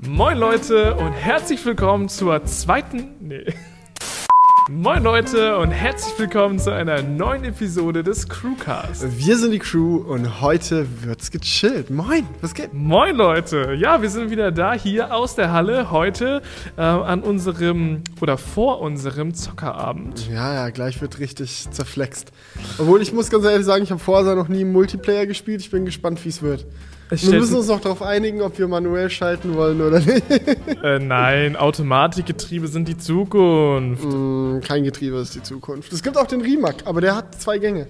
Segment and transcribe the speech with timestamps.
[0.00, 3.16] Moin Leute und herzlich willkommen zur zweiten.
[3.18, 3.46] Nee.
[4.70, 9.18] Moin Leute und herzlich willkommen zu einer neuen Episode des Crewcast.
[9.18, 11.90] Wir sind die Crew und heute wird's gechillt.
[11.90, 12.72] Moin, was geht?
[12.72, 16.42] Moin Leute, ja, wir sind wieder da hier aus der Halle heute
[16.76, 20.28] äh, an unserem oder vor unserem Zockerabend.
[20.28, 22.30] Ja, ja, gleich wird richtig zerflext.
[22.78, 25.60] Obwohl ich muss ganz ehrlich sagen, ich habe Forsa noch nie Multiplayer gespielt.
[25.60, 26.66] Ich bin gespannt, wie es wird.
[27.10, 30.22] Wir müssen uns noch darauf einigen, ob wir manuell schalten wollen oder nicht.
[30.82, 34.04] Äh, nein, Automatikgetriebe sind die Zukunft.
[34.04, 35.92] Mm, Kein Getriebe ist die Zukunft.
[35.92, 37.86] Es gibt auch den Rimac, aber der hat zwei Gänge.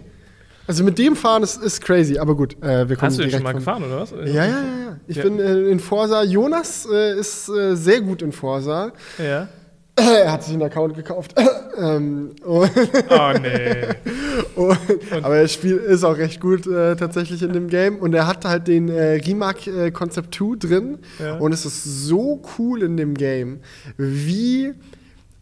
[0.69, 2.63] Also mit dem fahren ist, ist crazy, aber gut.
[2.63, 4.11] Äh, wir kommen Hast du den schon mal gefahren oder was?
[4.11, 4.47] Ja, ja, ja.
[4.51, 4.97] ja.
[5.07, 5.23] Ich Ja.
[5.23, 6.23] bin äh, in Forsa.
[6.25, 8.93] Jonas äh, ist äh, sehr gut in Forsa.
[9.19, 9.49] Ja.
[9.97, 11.35] er hat sich einen Account gekauft.
[11.79, 12.71] ähm, und
[13.11, 13.87] Oh nee.
[14.59, 14.77] Und,
[15.23, 17.97] aber das Spiel ist auch recht gut äh, tatsächlich in dem Game.
[17.99, 20.99] Und er hat halt den äh, Rimac äh, Concept 2 drin.
[21.21, 21.37] Ja.
[21.37, 23.61] Und es ist so cool in dem Game,
[23.97, 24.73] wie.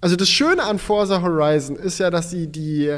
[0.03, 2.95] Also das Schöne an Forza Horizon ist ja, dass sie die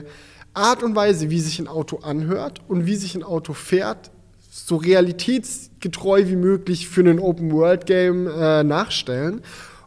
[0.52, 4.10] Art und Weise, wie sich ein Auto anhört und wie sich ein Auto fährt,
[4.50, 9.42] so realitätsgetreu wie möglich für ein Open-World-Game äh, nachstellen.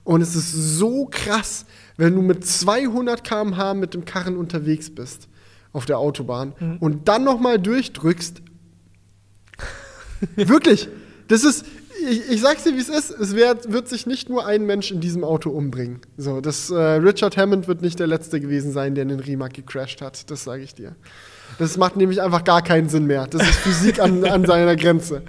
[0.06, 1.66] Und es ist so krass,
[1.98, 5.28] wenn du mit 200 km/h mit dem Karren unterwegs bist
[5.74, 8.42] auf der Autobahn und dann noch mal durchdrückst.
[10.36, 10.90] Wirklich,
[11.28, 11.66] das ist,
[12.10, 14.92] ich, ich sag's dir, wie es ist, es wird, wird sich nicht nur ein Mensch
[14.92, 16.00] in diesem Auto umbringen.
[16.18, 19.54] So, das, äh, Richard Hammond wird nicht der Letzte gewesen sein, der in den Rimac
[19.54, 20.96] gecrashed hat, das sage ich dir.
[21.60, 23.28] Das macht nämlich einfach gar keinen Sinn mehr.
[23.28, 25.22] Das ist Physik an, an seiner Grenze.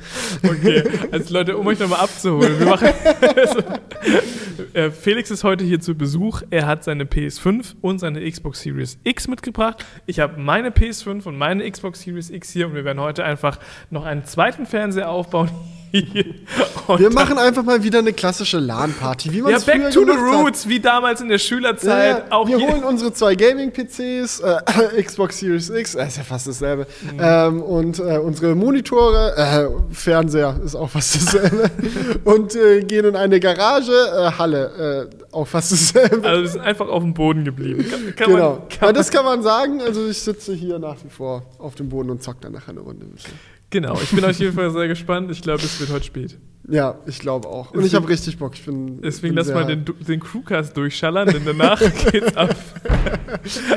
[0.42, 2.88] Okay, also Leute, um euch nochmal abzuholen, wir machen.
[3.36, 3.58] Also,
[4.72, 6.42] äh, Felix ist heute hier zu Besuch.
[6.50, 9.84] Er hat seine PS5 und seine Xbox Series X mitgebracht.
[10.06, 13.58] Ich habe meine PS5 und meine Xbox Series X hier und wir werden heute einfach
[13.90, 15.50] noch einen zweiten Fernseher aufbauen.
[16.12, 16.24] Hier.
[16.86, 20.06] Und Wir machen einfach mal wieder eine klassische LAN-Party, wie man ja, back to the
[20.06, 20.40] gemacht hat.
[20.44, 22.24] roots, wie damals in der Schülerzeit.
[22.30, 26.86] Ja, wir holen unsere zwei Gaming-PCs, äh, Xbox Series X, äh, ist ja fast dasselbe,
[27.02, 27.18] Mhm.
[27.20, 31.70] ähm, und äh, unsere Monitore, äh, Fernseher ist auch fast dasselbe,
[32.24, 36.26] und äh, gehen in eine Garage, äh, Halle, auch fast dasselbe.
[36.28, 37.84] Also wir sind einfach auf dem Boden geblieben.
[37.90, 38.50] Kann, kann genau.
[38.58, 41.74] man, kann Aber das kann man sagen, also ich sitze hier nach wie vor auf
[41.74, 43.04] dem Boden und zock dann nachher eine Runde.
[43.06, 43.32] ein bisschen.
[43.72, 45.30] Genau, ich bin auf jeden Fall sehr gespannt.
[45.30, 46.38] Ich glaube, es wird heute spät.
[46.68, 47.72] Ja, ich glaube auch.
[47.72, 48.52] Und ich habe richtig Bock.
[48.54, 51.80] Ich bin, Deswegen bin lass mal den, den Crewcast durchschallern, denn danach
[52.12, 52.54] geht's ab.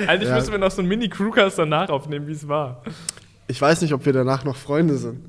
[0.07, 0.35] Eigentlich Ja.
[0.35, 2.84] müssen wir noch so einen Mini-Crewcast danach aufnehmen, wie es war.
[3.47, 5.22] Ich weiß nicht, ob wir danach noch Freunde sind.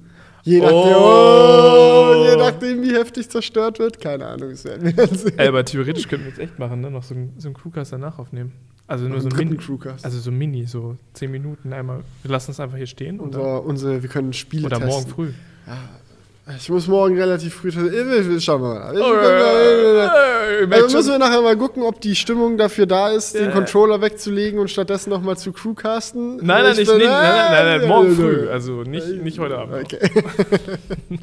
[0.47, 2.12] Je nachdem, Oh.
[2.15, 4.01] oh, je nachdem wie heftig zerstört wird.
[4.01, 5.37] Keine Ahnung, das werden wir dann sehen.
[5.39, 6.91] Ey, aber theoretisch könnten wir es echt machen, ne?
[6.91, 8.53] Noch so einen, so einen Crewcast danach aufnehmen.
[8.87, 9.56] Also nur so ein Mini.
[9.56, 10.05] Crewcast.
[10.05, 12.05] Also so Mini, so 10 Minuten einmal.
[12.23, 14.95] Wir lassen es einfach hier stehen und dann, Unser, unsere, wir können Spiele oder testen.
[14.95, 15.33] morgen früh.
[16.55, 18.95] Ich muss morgen relativ früh Schauen wir mal.
[18.97, 24.01] Ich- Also müssen wir nachher mal gucken, ob die Stimmung dafür da ist, den Controller
[24.01, 26.37] wegzulegen und stattdessen nochmal zu Crewcasten.
[26.37, 28.49] Nein, nein, Ich nicht, bin- nein, nein, nein, nein, morgen früh.
[28.49, 29.85] Also nicht, nicht heute Abend.
[29.93, 30.09] Okay.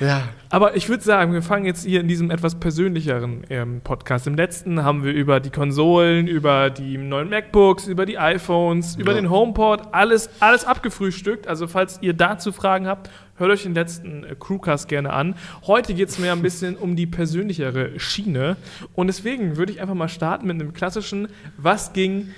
[0.00, 0.22] ja.
[0.50, 4.26] Aber ich würde sagen, wir fangen jetzt hier in diesem etwas persönlicheren ähm, Podcast.
[4.28, 9.12] Im letzten haben wir über die Konsolen, über die neuen MacBooks, über die iPhones, über
[9.12, 9.20] Ja.
[9.20, 11.48] den HomePod, alles, alles abgefrühstückt.
[11.48, 15.34] Also falls ihr dazu Fragen habt, hört euch den letzten äh, Crewcast gerne an.
[15.66, 18.56] Heute geht es mir ein bisschen um die persönlichere Schiene.
[18.94, 22.28] Und deswegen würde ich einfach mal starten mit einem klassischen Was ging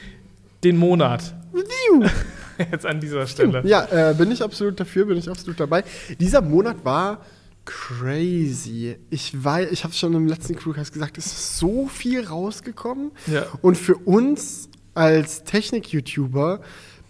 [0.64, 1.34] den Monat?
[2.70, 3.62] Jetzt an dieser Stelle.
[3.64, 5.82] Ja, äh, bin ich absolut dafür, bin ich absolut dabei.
[6.18, 7.24] Dieser Monat war
[7.64, 8.96] crazy.
[9.10, 13.12] Ich weiß, ich habe schon im letzten Crewcast gesagt, es ist so viel rausgekommen.
[13.26, 13.46] Ja.
[13.62, 16.60] Und für uns als Technik-YouTuber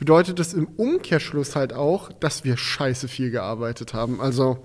[0.01, 4.21] bedeutet das im Umkehrschluss halt auch, dass wir scheiße viel gearbeitet haben.
[4.21, 4.59] Also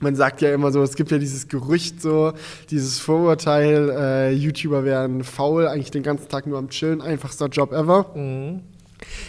[0.00, 2.32] man sagt ja immer so, es gibt ja dieses Gerücht so,
[2.70, 7.72] dieses Vorurteil, äh, YouTuber wären faul, eigentlich den ganzen Tag nur am Chillen, einfachster Job
[7.72, 8.10] ever.
[8.16, 8.62] Mhm.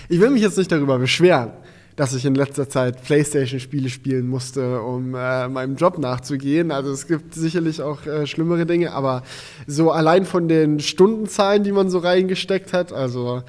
[0.10, 1.52] Ich will mich jetzt nicht darüber beschweren,
[1.98, 6.72] dass ich in letzter Zeit PlayStation-Spiele spielen musste, um äh, meinem Job nachzugehen.
[6.72, 9.24] Also es gibt sicherlich auch äh, schlimmere Dinge, aber
[9.68, 13.44] so allein von den Stundenzahlen, die man so reingesteckt hat, also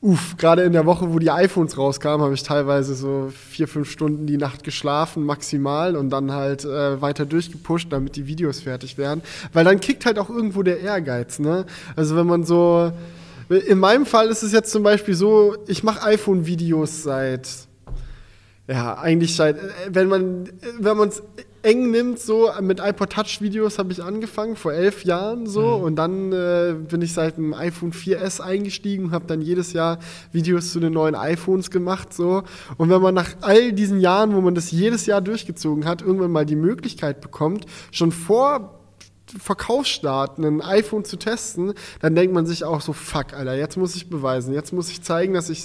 [0.00, 3.90] uff, gerade in der Woche, wo die iPhones rauskamen, habe ich teilweise so vier, fünf
[3.90, 8.98] Stunden die Nacht geschlafen, maximal, und dann halt äh, weiter durchgepusht, damit die Videos fertig
[8.98, 9.22] werden.
[9.52, 11.66] Weil dann kickt halt auch irgendwo der Ehrgeiz, ne?
[11.96, 12.92] Also wenn man so
[13.48, 17.48] in meinem Fall ist es jetzt zum Beispiel so, ich mache iPhone-Videos seit,
[18.66, 21.22] ja, eigentlich seit, äh, wenn man wenn man es
[21.68, 25.74] eng nimmt, so mit iPod Touch-Videos habe ich angefangen, vor elf Jahren so.
[25.74, 29.98] Und dann äh, bin ich seit dem iPhone 4S eingestiegen und habe dann jedes Jahr
[30.32, 32.14] Videos zu den neuen iPhones gemacht.
[32.14, 32.42] so.
[32.78, 36.32] Und wenn man nach all diesen Jahren, wo man das jedes Jahr durchgezogen hat, irgendwann
[36.32, 38.77] mal die Möglichkeit bekommt, schon vor
[39.38, 43.94] Verkaufsstart, ein iPhone zu testen, dann denkt man sich auch so, fuck, Alter, jetzt muss
[43.94, 45.64] ich beweisen, jetzt muss ich zeigen, dass ich,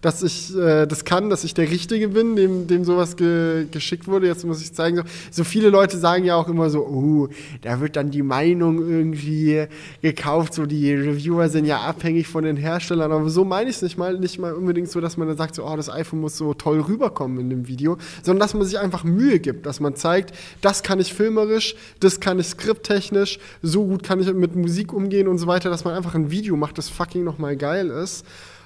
[0.00, 4.08] dass ich äh, das kann, dass ich der Richtige bin, dem, dem sowas ge geschickt
[4.08, 4.96] wurde, jetzt muss ich zeigen.
[4.96, 7.28] So, so viele Leute sagen ja auch immer so, oh,
[7.62, 9.66] da wird dann die Meinung irgendwie
[10.02, 13.82] gekauft, so die Reviewer sind ja abhängig von den Herstellern, aber so meine ich es
[13.82, 16.36] nicht mal, nicht mal unbedingt so, dass man dann sagt, so, oh, das iPhone muss
[16.36, 19.94] so toll rüberkommen in dem Video, sondern dass man sich einfach Mühe gibt, dass man
[19.94, 24.56] zeigt, das kann ich filmerisch, das kann ich skripttechnisch, technisch, so gut kann ich mit
[24.56, 27.88] Musik umgehen und so weiter, dass man einfach ein Video macht, das fucking nochmal geil
[27.90, 28.24] ist.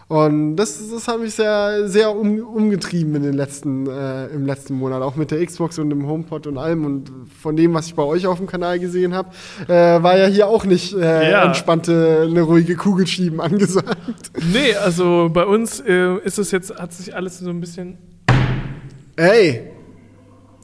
[0.08, 4.72] Und das, das hat mich sehr, sehr um, umgetrieben in den letzten, äh, im letzten
[4.72, 6.86] Monat, auch mit der Xbox und dem HomePod und allem.
[6.86, 7.12] Und
[7.42, 9.28] von dem, was ich bei euch auf dem Kanal gesehen habe,
[9.66, 11.44] äh, war ja hier auch nicht äh, ja.
[11.44, 14.30] entspannte, eine ruhige Kugel schieben angesagt.
[14.50, 17.98] Nee, also bei uns äh, ist es jetzt, hat sich alles so ein bisschen.
[19.16, 19.77] Ey!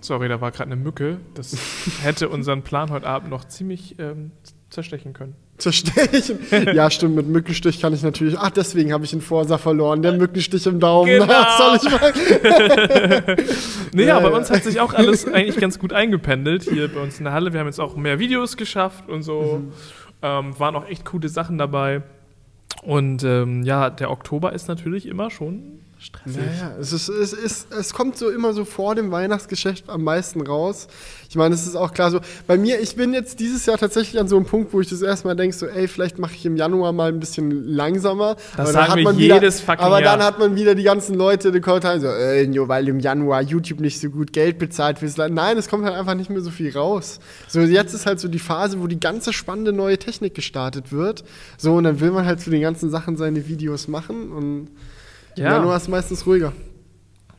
[0.05, 1.17] Sorry, da war gerade eine Mücke.
[1.33, 1.56] Das
[2.03, 4.33] hätte unseren Plan heute Abend noch ziemlich ähm,
[4.69, 5.35] zerstechen können.
[5.56, 6.41] Zerstechen?
[6.75, 8.39] ja, stimmt, mit Mückenstich kann ich natürlich.
[8.39, 10.03] Ach, deswegen habe ich den Forsa verloren.
[10.03, 11.09] Der Mückenstich im Daumen.
[11.15, 11.27] Genau.
[11.27, 13.47] Was soll ich machen?
[13.95, 17.17] nee, ja, bei uns hat sich auch alles eigentlich ganz gut eingependelt hier bei uns
[17.17, 17.55] in der Halle.
[17.55, 19.62] Wir haben jetzt auch mehr Videos geschafft und so.
[19.62, 19.73] Mhm.
[20.21, 22.03] Ähm, waren auch echt coole Sachen dabei.
[22.83, 26.37] Und ähm, ja, der Oktober ist natürlich immer schon stressig.
[26.37, 30.47] Naja, es, ist, es, ist, es kommt so immer so vor dem Weihnachtsgeschäft am meisten
[30.47, 30.87] raus.
[31.29, 34.21] Ich meine, es ist auch klar so, bei mir, ich bin jetzt dieses Jahr tatsächlich
[34.21, 36.56] an so einem Punkt, wo ich das erstmal denke, so, ey, vielleicht mache ich im
[36.56, 38.35] Januar mal ein bisschen langsamer.
[38.35, 41.15] Das aber sagen dann hat wir jedes wieder, Aber dann hat man wieder die ganzen
[41.15, 44.99] Leute den Kommentaren so, äh, nur weil im Januar YouTube nicht so gut Geld bezahlt
[45.17, 45.35] Land.
[45.35, 47.19] Nein, es kommt halt einfach nicht mehr so viel raus.
[47.49, 51.25] So, jetzt ist halt so die Phase, wo die ganze spannende neue Technik gestartet wird.
[51.59, 54.69] So, und dann will man halt zu den ganzen Sachen seine Videos machen und
[55.36, 55.52] ja.
[55.52, 56.52] Januar ist meistens ruhiger.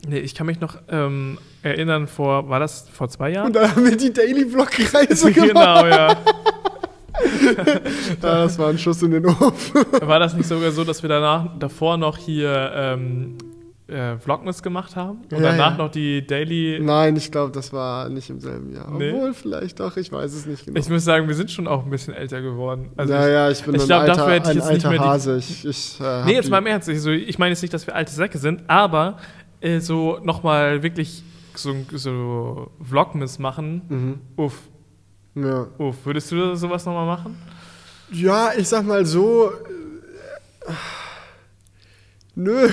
[0.07, 3.47] Nee, ich kann mich noch ähm, erinnern, vor, war das vor zwei Jahren?
[3.47, 5.49] Und dann haben wir die Daily Vlog-Reise gemacht.
[5.49, 6.17] Genau, ja.
[8.21, 9.85] das war ein Schuss in den Ofen.
[10.01, 13.37] War das nicht sogar so, dass wir danach, davor noch hier ähm,
[13.87, 15.77] äh, Vlogmas gemacht haben und ja, danach ja.
[15.77, 16.79] noch die Daily.
[16.81, 18.89] Nein, ich glaube, das war nicht im selben Jahr.
[18.91, 19.11] Nee.
[19.11, 20.79] Obwohl, vielleicht doch, ich weiß es nicht genau.
[20.79, 22.89] Ich muss sagen, wir sind schon auch ein bisschen älter geworden.
[22.97, 25.37] Also ja, ja, ich bin ich ein, glaub, alter, ich ein alter nicht Hase.
[25.37, 26.89] Ich, ich, äh, nee, jetzt mal im Ernst.
[26.89, 29.17] Ich, so, ich meine jetzt nicht, dass wir alte Säcke sind, aber
[29.61, 31.23] äh, so nochmal wirklich
[31.53, 34.19] so, so Vlogmas machen, mhm.
[34.35, 34.61] uff.
[35.35, 35.67] Ja.
[35.77, 35.97] Uff.
[36.05, 37.37] Würdest du sowas nochmal machen?
[38.11, 39.51] Ja, ich sag mal so.
[40.65, 40.71] Äh,
[42.35, 42.67] Nö.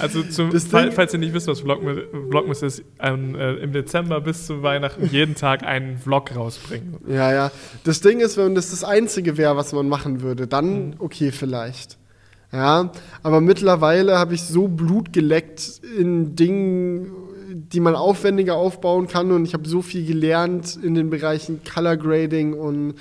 [0.00, 1.98] also zum, Fall, falls ihr nicht wisst, was Vlogmas,
[2.28, 6.96] Vlogmas ist, ähm, äh, im Dezember bis zu Weihnachten jeden Tag einen Vlog rausbringen.
[7.06, 7.50] Ja, ja.
[7.84, 10.94] Das Ding ist, wenn das das Einzige wäre, was man machen würde, dann mhm.
[10.98, 11.98] okay vielleicht.
[12.52, 12.92] Ja,
[13.22, 17.10] aber mittlerweile habe ich so Blut geleckt in Dingen,
[17.54, 21.96] die man aufwendiger aufbauen kann und ich habe so viel gelernt in den Bereichen Color
[21.96, 22.94] Grading und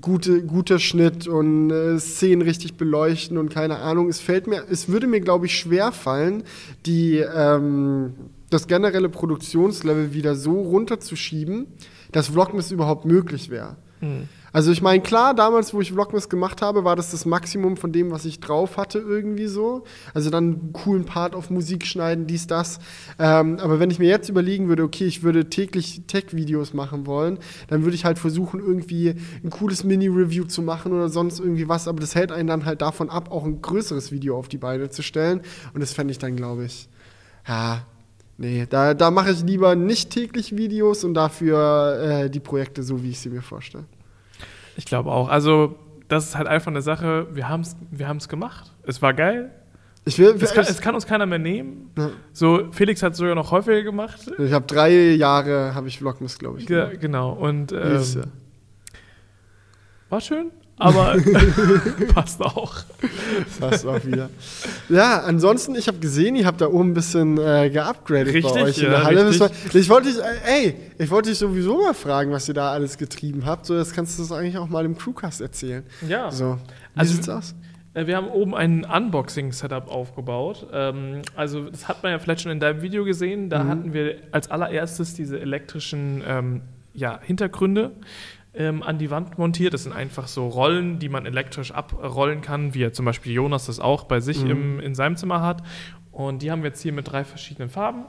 [0.00, 4.08] gute, guter Schnitt und äh, Szenen richtig beleuchten und keine Ahnung.
[4.08, 6.44] Es fällt mir, es würde mir, glaube ich, schwer fallen,
[6.86, 8.14] die, ähm,
[8.50, 11.66] das generelle Produktionslevel wieder so runterzuschieben,
[12.12, 13.76] dass Vlogmas überhaupt möglich wäre.
[14.00, 14.28] Mhm.
[14.52, 17.92] Also ich meine, klar, damals, wo ich Vlogmas gemacht habe, war das das Maximum von
[17.92, 19.84] dem, was ich drauf hatte irgendwie so.
[20.12, 22.78] Also dann einen coolen Part auf Musik schneiden, dies, das.
[23.18, 27.38] Ähm, aber wenn ich mir jetzt überlegen würde, okay, ich würde täglich Tech-Videos machen wollen,
[27.68, 29.14] dann würde ich halt versuchen, irgendwie
[29.44, 31.86] ein cooles Mini-Review zu machen oder sonst irgendwie was.
[31.86, 34.90] Aber das hält einen dann halt davon ab, auch ein größeres Video auf die Beine
[34.90, 35.42] zu stellen.
[35.74, 36.88] Und das fände ich dann, glaube ich,
[37.46, 37.86] ja,
[38.42, 43.02] Nee, da, da mache ich lieber nicht täglich Videos und dafür äh, die Projekte so,
[43.02, 43.84] wie ich sie mir vorstelle.
[44.76, 45.28] Ich glaube auch.
[45.28, 48.72] Also, das ist halt einfach eine Sache, wir haben es wir gemacht.
[48.84, 49.50] Es war geil.
[50.06, 51.90] Ich will, es, kann, es kann uns keiner mehr nehmen.
[51.96, 52.10] Ja.
[52.32, 54.32] So, Felix hat es sogar noch häufiger gemacht.
[54.38, 56.68] Ich habe drei Jahre, habe ich Vlogmas, glaube ich.
[56.68, 57.32] Ja, genau.
[57.32, 58.02] Und ähm,
[60.08, 61.16] war schön aber
[62.14, 62.74] passt auch.
[63.60, 64.30] Passt auch wieder.
[64.88, 68.62] Ja, ansonsten, ich habe gesehen, ihr habt da oben ein bisschen äh, geupgradet richtig, bei
[68.62, 69.28] euch in der Halle.
[69.28, 69.74] Richtig.
[69.74, 72.96] Ich wollte dich, äh, ey, ich wollte dich sowieso mal fragen, was ihr da alles
[72.96, 73.66] getrieben habt.
[73.66, 75.84] So, das kannst du das eigentlich auch mal im Crewcast erzählen.
[76.08, 76.30] Ja.
[76.30, 76.58] So,
[76.94, 77.54] wie also, sieht's aus?
[77.92, 80.66] Äh, wir haben oben ein Unboxing-Setup aufgebaut.
[80.72, 83.50] Ähm, also, das hat man ja vielleicht schon in deinem Video gesehen.
[83.50, 83.68] Da mhm.
[83.68, 86.62] hatten wir als allererstes diese elektrischen ähm,
[86.94, 87.92] ja, Hintergründe
[88.54, 89.74] ähm, an die Wand montiert.
[89.74, 93.80] Das sind einfach so Rollen, die man elektrisch abrollen kann, wie zum Beispiel Jonas das
[93.80, 94.50] auch bei sich mhm.
[94.50, 95.62] im, in seinem Zimmer hat.
[96.12, 98.04] Und die haben wir jetzt hier mit drei verschiedenen Farben.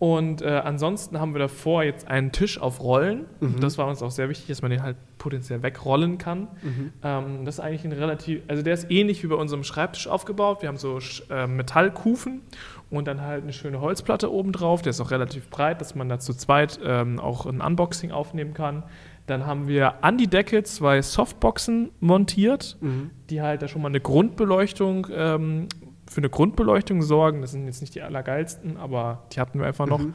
[0.00, 3.26] Und äh, ansonsten haben wir davor jetzt einen Tisch auf Rollen.
[3.40, 3.60] Mhm.
[3.60, 6.48] Das war uns auch sehr wichtig, dass man den halt potenziell wegrollen kann.
[6.62, 6.92] Mhm.
[7.02, 10.62] Ähm, das ist eigentlich ein relativ, also der ist ähnlich wie bei unserem Schreibtisch aufgebaut.
[10.62, 12.40] Wir haben so äh, Metallkufen
[12.88, 14.80] und dann halt eine schöne Holzplatte oben drauf.
[14.80, 18.54] Der ist auch relativ breit, dass man da zu zweit ähm, auch ein Unboxing aufnehmen
[18.54, 18.84] kann.
[19.30, 23.10] Dann haben wir an die Decke zwei Softboxen montiert, Mhm.
[23.30, 25.68] die halt da schon mal eine Grundbeleuchtung, ähm,
[26.10, 27.40] für eine Grundbeleuchtung sorgen.
[27.40, 30.00] Das sind jetzt nicht die allergeilsten, aber die hatten wir einfach noch.
[30.00, 30.14] Mhm.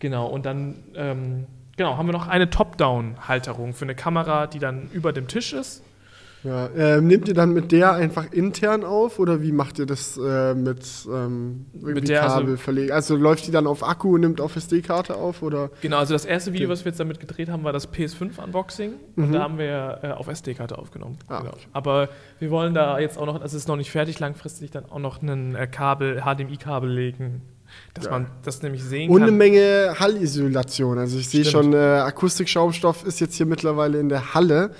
[0.00, 4.88] Genau, und dann ähm, genau, haben wir noch eine Top-Down-Halterung für eine Kamera, die dann
[4.92, 5.84] über dem Tisch ist.
[6.42, 10.16] Ja, ähm, nehmt ihr dann mit der einfach intern auf oder wie macht ihr das
[10.16, 10.80] äh, mit
[11.12, 12.92] ähm, Mit der, also- Kabel verlegen?
[12.92, 15.70] Also läuft die dann auf Akku und nimmt auf SD-Karte auf oder?
[15.82, 18.92] Genau, also das erste Video, was wir jetzt damit gedreht haben, war das PS5-Unboxing.
[19.16, 19.24] Mhm.
[19.24, 21.18] Und da haben wir äh, auf SD-Karte aufgenommen.
[21.28, 21.50] Ah, genau.
[21.52, 21.60] okay.
[21.74, 24.86] Aber wir wollen da jetzt auch noch, also es ist noch nicht fertig, langfristig dann
[24.86, 27.42] auch noch ein äh, Kabel, HDMI-Kabel legen,
[27.92, 28.12] dass Ja.
[28.12, 29.36] man das nämlich sehen Und eine kann.
[29.38, 30.98] Menge Hallisolation.
[30.98, 34.70] Also ich sehe schon, äh, Akustikschaumstoff ist jetzt hier mittlerweile in der Halle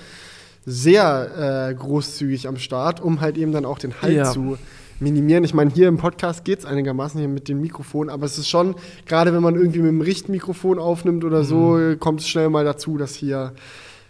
[0.65, 4.25] sehr äh, großzügig am Start, um halt eben dann auch den Hall Ja.
[4.31, 4.57] zu
[4.99, 5.43] minimieren.
[5.43, 8.47] Ich meine, hier im Podcast geht es einigermaßen hier mit dem Mikrofon, aber es ist
[8.47, 8.75] schon,
[9.07, 11.99] gerade wenn man irgendwie mit dem Richtmikrofon aufnimmt oder so, Mhm.
[11.99, 13.53] kommt es schnell mal dazu, dass hier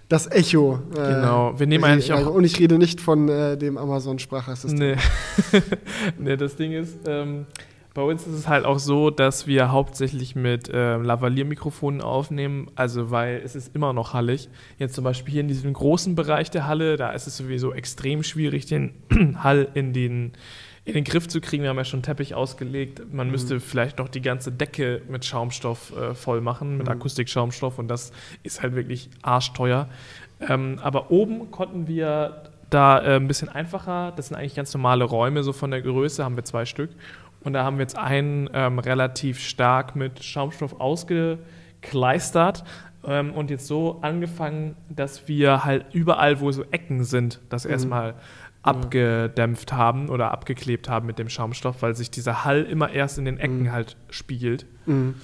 [0.10, 0.80] das Echo.
[0.94, 4.98] äh, Genau, wir nehmen eigentlich auch- Und ich rede nicht von äh, dem Amazon-Sprachassistenten.
[5.54, 5.62] Nee.
[6.20, 7.46] nee, das Ding ist, ähm,
[7.94, 13.12] bei uns ist es halt auch so, dass wir hauptsächlich mit ähm, Lavalier-Mikrofonen aufnehmen, also
[13.12, 14.48] weil es ist immer noch hallig.
[14.78, 18.24] Jetzt zum Beispiel hier in diesem großen Bereich der Halle, da ist es sowieso extrem
[18.24, 18.94] schwierig, den
[19.44, 20.32] Hall in den,
[20.86, 21.64] in den Griff zu kriegen.
[21.64, 23.02] Wir haben ja schon einen Teppich ausgelegt.
[23.12, 26.94] Man müsste vielleicht noch die ganze Decke mit Schaumstoff äh, voll machen, mit Mhm.
[26.94, 29.90] Akustikschaumstoff und das ist halt wirklich arschteuer.
[30.40, 34.14] Ähm, aber oben konnten wir da äh, ein bisschen einfacher.
[34.16, 36.90] Das sind eigentlich ganz normale Räume, so von der Größe haben wir zwei Stück.
[37.44, 42.64] Und da haben wir jetzt einen ähm, relativ stark mit Schaumstoff ausgekleistert
[43.04, 47.72] ähm, und jetzt so angefangen, dass wir halt überall, wo so Ecken sind, das Mhm.
[47.72, 48.14] erstmal
[48.64, 53.26] abgedämpft haben oder abgeklebt haben mit dem Schaumstoff, weil sich dieser Hall immer erst in
[53.26, 53.72] den Ecken Mhm.
[53.72, 54.66] halt spiegelt.
[54.86, 55.16] Mhm.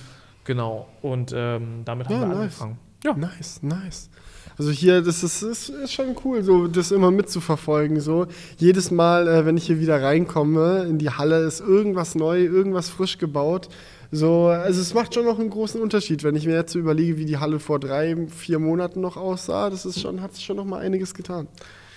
[0.44, 0.88] Genau.
[1.02, 2.62] Und ähm, damit Ja, haben wir nice.
[2.62, 2.80] angefangen.
[3.04, 3.14] Ja.
[3.14, 4.10] Nice, nice.
[4.58, 8.00] Also hier, das ist, ist, ist schon cool, so das immer mitzuverfolgen.
[8.00, 8.26] So
[8.58, 12.90] jedes Mal, äh, wenn ich hier wieder reinkomme in die Halle, ist irgendwas neu, irgendwas
[12.90, 13.70] frisch gebaut.
[14.12, 17.18] So, also es macht schon noch einen großen Unterschied, wenn ich mir jetzt so überlege,
[17.18, 19.70] wie die Halle vor drei, vier Monaten noch aussah.
[19.70, 21.48] Das ist schon, hat sich schon noch mal einiges getan.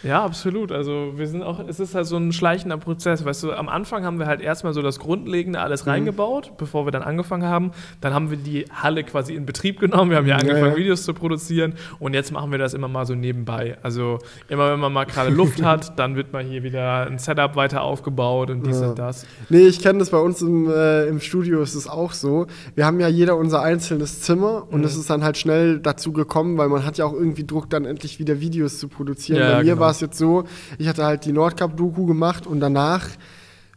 [0.03, 0.73] Ja, absolut.
[0.73, 3.25] Also wir sind auch, es ist halt so ein schleichender Prozess.
[3.25, 5.91] Weißt du, am Anfang haben wir halt erstmal so das Grundlegende alles Mhm.
[5.91, 7.73] reingebaut, bevor wir dann angefangen haben.
[8.01, 10.11] Dann haben wir die Halle quasi in Betrieb genommen.
[10.11, 10.77] Wir haben ja Ja, angefangen, ja.
[10.77, 13.77] Videos zu produzieren und jetzt machen wir das immer mal so nebenbei.
[13.83, 17.57] Also immer wenn man mal gerade Luft hat, dann wird mal hier wieder ein Setup
[17.57, 18.91] weiter aufgebaut und dies Ja.
[18.91, 19.27] und das.
[19.49, 22.47] Nee, ich kenne das bei uns im, äh, im Studio, ist es auch so.
[22.75, 24.85] Wir haben ja jeder unser einzelnes Zimmer und Mhm.
[24.87, 27.85] es ist dann halt schnell dazu gekommen, weil man hat ja auch irgendwie Druck, dann
[27.85, 29.41] endlich wieder Videos zu produzieren.
[29.41, 29.81] Ja, bei mir genau.
[29.91, 30.45] War es jetzt so,
[30.79, 33.09] ich hatte halt die Nordcup-Doku gemacht und danach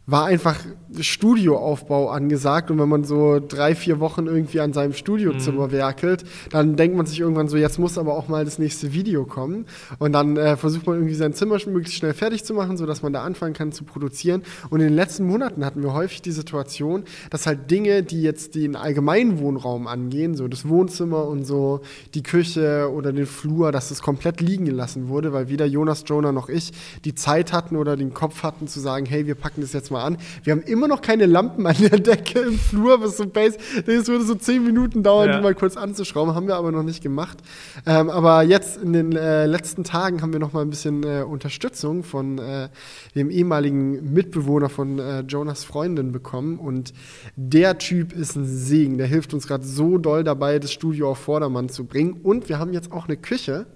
[0.06, 0.54] war einfach
[1.00, 2.70] Studioaufbau angesagt.
[2.70, 7.06] Und wenn man so drei, vier Wochen irgendwie an seinem Studiozimmer werkelt, dann denkt man
[7.06, 9.66] sich irgendwann so, jetzt muss aber auch mal das nächste Video kommen.
[9.98, 13.12] Und dann äh, versucht man irgendwie sein Zimmer möglichst schnell fertig zu machen, sodass man
[13.12, 14.42] da anfangen kann zu produzieren.
[14.70, 18.54] Und in den letzten Monaten hatten wir häufig die Situation, dass halt Dinge, die jetzt
[18.54, 21.80] den allgemeinen Wohnraum angehen, so das Wohnzimmer und so
[22.14, 26.32] die Küche oder den Flur, dass das komplett liegen gelassen wurde, weil weder Jonas, Jonah
[26.32, 26.72] noch ich
[27.04, 30.04] die Zeit hatten oder den Kopf hatten zu sagen, hey, wir packen das jetzt mal
[30.04, 30.18] an.
[30.42, 33.58] Wir haben immer noch keine Lampen an der Decke im Flur, was so base.
[33.86, 35.36] Das würde so zehn Minuten dauern, Ja.
[35.36, 37.38] die mal kurz anzuschrauben, haben wir aber noch nicht gemacht.
[37.86, 41.22] Ähm, aber jetzt in den äh, letzten Tagen haben wir noch mal ein bisschen äh,
[41.22, 42.68] Unterstützung von äh,
[43.14, 46.92] dem ehemaligen Mitbewohner von äh, Jonas Freundin bekommen und
[47.36, 48.98] der Typ ist ein Segen.
[48.98, 52.20] Der hilft uns gerade so doll dabei, das Studio auf Vordermann zu bringen.
[52.22, 53.66] Und wir haben jetzt auch eine Küche.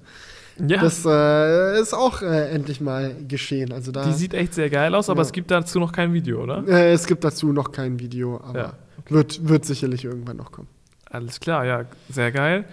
[0.66, 3.72] Ja, Das äh, ist auch äh, endlich mal geschehen.
[3.72, 5.26] Also da, die sieht echt sehr geil aus, aber Ja.
[5.26, 6.66] es gibt dazu noch kein Video, oder?
[6.66, 8.72] äh, es gibt dazu noch kein Video, aber Ja,
[9.08, 10.68] wird, wird sicherlich irgendwann noch kommen.
[11.10, 12.64] Alles klar, ja, sehr geil.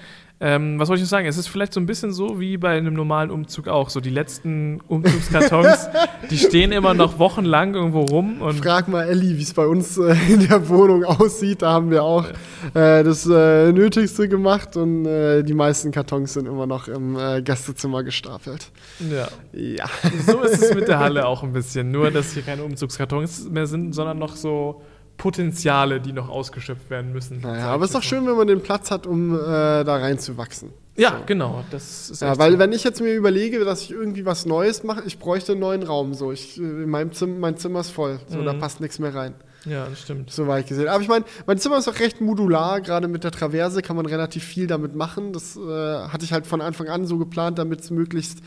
[0.41, 1.27] Ähm, was wollte ich noch sagen?
[1.27, 3.89] Es ist vielleicht so ein bisschen so wie bei einem normalen Umzug auch.
[3.89, 5.87] So die letzten Umzugskartons,
[6.29, 9.97] die stehen immer noch wochenlang irgendwo rum und Frag mal Elli, wie es bei uns
[9.97, 11.61] äh, in der Wohnung aussieht.
[11.61, 12.25] Da haben wir auch
[12.73, 17.41] äh, das äh, Nötigste gemacht und äh, die meisten Kartons sind immer noch im äh,
[17.41, 18.71] Gästezimmer gestapelt.
[18.99, 19.27] ja.
[19.53, 19.85] Ja.
[20.25, 21.91] So ist es mit der Halle auch ein bisschen.
[21.91, 24.81] Nur, dass hier keine Umzugskartons mehr sind, sondern noch so
[25.17, 27.41] Potenziale, die noch ausgeschöpft werden müssen.
[27.41, 29.37] Naja, aber es ist doch schön, wenn man den Platz hat, um äh,
[29.83, 30.69] da reinzuwachsen.
[30.97, 31.63] Ja, genau.
[31.71, 32.59] Das ist Ja, weil so.
[32.59, 35.83] wenn ich jetzt mir überlege, dass ich irgendwie was Neues mache, ich bräuchte einen neuen
[35.83, 36.13] Raum.
[36.13, 38.19] So, ich, äh, in meinem Zimmer, mein Zimmer ist voll.
[38.27, 38.59] So, da Mhm.
[38.59, 39.33] passt nichts mehr rein.
[39.65, 40.29] Ja, das stimmt.
[40.31, 40.87] So weit gesehen.
[40.87, 42.81] Aber ich meine, mein Zimmer ist auch recht modular.
[42.81, 45.33] Gerade mit der Traverse kann man relativ viel damit machen.
[45.33, 48.39] Das äh, hatte ich halt von Anfang an so geplant, damit es möglichst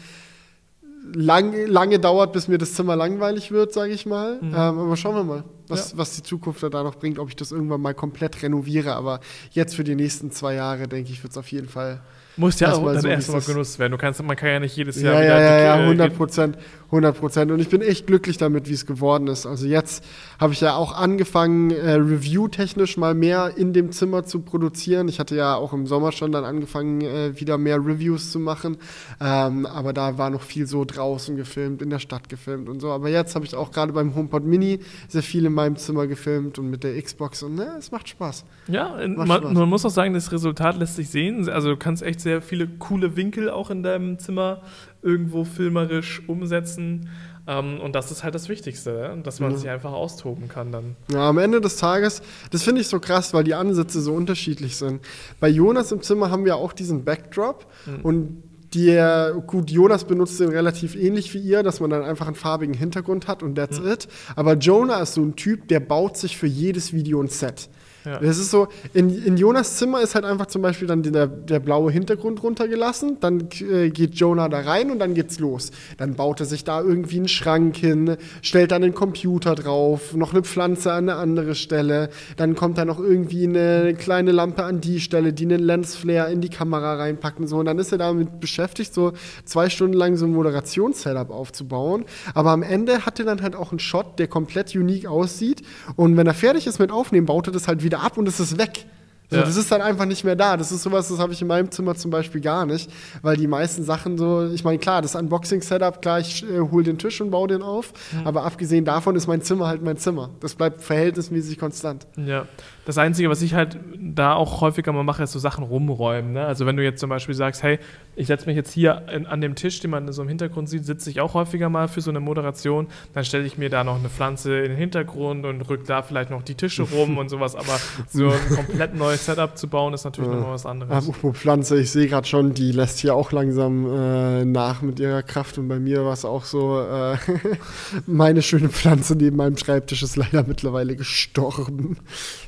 [1.15, 4.39] lang, lange dauert, bis mir das Zimmer langweilig wird, sage ich mal.
[4.41, 4.49] Mhm.
[4.49, 5.99] Ähm, aber schauen wir mal, was, Ja.
[5.99, 8.95] was die Zukunft da noch bringt, ob ich das irgendwann mal komplett renoviere.
[8.95, 12.01] Aber jetzt für die nächsten zwei Jahre, denke ich, wird es auf jeden Fall.
[12.37, 13.91] Muss ja auch dann so, erstmal genutzt werden.
[13.91, 15.87] Du kannst, man kann ja nicht jedes Jahr Ja, wieder ja, ja, ja, die- äh,
[15.89, 16.57] 100 Prozent,
[16.91, 17.51] 100 Prozent.
[17.51, 19.45] Und ich bin echt glücklich damit, wie es geworden ist.
[19.45, 20.03] Also jetzt
[20.41, 25.07] habe ich ja auch angefangen, äh, review-technisch mal mehr in dem Zimmer zu produzieren.
[25.09, 28.79] Ich hatte ja auch im Sommer schon dann angefangen, äh, wieder mehr Reviews zu machen.
[29.21, 32.91] Ähm, aber da war noch viel so draußen gefilmt, in der Stadt gefilmt und so.
[32.91, 36.59] Aber jetzt habe ich auch gerade beim HomePod Mini sehr viel in meinem Zimmer gefilmt
[36.59, 37.43] und mit der Xbox.
[37.43, 38.47] Und ne, es macht Spaß.
[38.69, 39.53] Ja, Macht man, Spaß.
[39.53, 41.49] man muss auch sagen, das Resultat lässt sich sehen.
[41.51, 44.63] Also du kannst echt sehr viele coole Winkel auch in deinem Zimmer
[45.09, 47.09] irgendwo filmerisch umsetzen.
[47.47, 49.17] Ähm, und das ist halt das Wichtigste, ja?
[49.17, 49.57] dass man Ja.
[49.57, 50.97] sich einfach austoben kann dann.
[51.11, 54.77] Ja, am Ende des Tages, das finde ich so krass, weil die Ansätze so unterschiedlich
[54.77, 55.01] sind.
[55.41, 58.01] Bei Jonas im Zimmer haben wir auch diesen Backdrop Mhm.
[58.03, 58.43] und
[58.75, 62.75] der, gut, Jonas benutzt den relativ ähnlich wie ihr, dass man dann einfach einen farbigen
[62.75, 63.89] Hintergrund hat und that's Mhm.
[63.93, 64.09] it.
[64.37, 67.71] Aber Jonah ist so ein Typ, der baut sich für jedes Video ein Set.
[68.09, 68.21] Ja.
[68.21, 71.61] Das ist so, in, in Jonas Zimmer ist halt einfach zum Beispiel dann der, der
[71.61, 75.71] blaue Hintergrund runtergelassen, dann äh, geht Jonah da rein und dann geht's los.
[75.99, 80.33] Dann baut er sich da irgendwie einen Schrank hin, stellt dann einen Computer drauf, noch
[80.33, 84.81] eine Pflanze an eine andere Stelle, dann kommt da noch irgendwie eine kleine Lampe an
[84.81, 87.59] die Stelle, die einen Lensflare in die Kamera reinpackt und so.
[87.59, 89.13] Und dann ist er damit beschäftigt, so
[89.45, 92.07] zwei Stunden lang so ein Moderationssetup aufzubauen.
[92.33, 95.63] Aber am Ende hat er dann halt auch einen Shot, der komplett unique aussieht.
[95.97, 98.41] Und wenn er fertig ist mit Aufnehmen, baut er das halt wieder ab und es
[98.41, 98.87] ist weg.
[99.31, 99.43] So, Ja.
[99.43, 100.57] Das ist dann einfach nicht mehr da.
[100.57, 102.91] Das ist sowas, das habe ich in meinem Zimmer zum Beispiel gar nicht,
[103.21, 106.97] weil die meisten Sachen so, ich meine, klar, das Unboxing-Setup, klar, ich äh, hole den
[106.97, 107.93] Tisch und baue den auf,
[108.25, 110.31] aber abgesehen davon ist mein Zimmer halt mein Zimmer.
[110.41, 112.07] Das bleibt verhältnismäßig konstant.
[112.17, 112.47] Ja,
[112.89, 116.33] das Einzige, was ich halt da auch häufiger mal mache, ist so Sachen rumräumen.
[116.33, 116.47] Ne?
[116.47, 117.79] Also wenn du jetzt zum Beispiel sagst, hey,
[118.17, 120.87] ich setze mich jetzt hier in, an dem Tisch, den man so im Hintergrund sieht,
[120.87, 123.99] sitze ich auch häufiger mal für so eine Moderation, dann stelle ich mir da noch
[123.99, 127.57] eine Pflanze in den Hintergrund und rück da vielleicht noch die Tische rum und sowas,
[127.57, 127.79] aber
[128.09, 130.37] so ein komplett neues Setup zu bauen, ist natürlich Ja.
[130.37, 130.91] nochmal was anderes.
[130.91, 135.23] Apropos Pflanze, ich sehe gerade schon, die lässt hier auch langsam äh, nach mit ihrer
[135.23, 137.19] Kraft und bei mir war es auch so, äh,
[138.07, 141.99] meine schöne Pflanze neben meinem Schreibtisch ist leider mittlerweile gestorben.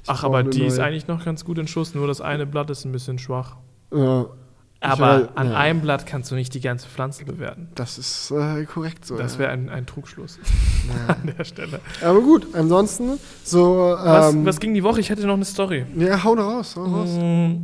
[0.02, 0.86] Ich Ach, aber die ist neue.
[0.86, 3.56] eigentlich noch ganz gut in Schuss, nur das eine Blatt ist ein bisschen schwach.
[3.94, 4.26] Ja,
[4.82, 5.56] Aber halt- an ja.
[5.58, 7.68] einem Blatt kannst du nicht die ganze Pflanze bewerten.
[7.74, 9.16] das ist äh, korrekt so.
[9.18, 10.38] Das wäre ein, ein Trugschluss
[10.88, 11.14] Ja.
[11.14, 11.80] an der Stelle.
[12.02, 13.94] Aber gut, ansonsten so.
[13.98, 15.00] Was, Ähm, was ging die Woche?
[15.00, 15.84] Ich hätte noch eine Story.
[15.96, 17.10] ja, hau raus, hau raus.
[17.10, 17.56] Mm,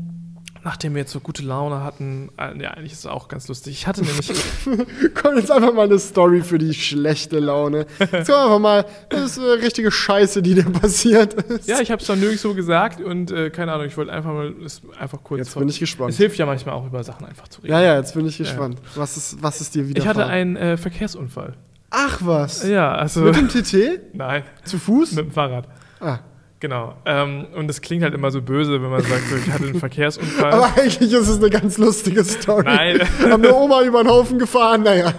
[0.66, 3.72] Nachdem wir jetzt so gute Laune hatten, äh, ja, eigentlich ist es auch ganz lustig.
[3.74, 4.32] Ich hatte nämlich,
[5.14, 7.86] Komm, jetzt einfach mal eine Story für die schlechte Laune.
[8.00, 11.68] Jetzt komm einfach mal, das ist äh, richtige Scheiße, die dir passiert ist.
[11.68, 14.54] ja, ich habe es dann nirgendwo gesagt und äh, keine Ahnung, ich wollte einfach mal
[14.64, 15.38] es einfach kurz.
[15.38, 16.14] Jetzt bin ich Es gespannt.
[16.14, 17.72] hilft ja manchmal auch über Sachen einfach zu reden.
[17.72, 18.80] Ja, ja, jetzt bin ich gespannt.
[18.96, 21.54] Was, ist, was ist dir wieder ich hatte einen äh, Verkehrsunfall.
[21.90, 22.66] Ach was.
[22.66, 24.00] Ja, also Mit dem TT?
[24.14, 25.12] nein, Zu Fuß?
[25.12, 25.68] mit dem Fahrrad.
[26.00, 26.18] Ah.
[26.66, 26.94] Genau.
[27.04, 29.78] Ähm, und es klingt halt immer so böse, wenn man sagt, so, ich hatte einen
[29.78, 30.52] Verkehrsunfall.
[30.52, 32.64] Aber eigentlich ist es eine ganz lustige Story.
[32.64, 33.00] Nein.
[33.20, 35.14] Haben eine Oma über den Haufen gefahren, naja.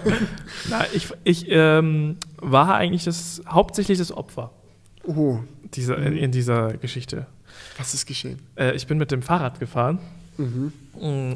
[0.70, 4.52] Na, ich ich ähm, war eigentlich das hauptsächlich das Opfer
[5.06, 5.38] Oh,
[5.74, 7.28] dieser, in, in dieser Geschichte.
[7.78, 8.42] was ist geschehen?
[8.58, 10.00] Äh, ich bin mit dem Fahrrad gefahren.
[10.38, 10.72] Mhm.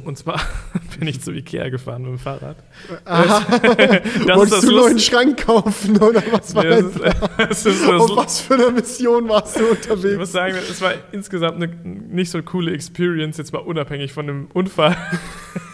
[0.05, 0.39] Und zwar
[0.99, 2.57] bin ich zu Ikea gefahren mit dem Fahrrad.
[3.05, 3.41] Aha.
[3.59, 3.69] Das
[4.37, 6.85] Wolltest du einen neuen Schrank kaufen oder was war das?
[7.37, 10.17] das, das Auf was für eine Mission warst du ich unterwegs?
[10.17, 14.47] muss sagen, es war insgesamt eine nicht so coole Experience, jetzt mal unabhängig von dem
[14.53, 14.95] Unfall.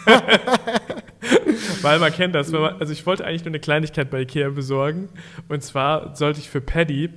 [1.82, 2.50] Weil man kennt das.
[2.50, 5.08] Man, also ich wollte eigentlich nur eine Kleinigkeit bei Ikea besorgen.
[5.48, 7.10] Und zwar sollte ich für Paddy,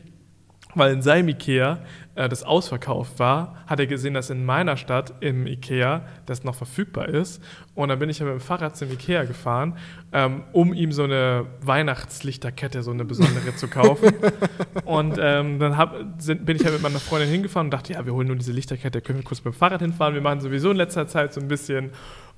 [0.76, 1.80] weil in seinem Ikea
[2.15, 6.56] äh, das ausverkauft war, hat er gesehen, dass in meiner Stadt im Ikea das noch
[6.56, 7.41] verfügbar ist.
[7.74, 9.78] Und dann bin ich ja mit dem Fahrrad zum Ikea gefahren,
[10.12, 14.13] ähm, um ihm so eine Weihnachtslichterkette, so eine besondere zu kaufen.
[14.86, 18.06] Und ähm, dann hab, sind, bin ich ja mit meiner Freundin hingefahren und dachte, ja,
[18.06, 20.13] wir holen nur diese Lichterkette, können wir kurz mit dem Fahrrad hinfahren.
[20.13, 21.91] Wir machen sowieso in letzter Zeit so ein bisschen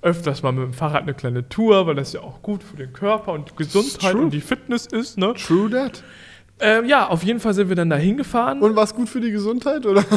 [0.04, 2.94] öfters mal mit dem Fahrrad eine kleine Tour, weil das ja auch gut für den
[2.94, 5.34] Körper und Gesundheit und die Fitness ist, ne?
[5.34, 6.04] True that.
[6.66, 8.62] Ähm, ja, auf jeden Fall sind wir dann da hingefahren.
[8.62, 10.06] Und war es gut für die Gesundheit, oder?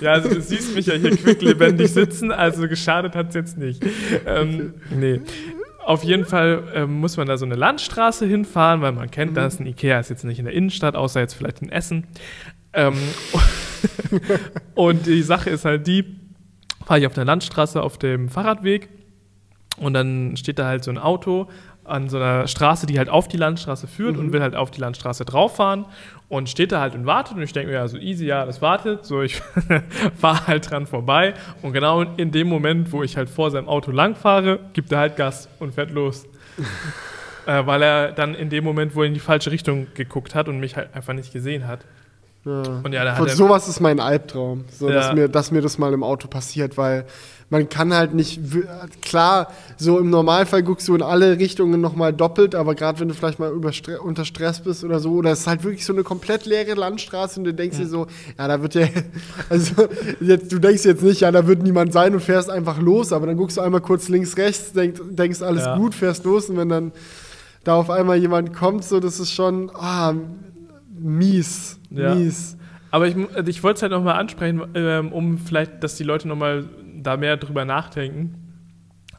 [0.00, 3.82] Ja, also du siehst mich ja hier quicklebendig sitzen, also geschadet hat es jetzt nicht.
[4.26, 5.20] Ähm, nee.
[5.84, 9.58] Auf jeden Fall ähm, muss man da so eine Landstraße hinfahren, weil man kennt das,
[9.58, 12.06] ein Ikea ist jetzt nicht in der Innenstadt, außer jetzt vielleicht in Essen.
[12.74, 12.94] Ähm,
[14.74, 16.04] und die Sache ist halt die,
[16.84, 18.88] fahre ich auf der Landstraße auf dem Fahrradweg
[19.78, 21.48] und dann steht da halt so ein Auto
[21.88, 24.20] an so einer Straße, die halt auf die Landstraße führt Mhm.
[24.20, 25.86] und will halt auf die Landstraße drauf fahren
[26.28, 28.60] und steht da halt und wartet und ich denke mir, ja, so easy, ja, das
[28.62, 29.40] wartet, so ich
[30.20, 33.90] fahre halt dran vorbei und genau in dem Moment, wo ich halt vor seinem Auto
[33.90, 36.26] lang fahre, gibt er halt Gas und fährt los.
[37.46, 40.60] äh, weil er dann in dem Moment wohl in die falsche Richtung geguckt hat und
[40.60, 41.80] mich halt einfach nicht gesehen hat.
[42.44, 42.62] Ja.
[42.82, 45.14] Und ja, da hat Von er- sowas ist mein Albtraum, so, dass, Ja.
[45.14, 47.04] mir, dass mir das mal im Auto passiert, weil
[47.50, 48.40] man kann halt nicht,
[49.00, 53.14] klar, so im Normalfall guckst du in alle Richtungen nochmal doppelt, aber gerade wenn du
[53.14, 55.92] vielleicht mal über Stre unter Stress bist oder so, oder es ist halt wirklich so
[55.94, 58.06] eine komplett leere Landstraße und du denkst dir so,
[58.38, 58.86] ja, da wird ja,
[59.48, 59.88] also
[60.20, 63.26] jetzt, du denkst jetzt nicht, ja, da wird niemand sein und fährst einfach los, aber
[63.26, 65.76] dann guckst du einmal kurz links, rechts, denk, denkst alles Ja.
[65.78, 66.92] gut, fährst los und wenn dann
[67.64, 70.12] da auf einmal jemand kommt, so, das ist schon, ah,
[70.98, 72.14] mies, Ja.
[72.14, 72.56] mies.
[72.90, 76.26] Aber ich, mu- ich wollte es halt nochmal ansprechen, ähm, um vielleicht, dass die Leute
[76.26, 76.64] nochmal
[77.08, 78.44] da mehr drüber nachdenken.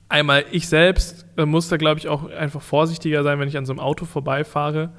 [0.08, 3.66] Einmal, ich selbst äh, muss da, glaube ich, auch einfach vorsichtiger sein, wenn ich an
[3.66, 4.92] so einem Auto vorbeifahre.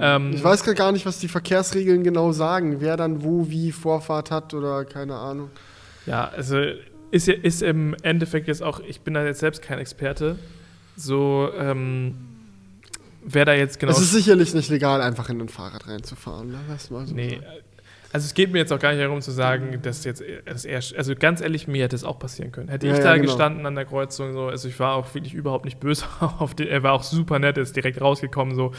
[0.00, 4.30] Ähm, Ich weiß gar nicht, was die Verkehrsregeln genau sagen, wer dann wo wie Vorfahrt
[4.30, 5.50] hat oder keine Ahnung.
[6.06, 6.58] Ja, also
[7.10, 10.38] ist, ist im Endeffekt jetzt auch, ich bin da jetzt selbst kein Experte,
[10.96, 12.14] so, ähm,
[13.24, 13.92] wer da jetzt genau.
[13.92, 16.48] Es ist sicherlich nicht legal, einfach in ein Fahrrad reinzufahren.
[16.48, 16.58] Ne?
[16.68, 17.40] Mal so nee.
[18.12, 20.80] Also es geht mir jetzt auch gar nicht darum zu sagen, dass jetzt, dass er,
[20.98, 22.68] also ganz ehrlich, mir hätte es auch passieren können.
[22.68, 23.26] Hätte Ja, ich ja, da genau.
[23.26, 26.04] gestanden an der Kreuzung, so, also ich war auch wirklich überhaupt nicht böse
[26.38, 28.72] auf den, er war auch super nett, ist direkt rausgekommen, so,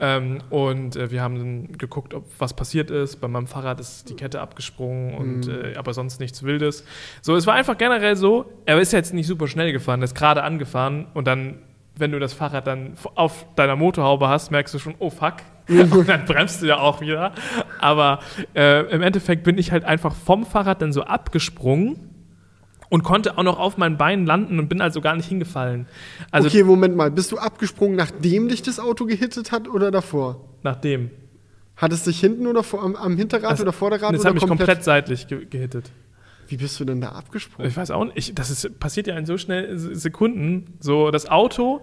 [0.00, 3.16] ähm, und äh, wir haben dann geguckt, ob was passiert ist.
[3.20, 5.64] Bei meinem Fahrrad ist die Kette abgesprungen und, Mhm.
[5.72, 6.84] äh, aber sonst nichts Wildes.
[7.22, 10.14] So, es war einfach generell so, er ist jetzt nicht super schnell gefahren, er ist
[10.14, 11.58] gerade angefahren und dann,
[11.96, 15.34] wenn du das Fahrrad dann auf deiner Motorhaube hast, merkst du schon, oh fuck.
[15.70, 17.32] Und dann bremst du ja auch wieder.
[17.78, 18.20] Aber
[18.54, 22.10] äh, im Endeffekt bin ich halt einfach vom Fahrrad dann so abgesprungen
[22.88, 25.86] und konnte auch noch auf meinen Beinen landen und bin also gar nicht hingefallen.
[26.30, 27.10] Also okay, Moment mal.
[27.10, 30.50] Bist du abgesprungen, nachdem dich das Auto gehittet hat oder davor?
[30.62, 31.10] nachdem.
[31.76, 34.34] Hat es dich hinten oder vor, am, am Hinterrad Also, oder Vorderrad Das oder hat
[34.34, 35.90] mich komplett, seitlich ge gehittet.
[36.48, 37.70] Wie bist du denn da abgesprungen?
[37.70, 40.74] Ich weiß auch nicht, ich, das ist, passiert ja in so schnell Sekunden.
[40.80, 41.82] So, das Auto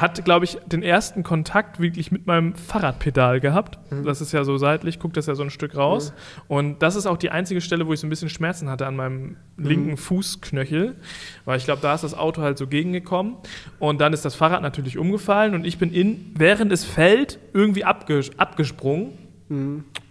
[0.00, 3.78] hat, glaube ich, den ersten Kontakt wirklich mit meinem Fahrradpedal gehabt.
[4.04, 6.12] Das ist ja so seitlich, guckt das ja so ein Stück raus.
[6.48, 8.96] Und das ist auch die einzige Stelle, wo ich so ein bisschen Schmerzen hatte an
[8.96, 10.96] meinem linken Fußknöchel,
[11.44, 13.36] weil ich glaube, da ist das Auto halt so gegengekommen.
[13.78, 17.84] Und dann ist das Fahrrad natürlich umgefallen und ich bin in, während es fällt, irgendwie
[17.84, 19.12] abges abgesprungen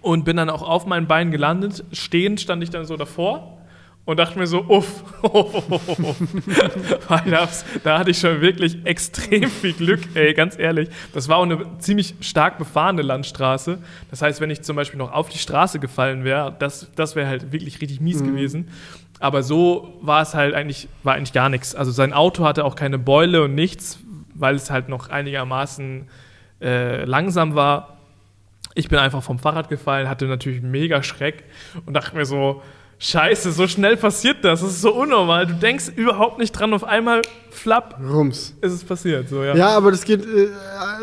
[0.02, 1.84] und bin dann auch auf meinen Beinen gelandet.
[1.92, 3.55] Stehend stand ich dann so davor
[4.06, 5.04] und dachte mir so, uff,
[7.08, 10.90] Weil das, da hatte ich schon wirklich extrem viel Glück, ey, ganz ehrlich.
[11.14, 13.80] Das war auch eine ziemlich stark befahrene Landstraße.
[14.12, 17.28] Das heißt, wenn ich zum Beispiel noch auf die Straße gefallen wäre, das, das wäre
[17.28, 18.70] halt wirklich richtig mies gewesen.
[19.20, 21.74] Aber so war es halt eigentlich, war eigentlich gar nichts.
[21.74, 24.00] Also sein Auto hatte auch keine Beule und nichts,
[24.34, 26.08] weil es halt noch einigermaßen
[26.62, 27.98] äh, langsam war.
[28.76, 31.46] Ich bin einfach vom Fahrrad gefallen, hatte natürlich mega Schreck
[31.86, 32.62] und dachte mir so,
[32.98, 34.62] Scheiße, so schnell passiert das.
[34.62, 35.46] Das ist so unnormal.
[35.48, 38.54] Du denkst überhaupt nicht dran, auf einmal flapp Rums.
[38.62, 39.30] ist es passiert.
[39.30, 39.56] So, ja.
[39.56, 40.48] Ja, aber das geht, äh,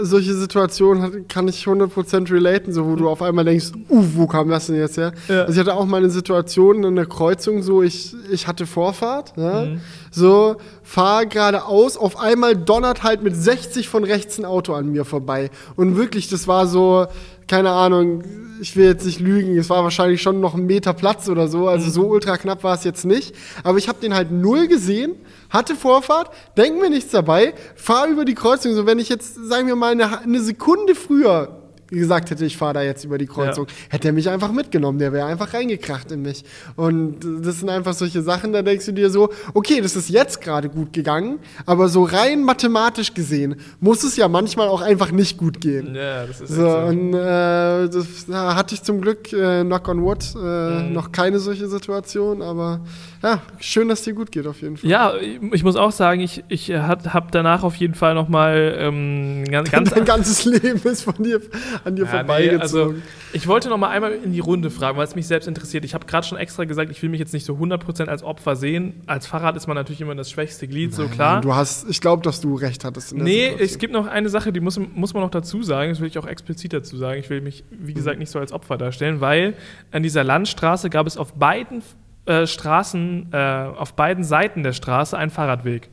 [0.02, 4.48] solche Situationen kann ich 100% relaten, so wo du auf einmal denkst, uh, wo kam
[4.48, 5.12] das denn jetzt her?
[5.28, 5.42] Ja.
[5.42, 9.32] Also ich hatte auch mal eine Situation in der Kreuzung, so ich, ich hatte Vorfahrt,
[9.36, 9.80] ja, Mhm.
[10.10, 15.04] so fahr geradeaus, auf einmal donnert halt mit 60 von rechts ein Auto an mir
[15.06, 17.06] vorbei und wirklich, das war so,
[17.46, 18.22] keine Ahnung,
[18.60, 21.68] ich will jetzt nicht lügen, es war wahrscheinlich schon noch ein Meter Platz oder so,
[21.68, 25.14] also so ultra knapp war es jetzt nicht, aber ich habe den halt null gesehen,
[25.50, 29.66] hatte Vorfahrt, denk mir nichts dabei, fahr über die Kreuzung, so wenn ich jetzt, sagen
[29.66, 31.61] wir mal, eine, eine Sekunde früher
[31.98, 35.12] gesagt hätte, ich fahre da jetzt über die Kreuzung, hätte er mich einfach mitgenommen, der
[35.12, 36.44] wäre einfach reingekracht in mich.
[36.76, 40.40] Und das sind einfach solche Sachen, da denkst du dir so, okay, das ist jetzt
[40.40, 45.38] gerade gut gegangen, aber so rein mathematisch gesehen muss es ja manchmal auch einfach nicht
[45.38, 45.94] gut gehen.
[45.94, 46.76] Ja, das ist So, so.
[46.78, 50.92] und äh, das, da hatte ich zum Glück, äh, knock on wood, äh, Mhm.
[50.92, 52.80] noch keine solche Situation, aber
[53.22, 54.90] ja, schön, dass dir gut geht auf jeden Fall.
[54.90, 59.70] Ja, ich, muss auch sagen, ich, ich habe danach auf jeden Fall nochmal ähm, ganz,
[59.72, 61.40] ganz Dein ganzes Leben ist von dir,
[61.84, 62.60] an dir Ja, nee, vorbeigezogen.
[62.60, 62.94] also
[63.32, 65.84] ich wollte noch mal einmal in die Runde fragen, weil es mich selbst interessiert.
[65.84, 68.56] Ich habe gerade schon extra gesagt, ich will mich jetzt nicht so 100% als Opfer
[68.56, 68.94] sehen.
[69.06, 71.40] Als Fahrrad ist man natürlich immer das schwächste Glied, so klar.
[71.40, 73.14] Du hast, ich glaube, dass du recht hattest.
[73.14, 73.60] Nee, Situation.
[73.64, 76.18] es gibt noch eine Sache, die muss, muss man noch dazu sagen, das will ich
[76.18, 77.20] auch explizit dazu sagen.
[77.20, 79.54] Ich will mich, wie gesagt, nicht so als Opfer darstellen, weil
[79.92, 81.82] an dieser Landstraße gab es auf beiden
[82.26, 83.36] äh, Straßen, äh,
[83.76, 85.90] auf beiden Seiten der Straße einen Fahrradweg.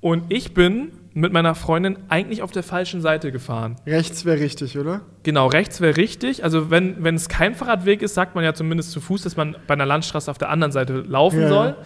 [0.00, 3.76] Und ich bin mit meiner Freundin eigentlich auf der falschen Seite gefahren.
[3.86, 5.00] Rechts wäre richtig, oder?
[5.24, 6.44] Genau, rechts wäre richtig.
[6.44, 9.56] Also wenn, wenn es kein Fahrradweg ist, sagt man ja zumindest zu Fuß, dass man
[9.66, 11.48] bei einer Landstraße auf der anderen Seite laufen Ja.
[11.48, 11.76] soll.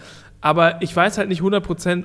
[0.41, 2.03] Aber ich weiß halt nicht 100%,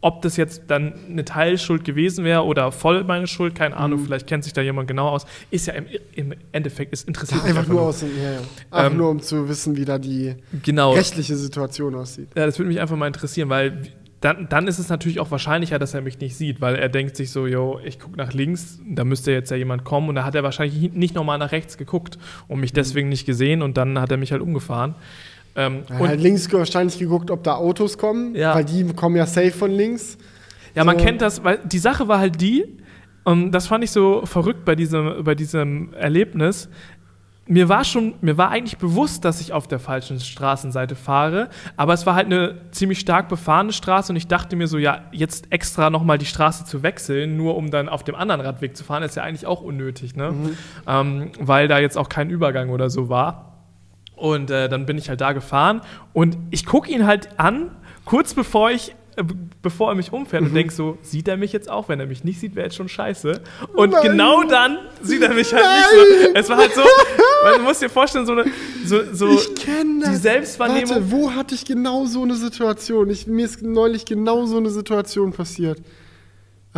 [0.00, 4.26] ob das jetzt dann eine Teilschuld gewesen wäre oder voll meine Schuld, keine Ahnung, vielleicht
[4.28, 7.66] kennt sich da jemand genau aus, ist ja im, im Endeffekt, ist interessiert mich Einfach
[7.66, 7.88] nur nur.
[7.88, 8.38] aus dem, ja, ja.
[8.70, 10.92] Einfach Ähm, nur um zu wissen, wie da die Genau.
[10.92, 12.28] rechtliche Situation aussieht.
[12.36, 13.82] Ja, das würde mich einfach mal interessieren, weil
[14.20, 17.14] dann, dann ist es natürlich auch wahrscheinlicher, dass er mich nicht sieht, weil er denkt
[17.16, 20.24] sich so, yo, ich gucke nach links, da müsste jetzt ja jemand kommen und da
[20.24, 24.00] hat er wahrscheinlich nicht nochmal nach rechts geguckt und mich deswegen nicht gesehen und dann
[24.00, 24.96] hat er mich halt umgefahren.
[25.58, 28.54] Ähm, hat und halt links wahrscheinlich geguckt, ob da Autos kommen, Ja.
[28.54, 30.16] weil die kommen ja safe von links.
[30.74, 31.04] Ja, man So.
[31.04, 32.64] kennt das, weil die Sache war halt die,
[33.24, 36.68] und das fand ich so verrückt bei diesem, bei diesem Erlebnis.
[37.50, 41.94] Mir war schon, mir war eigentlich bewusst, dass ich auf der falschen Straßenseite fahre, aber
[41.94, 45.50] es war halt eine ziemlich stark befahrene Straße und ich dachte mir so, ja, jetzt
[45.50, 49.02] extra nochmal die Straße zu wechseln, nur um dann auf dem anderen Radweg zu fahren,
[49.02, 50.34] ist ja eigentlich auch unnötig, ne?
[50.86, 53.47] Ähm, weil da jetzt auch kein Übergang oder so war.
[54.18, 55.80] Und äh, dann bin ich halt da gefahren
[56.12, 57.70] und ich gucke ihn halt an,
[58.04, 59.24] kurz bevor ich äh,
[59.62, 61.88] bevor er mich umfährt und denk so, sieht er mich jetzt auch?
[61.88, 63.40] Wenn er mich nicht sieht, wäre jetzt schon scheiße.
[63.74, 64.02] Und Nein.
[64.02, 66.30] genau dann sieht er mich halt nicht so.
[66.34, 66.82] Es war halt so,
[67.42, 68.44] weil du musst dir vorstellen, so eine,
[68.84, 70.10] so, so ich kenne das.
[70.10, 70.90] die Selbstwahrnehmung.
[70.90, 73.10] Warte, wo hatte ich genau so eine Situation?
[73.10, 75.80] Ich, mir ist neulich genau so eine Situation passiert.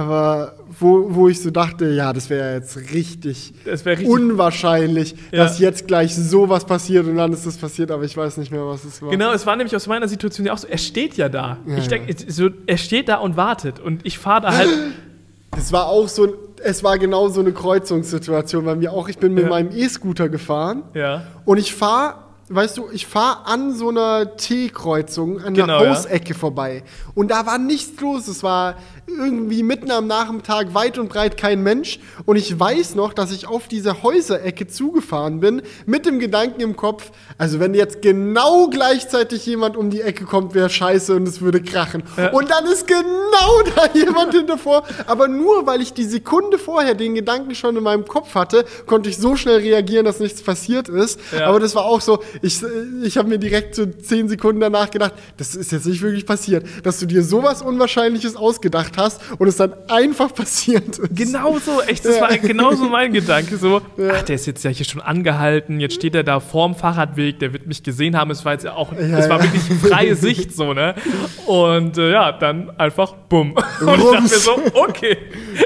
[0.01, 4.09] Aber wo, wo ich so dachte, ja, das wäre jetzt richtig, Das wäre richtig.
[4.15, 5.45] unwahrscheinlich, Ja.
[5.45, 8.67] dass jetzt gleich sowas passiert und dann ist das passiert, aber ich weiß nicht mehr,
[8.67, 9.11] was es war.
[9.11, 11.59] Genau, es war nämlich aus meiner Situation ja auch so, er steht ja da.
[11.67, 13.79] Ja, ich denke, so, er steht da und wartet.
[13.79, 14.69] Und ich fahre da halt.
[15.59, 16.33] Es war auch so,
[16.63, 19.09] es war genau so eine Kreuzungssituation bei mir auch.
[19.09, 19.51] Ich bin mit Ja.
[19.51, 21.25] meinem E-Scooter gefahren ja.
[21.45, 22.15] und ich fahre,
[22.51, 25.95] weißt du, ich fahre an so einer T-Kreuzung, an Genau, der ja.
[25.97, 26.85] Hausecke vorbei.
[27.15, 28.29] Und da war nichts los.
[28.29, 28.77] Es war
[29.11, 31.99] irgendwie mitten am Nachmittag weit und breit kein Mensch.
[32.25, 36.77] Und ich weiß noch, dass ich auf diese Häuserecke zugefahren bin, mit dem Gedanken im
[36.77, 41.41] Kopf, also wenn jetzt genau gleichzeitig jemand um die Ecke kommt, wäre scheiße und es
[41.41, 42.03] würde krachen.
[42.33, 44.85] Und dann ist genau da jemand hintervor.
[45.07, 49.09] Aber nur weil ich die Sekunde vorher den Gedanken schon in meinem Kopf hatte, konnte
[49.09, 51.21] ich so schnell reagieren, dass nichts passiert ist.
[51.33, 51.47] Ja.
[51.47, 52.61] Aber das war auch so, ich,
[53.03, 56.65] ich habe mir direkt so zehn Sekunden danach gedacht, das ist jetzt nicht wirklich passiert,
[56.83, 59.00] dass du dir sowas Unwahrscheinliches ausgedacht hast
[59.39, 61.17] und es dann einfach passiert ist.
[61.17, 62.23] Genau so, echt, das Ja.
[62.23, 63.57] war genauso mein Gedanke.
[63.57, 63.81] So,
[64.13, 67.53] ach, der ist jetzt ja hier schon angehalten, jetzt steht er da vorm Fahrradweg, der
[67.53, 68.31] wird mich gesehen haben.
[68.31, 69.43] Es war jetzt ja auch, es war ja.
[69.53, 70.95] wirklich freie Sicht, so, ne?
[71.47, 73.53] Und äh, ja, dann einfach bumm.
[73.55, 74.45] Und ich dachte mir Rums.
[74.45, 75.17] so, okay,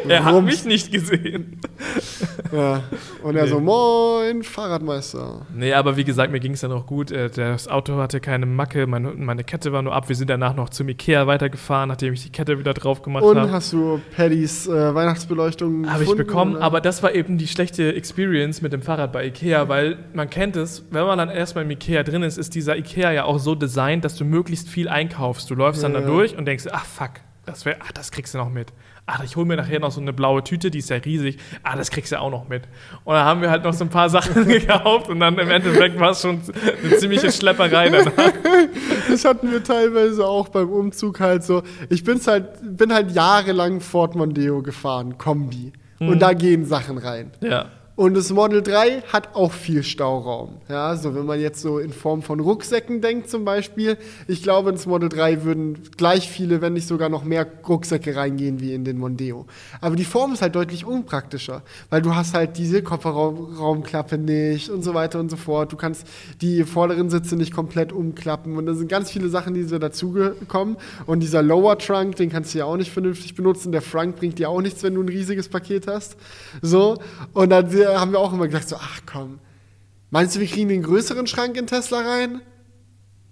[0.09, 0.47] er hat Rums.
[0.51, 1.61] mich nicht gesehen.
[2.53, 2.83] Ja.
[3.23, 5.47] Und er so, moin, Fahrradmeister.
[5.55, 7.11] Nee, aber wie gesagt, mir ging es dann auch gut.
[7.11, 10.09] Äh, Das Auto hatte keine Macke, meine, meine Kette war nur ab.
[10.09, 13.39] Wir sind danach noch zum Ikea weitergefahren, nachdem ich die Kette wieder drauf gemacht Und
[13.39, 13.53] habe.
[13.53, 16.65] hast du Paddys äh, Weihnachtsbeleuchtung Habe ich bekommen, oder?
[16.65, 20.57] aber das war eben die schlechte Experience mit dem Fahrrad bei Ikea, weil man kennt
[20.57, 23.55] es, wenn man dann erstmal im Ikea drin ist, ist dieser Ikea ja auch so
[23.55, 25.51] designt, dass du möglichst viel einkaufst.
[25.51, 26.11] Du läufst dann Ja, da ja.
[26.13, 27.11] durch und denkst, ach fuck,
[27.47, 28.73] das, wär, ach, das kriegst du noch mit.
[29.07, 31.39] Ach, ich hole mir nachher noch so eine blaue Tüte, die ist ja riesig.
[31.63, 32.63] Ah, das kriegst du auch noch mit.
[33.05, 36.01] Und dann haben wir halt noch so ein paar Sachen gekauft und dann im Endeffekt
[36.01, 36.41] war es schon
[36.83, 38.13] eine ziemliche Schlepperei danach.
[39.09, 41.63] Das hatten wir teilweise auch beim Umzug halt so.
[41.91, 45.73] Ich bin's halt, bin halt jahrelang Ford Mondeo gefahren, Kombi.
[46.01, 46.09] Mhm.
[46.09, 47.31] Und da gehen Sachen rein.
[47.41, 47.67] Ja.
[47.97, 50.57] Und das Model 3 hat auch viel Stauraum.
[50.69, 53.97] Ja, so wenn man jetzt so in Form von Rucksäcken denkt zum Beispiel.
[54.27, 58.61] Ich glaube, ins Model 3 würden gleich viele, wenn nicht sogar noch mehr Rucksäcke reingehen
[58.61, 59.47] wie in den Mondeo.
[59.81, 64.83] Aber die Form ist halt deutlich unpraktischer, weil du hast halt diese Kofferraumklappe nicht und
[64.83, 65.73] so weiter und so fort.
[65.73, 66.05] Du kannst
[66.41, 70.79] die vorderen Sitze nicht komplett umklappen und da sind ganz viele Sachen, die so dazugekommen.
[71.07, 73.71] Und dieser Lower Trunk, den kannst du ja auch nicht vernünftig benutzen.
[73.71, 76.17] Der Frunk bringt dir auch nichts, wenn du ein riesiges Paket hast.
[76.61, 76.99] So.
[77.33, 79.39] Und dann haben wir auch immer gedacht, so, ach komm,
[80.11, 82.41] meinst du, wir kriegen den größeren Schrank in Tesla rein?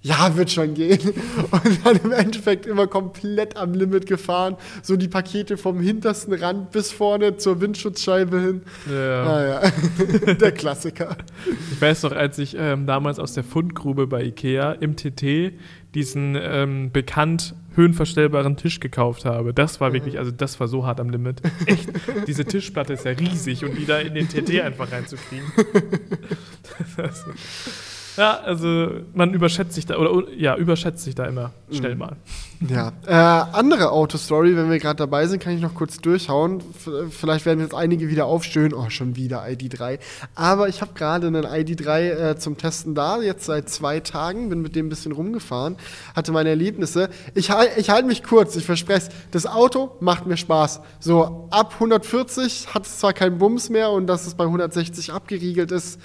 [0.04, 0.98] Ja, wird schon gehen.
[1.52, 4.56] Und dann im Endeffekt immer komplett am Limit gefahren.
[4.82, 8.62] So die Pakete vom hintersten Rand bis vorne zur Windschutzscheibe hin.
[8.90, 9.22] Ja.
[9.22, 10.34] Ah, ja.
[10.34, 11.16] Der Klassiker.
[11.70, 15.52] Ich weiß noch, als ich ähm, damals aus der Fundgrube bei Ikea im TT
[15.94, 19.52] diesen ähm, bekannt höhenverstellbaren Tisch gekauft habe.
[19.54, 21.40] Das war wirklich, also das war so hart am Limit.
[21.66, 21.88] Echt,
[22.26, 25.46] diese Tischplatte ist ja riesig und die da in den TT einfach reinzukriegen.
[26.96, 27.24] Das-
[28.16, 32.16] ja, also man überschätzt sich da, oder ja, überschätzt sich da immer schnell mal.
[32.68, 32.92] Ja.
[33.06, 33.12] Äh,
[33.52, 36.60] andere Autostory, wenn wir gerade dabei sind, kann ich noch kurz durchhauen.
[36.60, 38.74] F vielleicht werden jetzt einige wieder aufstöhnen.
[38.74, 39.98] Oh, schon wieder ID3.
[40.34, 44.48] Aber ich habe gerade einen ID3 äh, zum Testen da, jetzt seit zwei Tagen.
[44.48, 45.76] Bin mit dem ein bisschen rumgefahren,
[46.14, 47.08] hatte meine Erlebnisse.
[47.34, 49.10] Ich, hal ich halte mich kurz, ich verspreche es.
[49.30, 50.80] Das Auto macht mir Spaß.
[51.00, 55.72] So ab 140 hat es zwar keinen Bums mehr und dass es bei 160 abgeriegelt
[55.72, 55.98] ist,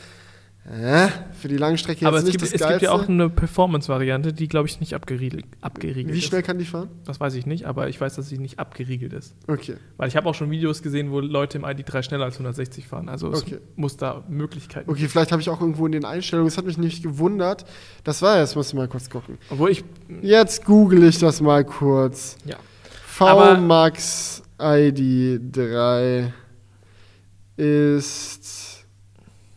[0.70, 3.30] Äh, für die Langstrecke jetzt Aber es, nicht gibt, das es gibt ja auch eine
[3.30, 6.26] Performance-Variante, die, glaube ich, nicht abgeriegelt, abgeriegelt Wie ist.
[6.26, 6.90] schnell kann die fahren?
[7.06, 9.34] Das weiß ich nicht, aber ich weiß, dass sie nicht abgeriegelt ist.
[9.48, 9.78] Okay.
[9.96, 13.08] Weil ich habe auch schon Videos gesehen, wo Leute im ID3 schneller als 160 fahren.
[13.08, 13.60] Also es Okay.
[13.78, 16.78] muss da Möglichkeiten Okay, vielleicht habe ich auch irgendwo in den Einstellungen, das hat mich
[16.78, 17.64] nicht gewundert.
[18.04, 19.38] Das war, jetzt muss ich mal kurz gucken.
[19.50, 19.86] Obwohl ich,
[20.22, 22.36] Jetzt google ich das mal kurz.
[22.44, 22.58] ja.
[23.06, 26.34] VMAX ID 3
[27.56, 28.86] ist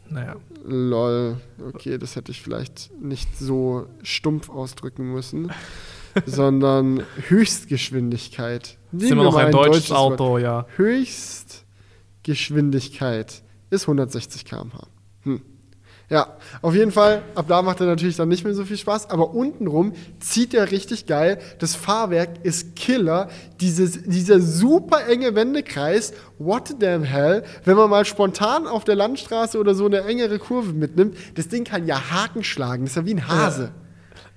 [0.09, 0.37] Naja.
[0.64, 1.37] Lol.
[1.62, 5.53] Okay, das hätte ich vielleicht nicht so stumpf ausdrücken müssen,
[6.27, 8.79] sondern Höchstgeschwindigkeit.
[8.92, 10.20] Ist Nehmen immer wir noch mal ein deutsches Wort.
[10.20, 10.66] Auto, ja.
[10.77, 14.88] Höchstgeschwindigkeit ist 160 km/h.
[15.23, 15.40] Hm.
[16.11, 16.27] Ja,
[16.61, 19.33] auf jeden Fall, ab da macht er natürlich dann nicht mehr so viel Spaß, aber
[19.33, 21.38] untenrum zieht er richtig geil.
[21.61, 23.29] Das Fahrwerk ist Killer.
[23.61, 28.96] Dieses, dieser super enge Wendekreis, what the damn hell, wenn man mal spontan auf der
[28.96, 32.83] Landstraße oder so eine engere Kurve mitnimmt, das Ding kann ja Haken schlagen.
[32.83, 33.70] Das ist ja wie ein Hase.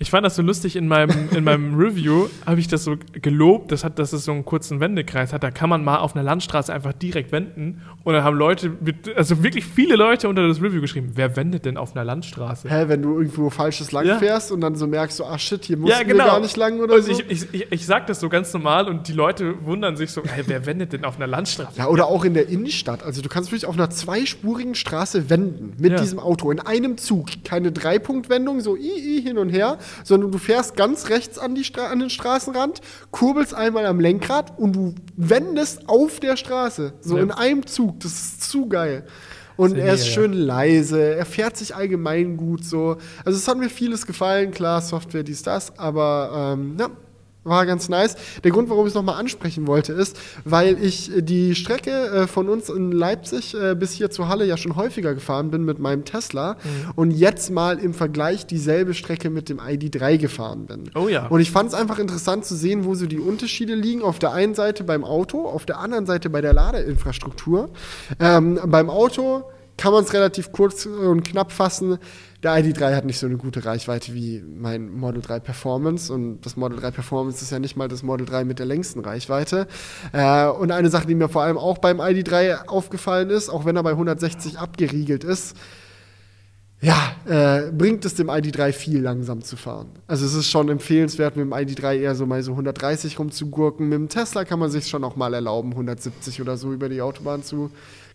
[0.03, 3.71] Ich fand das so lustig in meinem, in meinem Review, habe ich das so gelobt,
[3.71, 5.43] das hat, dass es so einen kurzen Wendekreis hat.
[5.43, 7.81] Da kann man mal auf einer Landstraße einfach direkt wenden.
[8.03, 11.63] Und dann haben Leute, mit, also wirklich viele Leute unter das Review geschrieben, wer wendet
[11.63, 12.69] denn auf einer Landstraße?
[12.69, 14.17] Hä, wenn du irgendwo falsches lang Ja.
[14.19, 16.25] fährst und dann so merkst, so, ach shit, hier musst Ja, du genau.
[16.25, 17.11] gar nicht lang oder Und so.
[17.11, 20.21] ich, ich, ich, ich sag das so ganz normal und die Leute wundern sich so,
[20.25, 21.77] hey, wer wendet denn auf einer Landstraße?
[21.77, 23.03] Ja, oder auch in der Innenstadt.
[23.03, 26.01] Also du kannst wirklich auf einer zweispurigen Straße wenden mit Ja.
[26.01, 27.27] diesem Auto in einem Zug.
[27.45, 31.63] Keine Dreipunktwendung, so i, i hin und her, sondern du fährst ganz rechts an, die
[31.63, 36.93] Stra an den Straßenrand, kurbelst einmal am Lenkrad und du wendest auf der Straße.
[37.01, 37.23] So Ja.
[37.23, 37.99] in einem Zug.
[37.99, 39.06] Das ist zu geil.
[39.56, 42.97] Und Sehr er ist schön leise, er fährt sich allgemein gut so.
[43.23, 46.89] Also es hat mir vieles gefallen, klar, Software, dies, das, aber ähm, ja,
[47.43, 48.15] war ganz nice.
[48.43, 52.27] Der Grund, warum ich es nochmal ansprechen wollte, ist, weil ich äh, die Strecke äh,
[52.27, 55.79] von uns in Leipzig äh, bis hier zur Halle ja schon häufiger gefahren bin mit
[55.79, 56.58] meinem Tesla
[56.95, 60.89] und jetzt mal im Vergleich dieselbe Strecke mit dem ID3 gefahren bin.
[60.95, 61.27] Oh ja.
[61.27, 64.01] Und ich fand es einfach interessant zu sehen, wo so die Unterschiede liegen.
[64.01, 67.69] Auf der einen Seite beim Auto, auf der anderen Seite bei der Ladeinfrastruktur.
[68.19, 69.43] Ähm, beim Auto
[69.77, 71.97] kann man es relativ kurz und knapp fassen.
[72.43, 76.58] Der ID3 hat nicht so eine gute Reichweite wie mein Model 3 Performance und das
[76.58, 79.65] Model 3 Performance ist ja nicht mal das Model 3 mit der längsten Reichweite.
[80.12, 83.77] Äh, und eine Sache, die mir vor allem auch beim ID3 aufgefallen ist, auch wenn
[83.77, 85.56] er bei 160 abgeriegelt ist,
[86.82, 89.88] ja, äh, bringt es dem ID3 viel langsam zu fahren.
[90.06, 93.88] Also es ist schon empfehlenswert, mit dem ID3 eher so mal so 130 rumzugurken.
[93.88, 97.01] Mit dem Tesla kann man sich schon auch mal erlauben, 170 oder so über die
[97.01, 97.71] Autobahn zu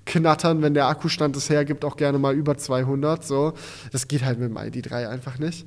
[0.09, 3.25] knattern, wenn der Akkustand es hergibt, auch gerne mal über 200.
[3.25, 3.53] So,
[3.93, 5.67] das geht halt mit dem ID3 einfach nicht.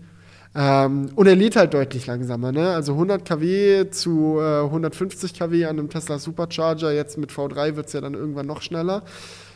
[0.54, 2.72] Ähm, und er lädt halt deutlich langsamer, ne?
[2.72, 6.92] Also 100 kW zu äh, 150 kW an einem Tesla Supercharger.
[6.92, 9.04] Jetzt mit V3 wird es ja dann irgendwann noch schneller.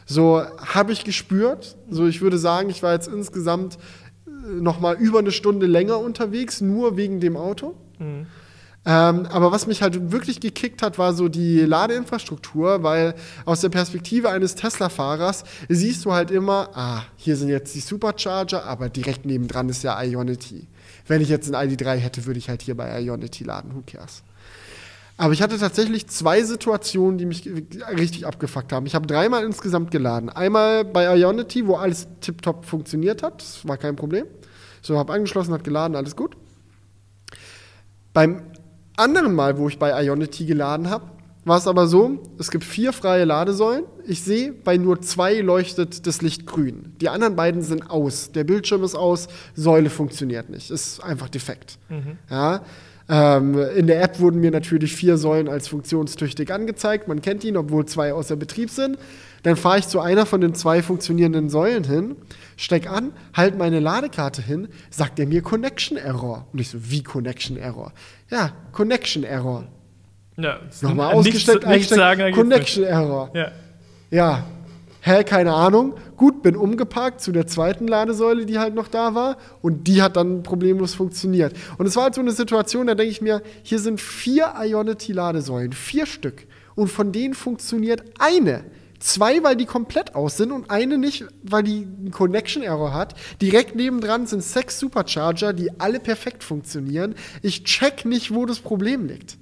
[0.05, 1.75] So habe ich gespürt.
[1.89, 3.77] So, ich würde sagen, ich war jetzt insgesamt
[4.27, 4.29] äh,
[4.61, 7.75] noch mal über eine Stunde länger unterwegs, nur wegen dem Auto.
[7.99, 8.27] Mhm.
[8.87, 13.69] Ähm, aber was mich halt wirklich gekickt hat, war so die Ladeinfrastruktur, weil aus der
[13.69, 19.25] Perspektive eines Tesla-Fahrers siehst du halt immer, ah, hier sind jetzt die Supercharger, aber direkt
[19.25, 20.67] nebendran ist ja Ionity.
[21.07, 24.23] Wenn ich jetzt ein ID3 hätte, würde ich halt hier bei Ionity laden, who cares?
[25.17, 27.49] Aber ich hatte tatsächlich zwei Situationen, die mich
[27.97, 28.85] richtig abgefuckt haben.
[28.85, 30.29] Ich habe dreimal insgesamt geladen.
[30.29, 34.25] Einmal bei Ionity, wo alles tiptop funktioniert hat, das war kein Problem.
[34.81, 36.35] So, habe angeschlossen, hat geladen, alles gut.
[38.13, 38.41] Beim
[38.97, 41.05] anderen Mal, wo ich bei Ionity geladen habe,
[41.45, 43.83] war es aber so, es gibt vier freie Ladesäulen.
[44.07, 46.95] Ich sehe, bei nur zwei leuchtet das Licht grün.
[47.01, 48.31] Die anderen beiden sind aus.
[48.31, 50.71] Der Bildschirm ist aus, Säule funktioniert nicht.
[50.71, 51.77] Ist einfach defekt.
[52.31, 52.63] Ja?
[53.07, 57.07] Ähm, in der App wurden mir natürlich vier Säulen als funktionstüchtig angezeigt.
[57.07, 58.97] Man kennt ihn, obwohl zwei außer Betrieb sind.
[59.43, 62.15] Dann fahre ich zu einer von den zwei funktionierenden Säulen hin,
[62.57, 66.47] steck an, halt meine Ladekarte hin, sagt er mir Connection Error.
[66.53, 67.91] Und ich so, wie Connection Error?
[68.29, 69.65] Ja, Connection Error.
[70.37, 73.29] Ja, Nochmal nichts- ausgesteckt, nichts eingesteckt, sagen Connection Error.
[73.33, 73.51] Ja.
[74.11, 74.43] Ja.
[75.01, 75.93] Hä, keine Ahnung.
[76.17, 79.37] Gut, bin umgeparkt zu der zweiten Ladesäule, die halt noch da war.
[79.61, 81.53] Und die hat dann problemlos funktioniert.
[81.77, 85.73] Und es war halt so eine Situation, da denke ich mir, hier sind vier Ionity-Ladesäulen,
[85.73, 86.47] vier Stück.
[86.73, 88.63] Und von denen funktioniert eine.
[89.05, 93.13] Zwei, weil die komplett aus sind und eine nicht, weil die einen Connection-Error hat.
[93.39, 97.13] Direkt nebendran sind sechs Supercharger, die alle perfekt funktionieren.
[97.43, 99.37] Ich check nicht, wo das Problem liegt.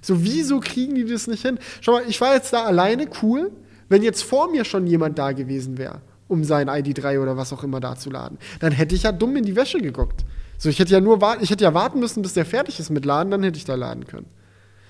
[0.00, 1.58] So, wieso kriegen die das nicht hin?
[1.80, 3.50] Schau mal, ich war jetzt da alleine, cool.
[3.88, 7.64] Wenn jetzt vor mir schon jemand da gewesen wäre, um sein ID3 oder was auch
[7.64, 10.24] immer da zu laden, dann hätte ich ja dumm in die Wäsche geguckt.
[10.56, 12.90] So, ich hätte ja nur warten, ich hätte ja warten müssen, bis der fertig ist
[12.90, 14.26] mit Laden, dann hätte ich da laden können.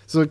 [0.06, 0.26] So,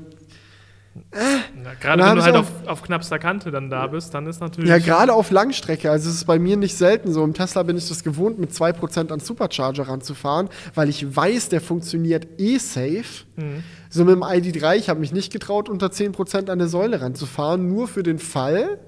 [1.14, 4.70] Ja, Gerade wenn du halt auf, auf knappster Kante dann da bist, dann ist natürlich.
[4.70, 5.89] Ja, gerade auf Langstrecke.
[5.89, 7.24] Also es ist bei mir nicht selten so.
[7.24, 11.62] Im Tesla bin ich das gewohnt, mit 2% an Supercharger ranzufahren, weil ich weiß, der
[11.62, 13.26] funktioniert eh safe.
[13.36, 13.64] Mhm.
[13.89, 17.68] So mit dem ID3, ich habe mich nicht getraut, unter 10% an der Säule ranzufahren,
[17.68, 18.80] nur für den Fall,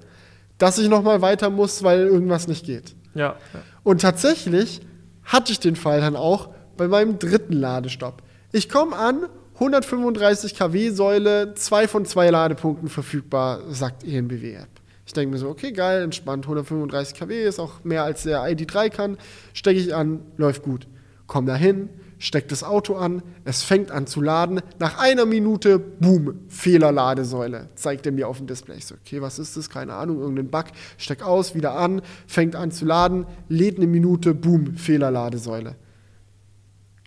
[0.58, 2.94] dass ich noch mal weiter muss, weil irgendwas nicht geht.
[3.14, 3.36] Ja.
[3.82, 4.80] Und tatsächlich
[5.24, 8.22] hatte ich den Fall dann auch bei meinem dritten Ladestopp.
[8.52, 9.26] Ich komme an,
[9.62, 14.68] 135 kW Säule, zwei von zwei Ladepunkten verfügbar, sagt E ENBW-App.
[15.06, 18.90] Ich denke mir so, okay, geil, entspannt, 135 kW ist auch mehr als der ID3
[18.90, 19.18] kann.
[19.52, 20.88] Stecke ich an, läuft gut.
[21.28, 24.62] Komm da hin, steck das Auto an, es fängt an zu laden.
[24.80, 28.78] Nach einer Minute, boom, Fehlerladesäule, zeigt er mir auf dem Display.
[28.78, 29.70] Ich so, okay, was ist das?
[29.70, 30.64] Keine Ahnung, irgendein Bug.
[30.98, 35.76] Steck aus, wieder an, fängt an zu laden, lädt eine Minute, boom, Fehlerladesäule.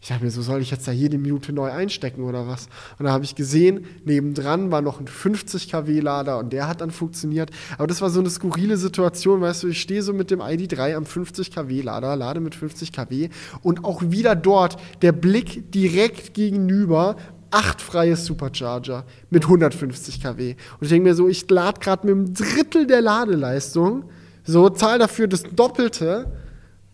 [0.06, 2.68] Ich dachte mir, so soll ich jetzt da jede Minute neu einstecken oder was?
[2.99, 6.82] Und da habe ich gesehen, nebendran war noch ein 50 kW Lader und der hat
[6.82, 7.49] dann funktioniert.
[7.80, 10.95] Aber das war so eine skurrile Situation, weißt du, ich stehe so mit dem ID3
[10.95, 13.30] am 50 kW Lader, lade mit 50 kW
[13.64, 17.16] und auch wieder dort der Blick direkt gegenüber
[17.49, 20.51] acht freie Supercharger mit 150 kW.
[20.51, 24.03] Und ich denke mir so, ich lade gerade mit einem Drittel der Ladeleistung,
[24.43, 26.32] so zahl dafür das Doppelte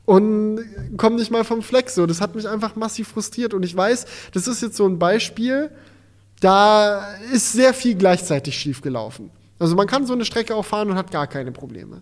[0.06, 0.60] und
[0.98, 1.96] komme nicht mal vom Flex.
[1.96, 3.54] So, das hat mich einfach massiv frustriert.
[3.54, 5.70] Und ich weiß, das ist jetzt so ein Beispiel,
[6.40, 9.30] da ist sehr viel gleichzeitig schiefgelaufen.
[9.60, 12.02] Also man kann so eine Strecke auch fahren und hat gar keine Probleme.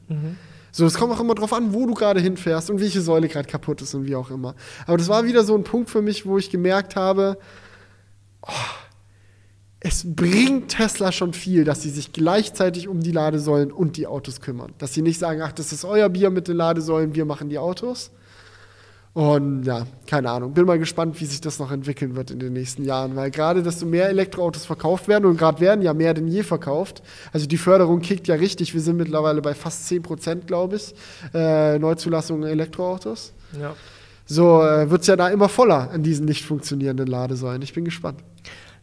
[0.71, 3.49] So, es kommt auch immer drauf an, wo du gerade hinfährst und welche Säule gerade
[3.49, 4.55] kaputt ist und wie auch immer.
[4.87, 7.37] Aber das war wieder so ein Punkt für mich, wo ich gemerkt habe,
[8.43, 8.51] oh,
[9.81, 14.41] es bringt Tesla schon viel, dass sie sich gleichzeitig um die Ladesäulen und die Autos
[14.41, 14.73] kümmern.
[14.77, 17.57] Dass sie nicht sagen, ach, das ist euer Bier mit den Ladesäulen, wir machen die
[17.57, 18.11] Autos.
[19.13, 20.53] Und ja, keine Ahnung.
[20.53, 23.63] Bin mal gespannt, wie sich das noch entwickeln wird in den nächsten Jahren, weil gerade
[23.63, 27.01] desto mehr Elektroautos verkauft werden und gerade werden ja mehr denn je verkauft.
[27.31, 28.73] Also die Förderung kickt ja richtig.
[28.73, 30.93] Wir sind mittlerweile bei fast 10 Prozent, glaube ich,
[31.33, 33.33] äh, Neuzulassungen Elektroautos.
[33.59, 33.75] ja.
[34.31, 37.63] So äh, wird es ja da immer voller an diesen nicht funktionierenden Ladesäulen.
[37.63, 38.19] Ich bin gespannt.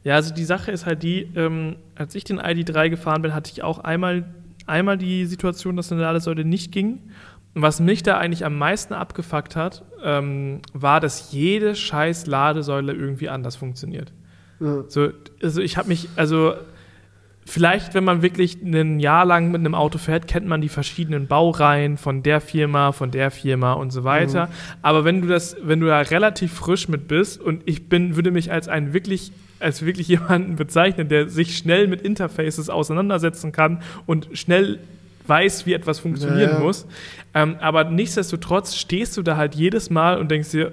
[0.07, 3.51] Ja, also die Sache ist halt die, ähm, als ich den ID3 gefahren bin, hatte
[3.53, 4.25] ich auch einmal,
[4.65, 7.01] einmal die Situation, dass eine Ladesäule nicht ging.
[7.57, 12.93] Und was mich da eigentlich am meisten abgefuckt hat, ähm, war, dass jede scheiß Ladesäule
[12.93, 14.13] irgendwie anders funktioniert.
[14.61, 14.85] Ja.
[14.87, 15.09] So,
[15.43, 16.55] also ich habe mich, also
[17.45, 21.27] vielleicht, wenn man wirklich ein Jahr lang mit einem Auto fährt, kennt man die verschiedenen
[21.27, 24.51] Baureihen von der Firma, von der Firma und so weiter.
[24.83, 28.31] Aber wenn du das, wenn du da relativ frisch mit bist und ich bin, würde
[28.31, 33.83] mich als ein wirklich als wirklich jemanden bezeichnen, der sich schnell mit Interfaces auseinandersetzen kann
[34.07, 34.79] und schnell
[35.27, 36.61] weiß, wie etwas funktionieren Ja, ja.
[36.61, 36.87] muss.
[37.35, 40.73] Ähm, aber nichtsdestotrotz stehst du da halt jedes Mal und denkst dir,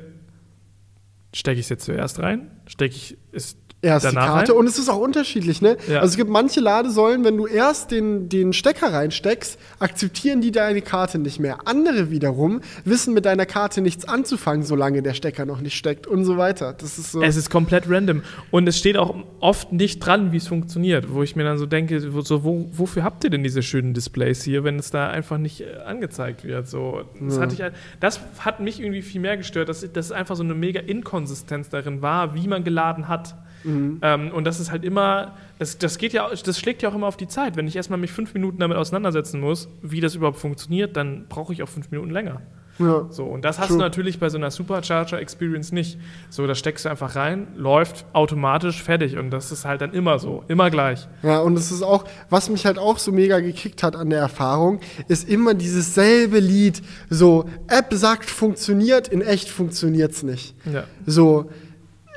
[1.34, 2.51] stecke ich es jetzt zuerst rein?
[2.67, 4.59] Stecke ich es Erst die danach Karte rein?
[4.61, 5.77] und es ist auch unterschiedlich, ne?
[5.88, 5.99] Ja.
[5.99, 10.81] Also es gibt manche Ladesäulen, wenn du erst den, den Stecker reinsteckst, akzeptieren die deine
[10.81, 11.57] Karte nicht mehr.
[11.65, 16.23] Andere wiederum wissen mit deiner Karte nichts anzufangen, solange der Stecker noch nicht steckt und
[16.25, 16.73] so weiter.
[16.73, 17.21] Das ist so.
[17.21, 18.23] Es ist komplett random.
[18.51, 21.13] Und es steht auch oft nicht dran, wie es funktioniert.
[21.13, 24.43] Wo ich mir dann so denke, so, wo, wofür habt ihr denn diese schönen Displays
[24.43, 26.69] hier, wenn es da einfach nicht äh, angezeigt wird?
[26.69, 27.41] So, das, Ja.
[27.41, 30.53] hatte ich, halt- das hat mich irgendwie viel mehr gestört, dass, dass einfach so eine
[30.55, 33.36] mega Inkonsistenz darin war, wie man geladen hat.
[33.64, 33.99] Mhm.
[34.01, 37.07] Ähm, und das ist halt immer, das, das geht ja, das schlägt ja auch immer
[37.07, 37.55] auf die Zeit.
[37.55, 41.53] Wenn ich erstmal mich fünf Minuten damit auseinandersetzen muss, wie das überhaupt funktioniert, dann brauche
[41.53, 42.41] ich auch fünf Minuten länger.
[42.80, 43.05] ja.
[43.09, 43.78] So, und das hast True.
[43.78, 45.99] du natürlich bei so einer Supercharger Experience nicht.
[46.30, 50.20] So, da steckst du einfach rein, läuft automatisch fertig und das ist halt dann immer
[50.20, 51.07] so, immer gleich.
[51.22, 54.20] Ja, und es ist auch, was mich halt auch so mega gekickt hat an der
[54.20, 56.82] Erfahrung, ist immer dieses selbe Lied.
[57.09, 60.55] So, App sagt, funktioniert, in echt funktioniert's nicht.
[60.66, 60.84] Ja.
[61.05, 61.51] So,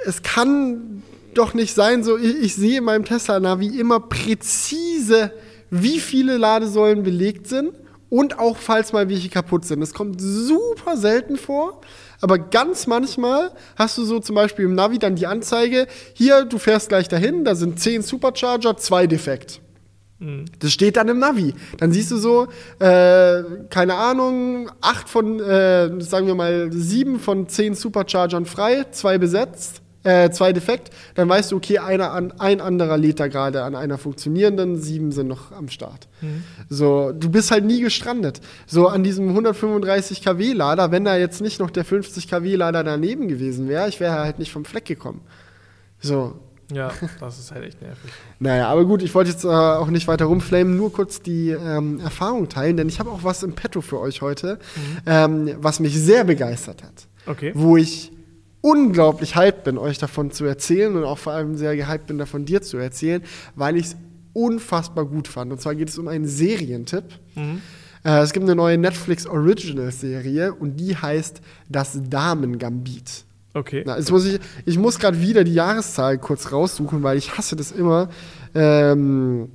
[0.06, 1.02] es kann
[1.38, 5.32] doch nicht sein, so, ich, ich sehe in meinem Tesla-Navi immer präzise,
[5.70, 7.72] wie viele Ladesäulen belegt sind
[8.08, 9.80] und auch, falls mal welche kaputt sind.
[9.80, 11.80] Das kommt super selten vor,
[12.20, 16.58] aber ganz manchmal hast du so zum Beispiel im Navi dann die Anzeige, hier, du
[16.58, 19.60] fährst gleich dahin, da sind 10 Supercharger, zwei defekt.
[20.58, 21.52] Das steht dann im Navi.
[21.76, 27.48] Dann siehst du so, äh, keine Ahnung, acht von, äh, sagen wir mal, sieben von
[27.48, 30.90] zehn Superchargern frei, zwei besetzt, äh, zwei defekt.
[31.14, 35.12] Dann weißt du, okay, einer an, ein anderer lädt da gerade an einer funktionierenden, sieben
[35.12, 36.08] sind noch am Start.
[36.68, 38.40] So, du bist halt nie gestrandet.
[38.66, 42.84] So an diesem 135 kW Lader, wenn da jetzt nicht noch der 50 kW Lader
[42.84, 45.20] daneben gewesen wäre, ich wäre halt nicht vom Fleck gekommen.
[46.00, 46.34] So,
[46.72, 46.90] Ja,
[47.20, 48.10] das ist halt echt nervig.
[48.38, 52.00] naja, aber gut, ich wollte jetzt äh, auch nicht weiter rumflamen, nur kurz die ähm,
[52.00, 54.58] Erfahrung teilen, denn ich habe auch was im Petto für euch heute,
[55.06, 57.06] ähm, was mich sehr begeistert hat.
[57.26, 57.52] Okay.
[57.54, 58.12] Wo ich
[58.66, 62.44] unglaublich hyped bin, euch davon zu erzählen und auch vor allem sehr gehyped bin, davon
[62.44, 63.22] dir zu erzählen,
[63.54, 63.96] weil ich es
[64.32, 65.52] unfassbar gut fand.
[65.52, 67.04] Und zwar geht es um einen Serientipp.
[67.36, 67.62] Mhm.
[68.04, 73.24] Äh, es gibt eine neue Netflix Original Serie und die heißt Das Damen-Gambit.
[73.54, 73.84] Okay.
[73.86, 77.54] Na, jetzt muss ich, ich muss gerade wieder die Jahreszahl kurz raussuchen, weil ich hasse
[77.54, 78.08] das immer,
[78.52, 79.48] ähm,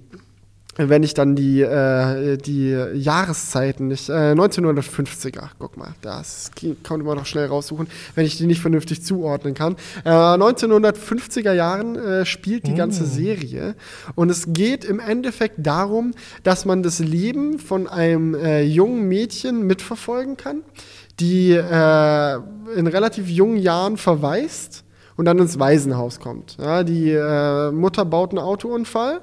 [0.78, 4.09] wenn ich dann die, äh, die Jahreszeiten nicht.
[4.09, 6.51] Äh, 1950er, guck mal, das
[6.84, 9.76] kann man doch schnell raussuchen, wenn ich die nicht vernünftig zuordnen kann.
[10.05, 13.07] Äh, 1950er Jahren äh, spielt die ganze Mm.
[13.07, 13.76] Serie
[14.15, 16.13] und es geht im Endeffekt darum,
[16.43, 20.61] dass man das Leben von einem äh, jungen Mädchen mitverfolgen kann,
[21.19, 22.36] die äh,
[22.76, 24.84] in relativ jungen Jahren verwaist
[25.17, 26.57] und dann ins Waisenhaus kommt.
[26.59, 29.22] Ja, die äh, Mutter baut einen Autounfall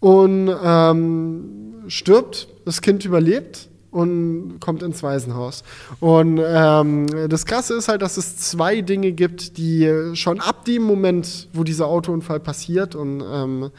[0.00, 5.62] und ähm, stirbt, das Kind überlebt und kommt ins Waisenhaus.
[5.98, 10.82] Und ähm, das Krasse ist halt, dass es zwei Dinge gibt, die schon ab dem
[10.82, 13.70] Moment, wo dieser Autounfall passiert und ähm,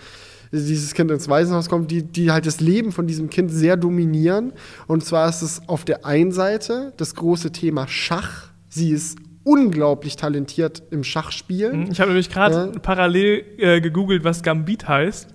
[0.51, 4.51] dieses Kind ins Waisenhaus kommt, die, die halt das Leben von diesem Kind sehr dominieren.
[4.85, 8.49] Und zwar ist es auf der einen Seite das große Thema Schach.
[8.67, 11.89] Sie ist unglaublich talentiert im Schachspielen.
[11.89, 12.79] Ich habe nämlich gerade Ja.
[12.79, 15.29] parallel äh, gegoogelt, was Gambit heißt.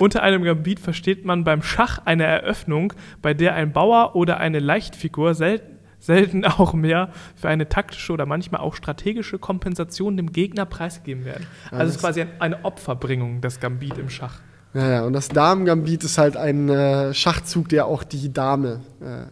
[0.00, 4.58] Unter einem Gambit versteht man beim Schach eine Eröffnung, bei der ein Bauer oder eine
[4.58, 10.64] Leichtfigur selten, selten auch mehr für eine taktische oder manchmal auch strategische Kompensation dem Gegner
[10.64, 11.46] preisgegeben werden.
[11.70, 14.40] Also es ist quasi ein, eine Opferbringung, das Gambit im Schach.
[14.72, 19.24] Ja, ja, und das Damen-Gambit ist halt ein äh, Schachzug, der auch die Dame äh,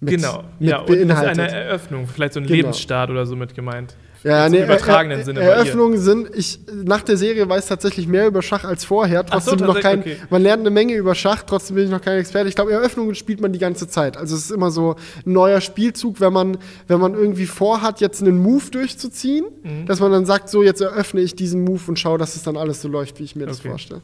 [0.00, 1.38] mit, genau, mit ja, beinhaltet.
[1.38, 2.56] eine Eröffnung, vielleicht so ein Genau.
[2.56, 3.96] Lebensstart oder so mit gemeint.
[4.24, 5.54] Ja, nee, im übertragenen er, Sinne er.
[5.54, 9.24] Eröffnungen sind, ich, nach der Serie weiß tatsächlich mehr über Schach als vorher.
[9.30, 10.16] Ach so, Trotzdem noch kein, okay.
[10.30, 12.48] man lernt eine Menge über Schach, trotzdem bin ich noch kein Experte.
[12.48, 14.16] Ich glaube, Eröffnungen spielt man die ganze Zeit.
[14.16, 14.96] Also es ist immer so
[15.26, 19.86] ein neuer Spielzug, wenn man, wenn man irgendwie vorhat, jetzt einen Move durchzuziehen, Mhm.
[19.86, 22.56] dass man dann sagt, so, jetzt eröffne ich diesen Move und schaue, dass es dann
[22.56, 23.68] alles so läuft, wie ich mir das Okay.
[23.70, 24.02] vorstelle.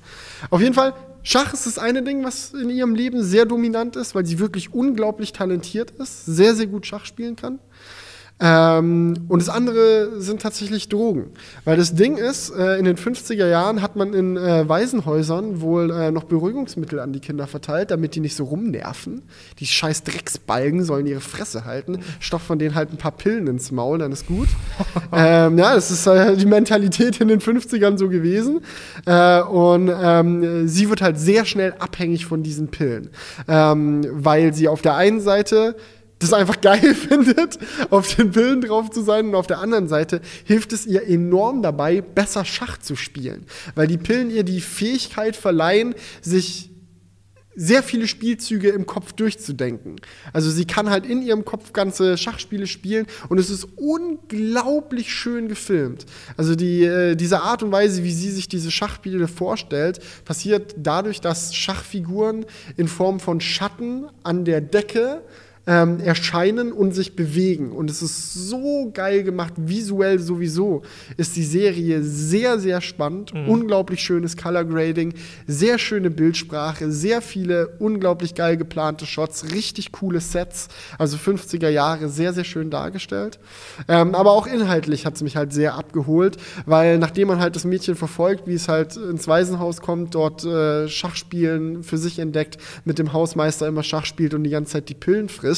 [0.51, 4.15] Auf jeden Fall, Schach ist das eine Ding, was in ihrem Leben sehr dominant ist,
[4.15, 7.59] weil sie wirklich unglaublich talentiert ist, sehr, sehr gut Schach spielen kann.
[8.41, 11.31] Ähm, und das andere sind tatsächlich Drogen.
[11.65, 15.91] Weil das Ding ist, äh, in den 50er Jahren hat man in äh, Waisenhäusern wohl
[15.91, 19.23] äh, noch Beruhigungsmittel an die Kinder verteilt, damit die nicht so rumnerven.
[19.59, 21.99] Die scheiß Drecksbalgen sollen ihre Fresse halten.
[22.21, 24.49] Stoff von denen halt ein paar Pillen ins Maul, dann ist gut.
[25.13, 28.61] ähm, ja, das ist äh, die Mentalität in den 50ern so gewesen.
[29.05, 33.11] Äh, und ähm, sie wird halt sehr schnell abhängig von diesen Pillen.
[33.49, 35.75] Ähm, weil sie auf der einen Seite
[36.19, 37.59] das einfach geil findet,
[37.91, 41.63] auf den Pillen drauf zu sein und auf der anderen Seite hilft es ihr enorm
[41.63, 46.71] dabei, besser Schach zu spielen, weil die Pillen ihr die Fähigkeit verleihen, sich
[47.61, 49.97] sehr viele Spielzüge im Kopf durchzudenken.
[50.33, 55.49] Also sie kann halt in ihrem Kopf ganze Schachspiele spielen und es ist unglaublich schön
[55.49, 56.07] gefilmt.
[56.37, 61.21] Also die, äh, diese Art und Weise, wie sie sich diese Schachspiele vorstellt, passiert dadurch,
[61.21, 62.47] dass Schachfiguren
[62.77, 65.23] in Form von Schatten an der Decke
[65.69, 67.73] ähm, erscheinen und sich bewegen.
[67.73, 70.83] Und es ist so geil gemacht, visuell sowieso
[71.19, 73.33] ist die Serie sehr, sehr spannend.
[73.33, 75.13] Unglaublich schönes Color Grading,
[75.47, 80.69] sehr schöne Bildsprache, sehr viele unglaublich geil geplante Shots, richtig coole Sets.
[80.97, 83.39] Also 50er Jahre, sehr, sehr schön dargestellt.
[83.89, 87.67] Ähm, aber auch inhaltlich hat es mich halt sehr abgeholt, weil nachdem man halt das
[87.67, 92.57] Mädchen verfolgt, wie es halt ins Waisenhaus kommt, dort äh, Schachspielen für sich entdeckt,
[92.87, 95.58] mit dem Hausmeister immer Schach spielt und die ganze Zeit die Pillen frisst,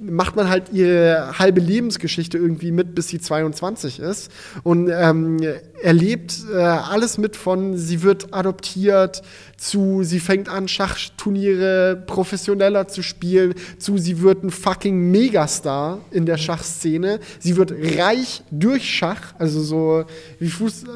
[0.00, 4.30] macht man halt ihre halbe Lebensgeschichte irgendwie mit, bis sie 22 ist.
[4.62, 5.38] Und ähm,
[5.82, 9.22] erlebt äh, alles mit von, sie wird adoptiert,
[9.58, 16.26] zu, sie fängt an, Schachturniere professioneller zu spielen, zu, sie wird ein fucking Megastar in
[16.26, 20.04] der Schachszene, sie wird reich durch Schach, also so
[20.38, 20.86] wie Fuß, äh,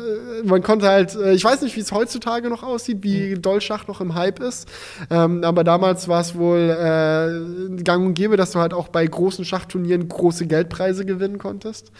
[0.44, 3.88] man konnte halt, äh, ich weiß nicht, wie es heutzutage noch aussieht, wie doll Schach
[3.88, 4.68] noch im Hype ist,
[5.10, 9.04] ähm, aber damals war es wohl äh, gang und gäbe, dass du halt auch bei
[9.04, 11.90] großen Schachturnieren große Geldpreise gewinnen konntest.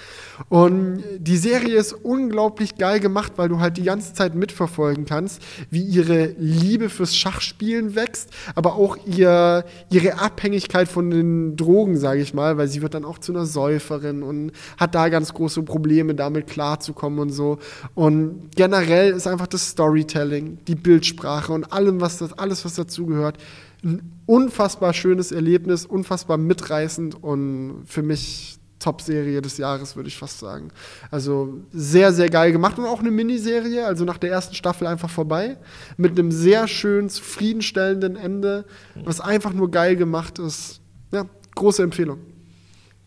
[0.49, 5.43] Und die Serie ist unglaublich geil gemacht, weil du halt die ganze Zeit mitverfolgen kannst,
[5.71, 12.20] wie ihre Liebe fürs Schachspielen wächst, aber auch ihr, ihre Abhängigkeit von den Drogen, sage
[12.20, 15.62] ich mal, weil sie wird dann auch zu einer Säuferin und hat da ganz große
[15.62, 17.59] Probleme, damit klarzukommen und so.
[17.94, 23.38] Und generell ist einfach das Storytelling, die Bildsprache und allem, was das, alles, was dazugehört,
[23.84, 30.39] ein unfassbar schönes Erlebnis, unfassbar mitreißend und für mich Top-Serie des Jahres, würde ich fast
[30.39, 30.68] sagen.
[31.11, 35.11] Also sehr, sehr geil gemacht und auch eine Miniserie, also nach der ersten Staffel einfach
[35.11, 35.57] vorbei,
[35.97, 38.64] mit einem sehr schön zufriedenstellenden Ende,
[39.05, 40.80] was einfach nur geil gemacht ist.
[41.12, 42.18] Ja, große Empfehlung.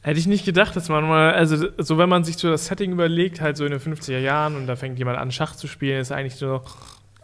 [0.01, 2.91] Hätte ich nicht gedacht, dass man mal, also so wenn man sich so das Setting
[2.91, 5.99] überlegt, halt so in den 50er Jahren und da fängt jemand an, Schach zu spielen,
[5.99, 6.36] ist eigentlich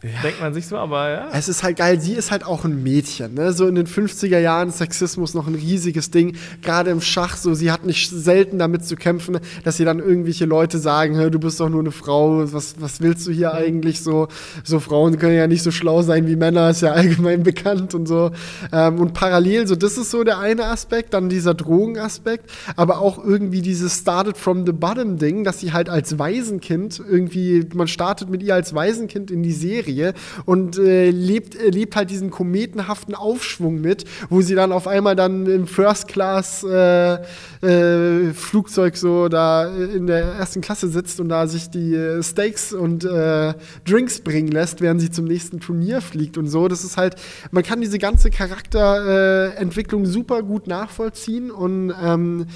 [0.01, 1.29] so Denkt man sich so, aber ja.
[1.31, 3.35] Es ist halt geil, sie ist halt auch ein Mädchen.
[3.35, 3.53] Ne?
[3.53, 6.35] So in den 50er Jahren Sexismus noch ein riesiges Ding.
[6.63, 10.45] Gerade im Schach, so sie hat nicht selten damit zu kämpfen, dass sie dann irgendwelche
[10.45, 14.27] Leute sagen, du bist doch nur eine Frau, was, was willst du hier eigentlich so?
[14.63, 18.07] So Frauen können ja nicht so schlau sein wie Männer, ist ja allgemein bekannt und
[18.07, 18.31] so.
[18.71, 23.23] Ähm, und parallel, so das ist so der eine Aspekt, dann dieser Drogenaspekt, aber auch
[23.23, 28.31] irgendwie dieses Started from the Bottom Ding, dass sie halt als Waisenkind irgendwie, man startet
[28.31, 30.13] mit ihr als Waisenkind in die Serie Serie
[30.45, 35.15] und äh, lebt, äh, lebt halt diesen kometenhaften Aufschwung mit, wo sie dann auf einmal
[35.15, 37.15] dann im First Class äh,
[37.61, 42.73] äh Flugzeug so da in der ersten Klasse sitzt und da sich die äh, Steaks
[42.73, 43.53] und äh,
[43.85, 46.67] Drinks bringen lässt, während sie zum nächsten Turnier fliegt und so.
[46.67, 47.15] Das ist halt,
[47.51, 52.47] man kann diese ganze Charakterentwicklung super gut nachvollziehen und ähm,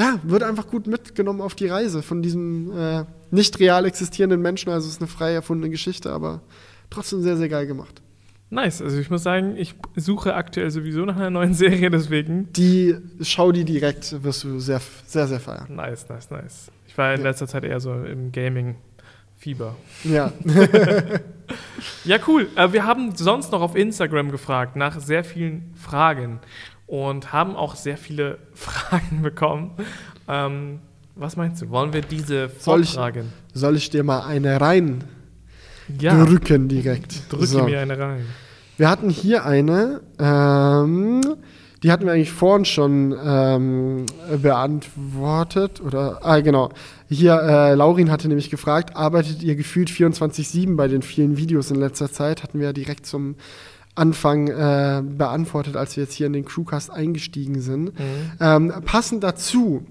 [0.00, 4.70] ja, wird einfach gut mitgenommen auf die Reise von diesem äh, nicht real existierenden Menschen.
[4.70, 6.40] Also es ist eine frei erfundene Geschichte, aber
[6.88, 8.00] trotzdem sehr, sehr geil gemacht.
[8.48, 8.80] Nice.
[8.80, 12.50] Also ich muss sagen, ich suche aktuell sowieso nach einer neuen Serie, deswegen.
[12.54, 15.76] Die, schau die direkt, wirst du sehr, sehr, sehr feiern.
[15.76, 16.72] Nice, nice, nice.
[16.88, 17.28] Ich war in ja.
[17.28, 18.76] letzter Zeit eher so im Gaming.
[19.40, 19.74] Fieber.
[20.04, 20.32] Ja.
[22.04, 22.48] ja, cool.
[22.56, 26.40] Äh, wir haben sonst noch auf Instagram gefragt nach sehr vielen Fragen
[26.90, 29.70] und haben auch sehr viele Fragen bekommen.
[30.28, 30.80] Ähm,
[31.14, 31.70] was meinst du?
[31.70, 33.32] Wollen wir diese vortragen?
[33.52, 35.04] Soll ich, soll ich dir mal eine rein
[36.00, 36.24] ja.
[36.24, 37.32] drücken direkt?
[37.32, 37.64] Drücke so.
[37.64, 38.26] mir eine rein.
[38.76, 41.20] Wir hatten hier eine, ähm,
[41.82, 44.06] die hatten wir eigentlich vorhin schon ähm,
[44.42, 45.80] beantwortet.
[45.80, 46.70] Oder, ah, genau.
[47.08, 51.76] Hier, äh, Laurin hatte nämlich gefragt, arbeitet ihr gefühlt 24-7 bei den vielen Videos in
[51.76, 52.42] letzter Zeit?
[52.42, 53.36] Hatten wir ja direkt zum
[53.94, 57.98] Anfang äh, beantwortet, als wir jetzt hier in den Crewcast eingestiegen sind.
[57.98, 58.32] Mhm.
[58.40, 59.84] Ähm, passend dazu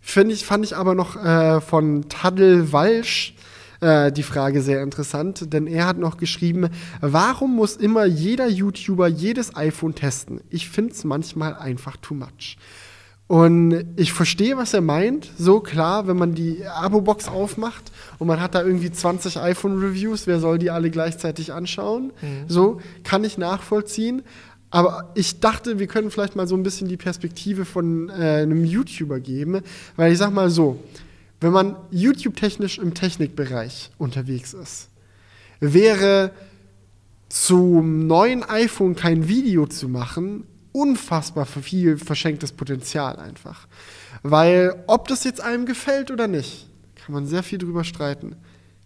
[0.00, 3.34] finde ich, fand ich aber noch äh, von Tadel Walsch
[3.80, 6.68] äh, die Frage sehr interessant, denn er hat noch geschrieben,
[7.00, 10.40] warum muss immer jeder YouTuber jedes iPhone testen?
[10.48, 12.56] Ich finde es manchmal einfach too much.
[13.28, 15.28] Und ich verstehe, was er meint.
[15.36, 20.38] So klar, wenn man die Abo-Box aufmacht und man hat da irgendwie 20 iPhone-Reviews, wer
[20.38, 22.12] soll die alle gleichzeitig anschauen?
[22.22, 22.44] Mhm.
[22.46, 24.22] So kann ich nachvollziehen.
[24.70, 28.64] Aber ich dachte, wir können vielleicht mal so ein bisschen die Perspektive von äh, einem
[28.64, 29.62] YouTuber geben,
[29.96, 30.78] weil ich sag mal so,
[31.40, 34.88] wenn man YouTube-technisch im Technikbereich unterwegs ist,
[35.60, 36.30] wäre
[37.28, 40.44] zum neuen iPhone kein Video zu machen
[40.76, 43.66] unfassbar viel verschenktes Potenzial einfach.
[44.22, 48.36] Weil, ob das jetzt einem gefällt oder nicht, kann man sehr viel drüber streiten.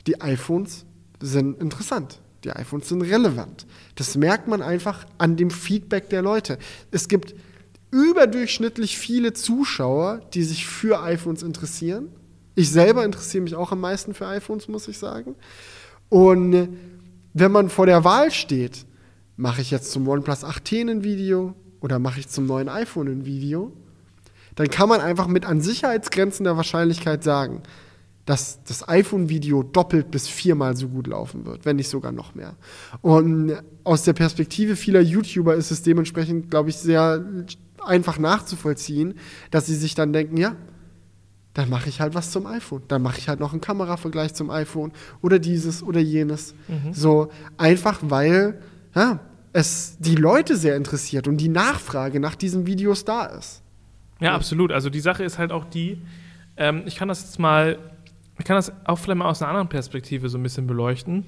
[0.06, 0.86] Die iPhones
[1.20, 2.20] sind interessant.
[2.44, 3.66] Die iPhones sind relevant.
[3.96, 6.58] Das merkt man einfach an dem Feedback der Leute.
[6.92, 7.34] Es gibt
[7.90, 12.08] überdurchschnittlich viele Zuschauer, die sich für iPhones interessieren.
[12.54, 15.34] Ich selber interessiere mich auch am meisten für iPhones, muss ich sagen.
[16.08, 16.68] Und
[17.34, 18.86] wenn man vor der Wahl steht,
[19.36, 23.24] mache ich jetzt zum OnePlus 8T ein Video, oder mache ich zum neuen iPhone ein
[23.24, 23.72] Video,
[24.54, 27.62] dann kann man einfach mit an Sicherheitsgrenzen der Wahrscheinlichkeit sagen,
[28.26, 32.54] dass das iPhone-Video doppelt bis viermal so gut laufen wird, wenn nicht sogar noch mehr.
[33.00, 37.24] Und aus der Perspektive vieler YouTuber ist es dementsprechend, glaube ich, sehr
[37.84, 39.14] einfach nachzuvollziehen,
[39.50, 40.54] dass sie sich dann denken, ja,
[41.54, 42.82] dann mache ich halt was zum iPhone.
[42.86, 46.54] Dann mache ich halt noch einen Kameravergleich zum iPhone oder dieses oder jenes.
[46.68, 46.92] Mhm.
[46.92, 48.60] So einfach, weil
[48.94, 49.20] ja,
[49.52, 53.62] es die Leute sehr interessiert und die Nachfrage nach diesen Videos da ist.
[54.20, 54.72] Ja, absolut.
[54.72, 56.00] Also die Sache ist halt auch die,
[56.56, 57.78] ähm, ich kann das jetzt mal,
[58.38, 61.24] ich kann das auch vielleicht mal aus einer anderen Perspektive so ein bisschen beleuchten,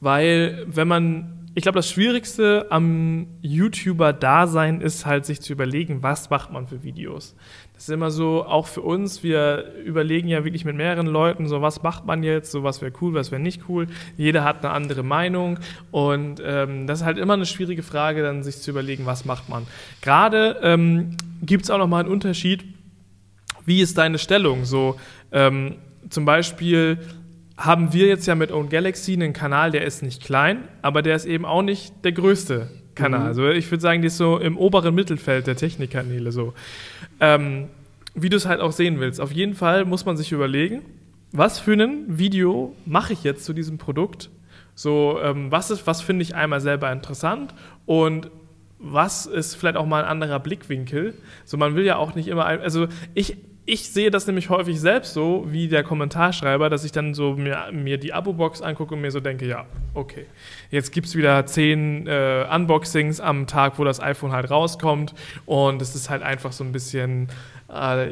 [0.00, 6.28] weil wenn man ich glaube, das Schwierigste am YouTuber-Dasein ist halt, sich zu überlegen, was
[6.28, 7.36] macht man für Videos.
[7.74, 11.60] Das ist immer so, auch für uns, wir überlegen ja wirklich mit mehreren Leuten, so
[11.60, 13.88] was macht man jetzt, so was wäre cool, was wäre nicht cool.
[14.16, 15.58] Jeder hat eine andere Meinung
[15.90, 19.48] und ähm, das ist halt immer eine schwierige Frage, dann sich zu überlegen, was macht
[19.48, 19.66] man.
[20.02, 22.64] Gerade ähm, gibt es auch nochmal einen Unterschied,
[23.66, 24.64] wie ist deine Stellung?
[24.64, 24.96] So
[25.32, 25.74] ähm,
[26.10, 26.98] zum Beispiel
[27.56, 31.16] haben wir jetzt ja mit Own Galaxy einen Kanal, der ist nicht klein, aber der
[31.16, 33.20] ist eben auch nicht der größte Kanal.
[33.20, 33.26] Mhm.
[33.26, 36.54] Also ich würde sagen, die ist so im oberen Mittelfeld der Technikkanäle so.
[37.20, 37.68] Ähm,
[38.14, 39.20] wie du es halt auch sehen willst.
[39.20, 40.82] Auf jeden Fall muss man sich überlegen,
[41.32, 44.30] was für ein Video mache ich jetzt zu diesem Produkt?
[44.76, 47.54] So, ähm, was was finde ich einmal selber interessant
[47.86, 48.30] und
[48.78, 51.14] was ist vielleicht auch mal ein anderer Blickwinkel?
[51.44, 53.36] So, man will ja auch nicht immer, also ich
[53.66, 57.70] ich sehe das nämlich häufig selbst so, wie der Kommentarschreiber, dass ich dann so mir,
[57.72, 60.26] mir die Abo-Box angucke und mir so denke, ja, okay,
[60.70, 65.14] jetzt gibt es wieder zehn äh, Unboxings am Tag, wo das iPhone halt rauskommt
[65.46, 67.28] und es ist halt einfach so ein bisschen,
[67.68, 68.08] äh,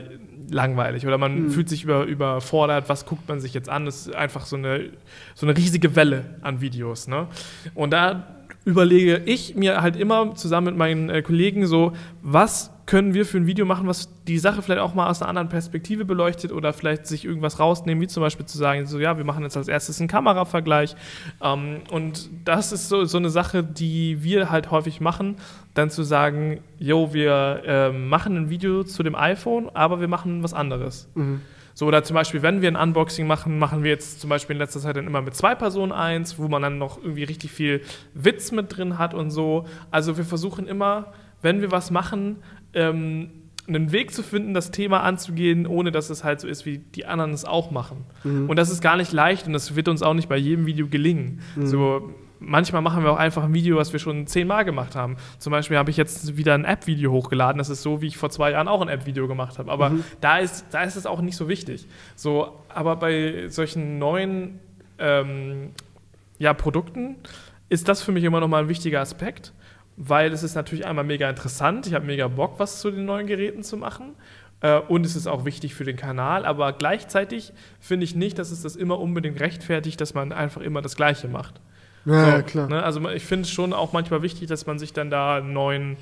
[0.51, 3.87] langweilig oder man fühlt sich über, überfordert, was guckt man sich jetzt an?
[3.87, 4.91] Das ist einfach so eine,
[5.35, 7.09] so eine riesige Welle an Videos.
[7.09, 7.27] Ne?
[7.75, 8.27] Und da
[8.65, 11.93] überlege ich mir halt immer zusammen mit meinen äh, Kollegen so,
[12.23, 15.31] was können wir für ein Video machen, was die Sache vielleicht auch mal aus einer
[15.31, 19.17] anderen Perspektive beleuchtet oder vielleicht sich irgendwas rausnehmen, wie zum Beispiel zu sagen, so ja,
[19.17, 20.95] wir machen jetzt als erstes einen Kameravergleich.
[21.41, 25.37] Ähm, und das ist so, so eine Sache, die wir halt häufig machen,
[25.73, 30.43] dann zu sagen, jo, wir äh, machen ein Video zu dem iPhone, aber wir machen
[30.43, 31.09] was anderes.
[31.15, 31.41] Mhm.
[31.73, 34.59] So, oder zum Beispiel, wenn wir ein Unboxing machen, machen wir jetzt zum Beispiel in
[34.59, 37.81] letzter Zeit dann immer mit zwei Personen eins, wo man dann noch irgendwie richtig viel
[38.13, 39.65] Witz mit drin hat und so.
[39.91, 42.37] Also wir versuchen immer, wenn wir was machen,
[42.75, 43.31] ähm,
[43.69, 47.07] einen Weg zu finden, das Thema anzugehen, ohne dass es halt so ist, wie die
[47.07, 48.05] anderen es auch machen.
[48.49, 50.89] Und das ist gar nicht leicht und das wird uns auch nicht bei jedem Video
[50.89, 51.41] gelingen.
[51.69, 55.17] So, manchmal machen wir auch einfach ein Video, was wir schon zehnmal gemacht haben.
[55.39, 57.59] Zum Beispiel habe ich jetzt wieder ein App-Video hochgeladen.
[57.59, 59.71] Das ist so, wie ich vor zwei Jahren auch ein App-Video gemacht habe.
[59.71, 61.87] Aber da, ist, da ist es auch nicht so wichtig.
[62.17, 64.59] So, aber bei solchen neuen
[64.99, 65.71] ähm,
[66.39, 67.15] ja, Produkten
[67.69, 69.53] ist das für mich immer noch mal ein wichtiger Aspekt,
[69.97, 71.87] weil es ist natürlich einmal mega interessant.
[71.87, 74.15] Ich habe mega Bock, was zu den neuen Geräten zu machen.
[74.61, 78.51] Äh, Und es ist auch wichtig für den Kanal, aber gleichzeitig finde ich nicht, dass
[78.51, 81.61] es das immer unbedingt rechtfertigt, dass man einfach immer das Gleiche macht.
[82.05, 82.69] Ja, So, ja, klar.
[82.69, 82.83] Ne?
[82.83, 85.97] Also ich finde es schon auch manchmal wichtig, dass man sich dann da einen neuen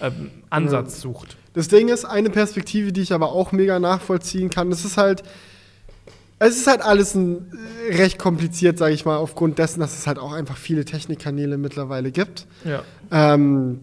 [0.00, 1.36] ähm, Ansatz sucht.
[1.52, 5.22] Das Ding ist, eine Perspektive, die ich aber auch mega nachvollziehen kann, das ist halt,
[6.44, 7.50] es ist halt alles ein,
[7.90, 11.58] äh, recht kompliziert, sage ich mal, aufgrund dessen, dass es halt auch einfach viele Technikkanäle
[11.58, 12.46] mittlerweile gibt.
[12.64, 12.82] Ja.
[13.10, 13.80] Ähm,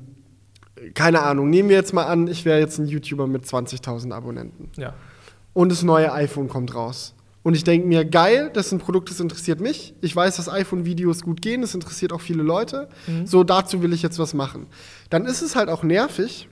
[0.96, 4.70] keine Ahnung, nehmen wir jetzt mal an, ich wäre jetzt ein YouTuber mit 20.000 Abonnenten
[4.78, 4.94] Ja.
[5.54, 7.14] und das neue iPhone kommt raus.
[7.44, 9.96] Und ich denke mir, geil, das ist ein Produkt, das interessiert mich.
[10.02, 12.88] Ich weiß, dass iPhone-Videos gut gehen, das interessiert auch viele Leute.
[13.26, 14.68] So, dazu will ich jetzt was machen.
[15.10, 16.50] Dann ist es halt auch nervig,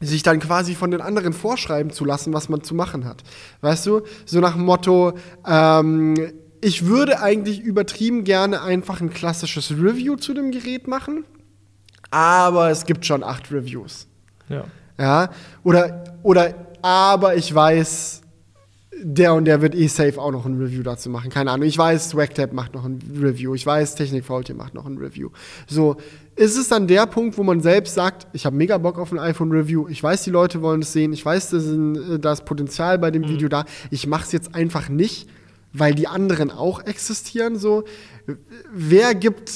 [0.00, 3.22] sich dann quasi von den anderen vorschreiben zu lassen, was man zu machen hat.
[3.60, 4.02] Weißt du?
[4.26, 5.14] So nach dem Motto,
[5.46, 6.14] ähm,
[6.60, 11.24] ich würde eigentlich übertrieben gerne einfach ein klassisches Review zu dem Gerät machen,
[12.10, 14.06] aber es gibt schon acht Reviews.
[14.48, 14.64] Ja.
[14.98, 15.30] Ja,
[15.64, 18.22] oder, oder, aber ich weiß,
[19.02, 21.30] der und der wird eh safe auch noch ein Review dazu machen.
[21.30, 21.66] Keine Ahnung.
[21.66, 23.54] Ich weiß, Swagtab macht noch ein Review.
[23.54, 25.30] Ich weiß, Technik Faultier macht noch ein Review.
[25.66, 25.96] So,
[26.36, 29.18] ist es dann der Punkt, wo man selbst sagt, ich habe mega Bock auf ein
[29.18, 29.88] iPhone-Review.
[29.88, 31.12] Ich weiß, die Leute wollen es sehen.
[31.12, 33.64] Ich weiß, da ist das Potenzial bei dem Video da.
[33.90, 35.28] Ich mache es jetzt einfach nicht,
[35.72, 37.56] weil die anderen auch existieren.
[37.56, 37.84] So,
[38.72, 39.52] wer gibt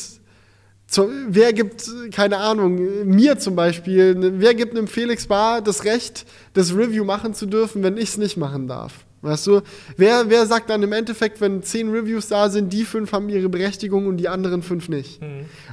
[0.86, 5.84] zu, wer gibt, keine Ahnung, mir zum Beispiel, ne, wer gibt einem Felix Bar das
[5.84, 6.24] Recht,
[6.54, 9.04] das Review machen zu dürfen, wenn ich es nicht machen darf?
[9.20, 9.62] Weißt du,
[9.96, 13.48] wer, wer sagt dann im Endeffekt, wenn zehn Reviews da sind, die fünf haben ihre
[13.48, 15.20] Berechtigung und die anderen fünf nicht?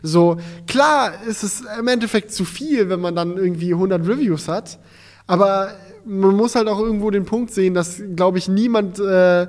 [0.01, 0.37] So,
[0.67, 4.79] klar ist es im Endeffekt zu viel, wenn man dann irgendwie 100 Reviews hat,
[5.27, 5.75] aber
[6.05, 9.47] man muss halt auch irgendwo den Punkt sehen, dass, glaube ich, niemand äh,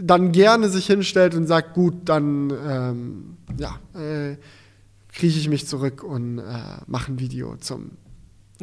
[0.00, 4.36] dann gerne sich hinstellt und sagt, gut, dann, ähm, ja, äh,
[5.12, 6.42] krieche ich mich zurück und äh,
[6.86, 7.92] mache ein Video zum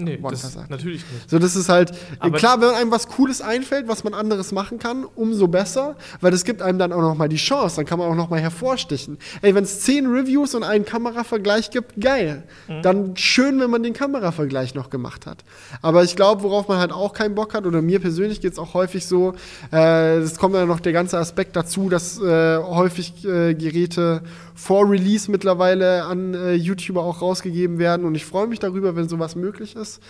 [0.05, 0.69] Nee, das Passat.
[0.69, 1.29] natürlich nicht.
[1.29, 4.79] so, das ist halt, Aber- klar, wenn einem was Cooles einfällt, was man anderes machen
[4.79, 8.07] kann, umso besser, weil das gibt einem dann auch nochmal die Chance, dann kann man
[8.09, 9.17] auch nochmal hervorstechen.
[9.41, 12.43] Ey, wenn es zehn Reviews und einen Kameravergleich gibt, geil.
[12.67, 12.81] Mhm.
[12.81, 15.43] Dann schön, wenn man den Kameravergleich noch gemacht hat.
[15.81, 18.59] Aber ich glaube, worauf man halt auch keinen Bock hat, oder mir persönlich geht es
[18.59, 19.33] auch häufig so,
[19.71, 24.21] äh, es kommt dann noch der ganze Aspekt dazu, dass äh, häufig äh, Geräte
[24.59, 29.07] vor Release mittlerweile an äh, YouTuber auch rausgegeben werden und ich freue mich darüber, wenn
[29.07, 30.01] sowas möglich ist.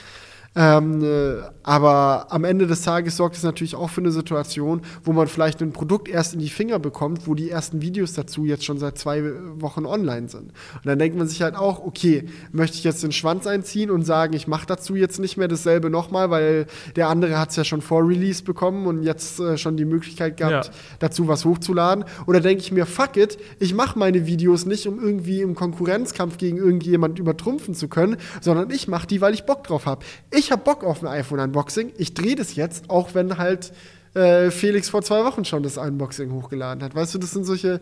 [0.56, 5.14] Ähm, äh, aber am Ende des Tages sorgt es natürlich auch für eine Situation, wo
[5.14, 8.66] man vielleicht ein Produkt erst in die Finger bekommt, wo die ersten Videos dazu jetzt
[8.66, 9.24] schon seit zwei
[9.60, 10.46] Wochen online sind.
[10.76, 14.04] Und dann denkt man sich halt auch, okay, möchte ich jetzt den Schwanz einziehen und
[14.06, 17.64] sagen, ich mache dazu jetzt nicht mehr dasselbe nochmal, weil der andere hat es ja
[17.64, 20.72] schon vor Release bekommen und jetzt äh, schon die Möglichkeit gehabt, Ja.
[20.98, 22.06] dazu was hochzuladen.
[22.26, 26.38] Oder denke ich mir, fuck it, ich mache meine Videos nicht, um irgendwie im Konkurrenzkampf
[26.38, 30.04] gegen irgendjemand übertrumpfen zu können, sondern ich mache die, weil ich Bock drauf habe.
[30.32, 31.94] Ich habe Bock auf ein iPhone-Unboxing.
[31.98, 33.72] Ich drehe das jetzt, auch wenn halt
[34.14, 36.96] äh, Felix vor zwei Wochen schon das Unboxing hochgeladen hat.
[36.96, 37.80] Weißt du, das sind solche,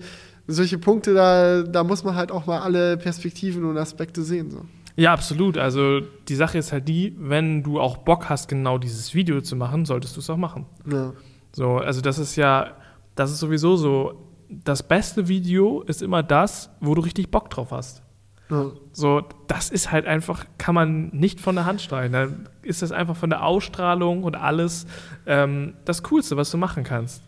[0.48, 4.52] solche Punkte, da, da muss man halt auch mal alle Perspektiven und Aspekte sehen.
[4.52, 4.62] So.
[4.96, 5.58] Ja, absolut.
[5.58, 9.56] Also die Sache ist halt die, wenn du auch Bock hast, genau dieses Video zu
[9.56, 10.66] machen, solltest du es auch machen.
[10.90, 11.14] Ja.
[11.54, 12.76] So, also das ist ja,
[13.16, 17.72] das ist sowieso so, das beste Video ist immer das, wo du richtig Bock drauf
[17.72, 18.02] hast.
[18.50, 18.72] Ja.
[18.94, 22.14] So, das ist halt einfach, kann man nicht von der Hand streichen.
[22.14, 24.86] Dann ist das einfach von der Ausstrahlung und alles
[25.26, 27.22] ähm, das Coolste, was du machen kannst.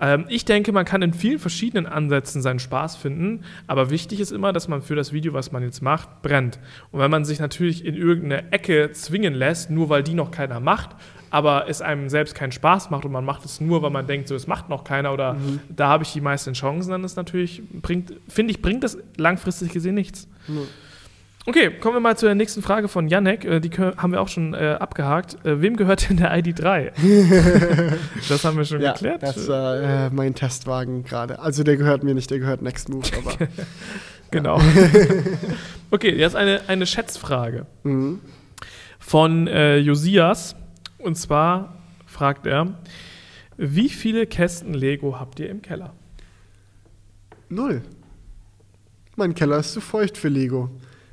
[0.00, 4.32] Ähm, ich denke, man kann in vielen verschiedenen Ansätzen seinen Spaß finden, aber wichtig ist
[4.32, 6.58] immer, dass man für das Video, was man jetzt macht, brennt.
[6.90, 10.58] Und wenn man sich natürlich in irgendeine Ecke zwingen lässt, nur weil die noch keiner
[10.60, 10.90] macht,
[11.30, 14.28] aber es einem selbst keinen Spaß macht und man macht es nur, weil man denkt,
[14.28, 15.60] so es macht noch keiner oder Mhm.
[15.68, 19.72] da habe ich die meisten Chancen, dann ist natürlich, bringt, finde ich, bringt das langfristig
[19.72, 20.26] gesehen nichts.
[21.46, 23.44] Okay, kommen wir mal zu der nächsten Frage von Janek.
[23.44, 25.44] Äh, Die haben wir auch schon äh, abgehakt.
[25.44, 26.92] Äh, wem gehört denn der ID3?
[28.28, 29.22] das haben wir schon Ja, geklärt.
[29.22, 29.76] das war
[30.06, 31.38] äh, mein Testwagen gerade.
[31.40, 33.46] Also der gehört mir nicht, der gehört Next Move, aber.
[34.30, 34.58] genau.
[35.90, 38.20] okay, jetzt eine, eine Schätzfrage mhm.
[38.98, 40.56] von äh, Josias.
[40.96, 41.76] Und zwar
[42.06, 42.78] fragt er,
[43.58, 45.92] wie viele Kästen Lego habt ihr im Keller?
[47.50, 47.82] Null.
[49.16, 50.70] Mein Keller ist zu feucht für Lego.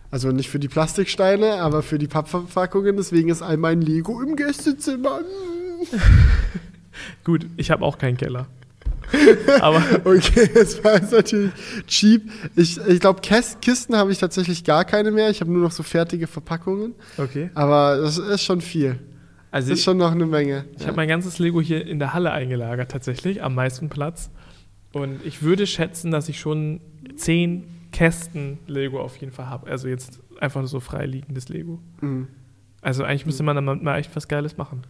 [0.10, 2.98] Also nicht für die Plastiksteine, aber für die Pappverpackungen.
[2.98, 5.22] Deswegen ist all mein Lego im Gästezimmer.
[7.24, 8.48] Gut, ich habe auch keinen Keller.
[9.62, 11.52] Aber Okay, das war jetzt natürlich
[11.88, 12.30] cheap.
[12.56, 15.30] Ich, ich glaube, Kisten habe ich tatsächlich gar keine mehr.
[15.30, 16.94] Ich habe nur noch so fertige Verpackungen.
[17.18, 17.50] okay.
[17.54, 19.00] Aber das ist schon viel.
[19.50, 20.66] Also Das ist ich, schon noch eine Menge.
[20.78, 24.30] ich habe mein ganzes Lego hier in der Halle eingelagert, tatsächlich, am meisten Platz.
[24.94, 26.80] Und ich würde schätzen, dass ich schon
[27.16, 29.70] zehn Kästen Lego auf jeden Fall habe.
[29.70, 31.80] Also jetzt einfach so freiliegendes Lego.
[32.02, 32.28] Mhm.
[32.82, 34.84] Also eigentlich müsste man dann mal echt was Geiles machen.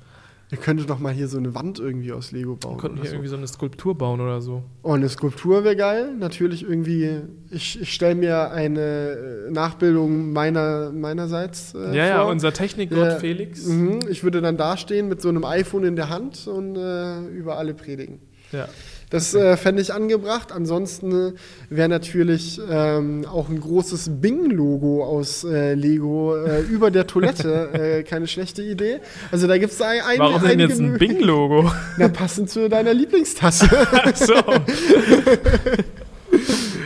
[0.51, 2.73] Ihr könntet doch mal hier so eine Wand irgendwie aus Lego bauen.
[2.73, 3.15] Wir könnten hier so.
[3.15, 4.63] irgendwie so eine Skulptur bauen oder so.
[4.83, 6.13] Oh, eine Skulptur wäre geil.
[6.19, 7.21] Natürlich irgendwie.
[7.51, 11.73] Ich, ich stelle mir eine äh, Nachbildung meiner, meinerseits.
[11.73, 12.31] Äh, ja, ja, vor.
[12.31, 13.65] unser Technikgott Ja, Felix.
[13.65, 17.57] Mhm, ich würde dann dastehen mit so einem iPhone in der Hand und äh, über
[17.57, 18.19] alle predigen.
[18.51, 18.67] Ja.
[19.11, 20.51] Das äh, fände ich angebracht.
[20.51, 21.33] Ansonsten äh,
[21.69, 28.03] wäre natürlich ähm, auch ein großes Bing-Logo aus äh, Lego äh, über der Toilette äh,
[28.03, 28.99] keine schlechte Idee.
[29.29, 31.71] Also da gibt es ein, ein, Warum denn jetzt ein Bing-Logo?
[31.97, 33.69] Na, passend zu deiner Lieblingstasse.
[33.91, 34.33] Ach so.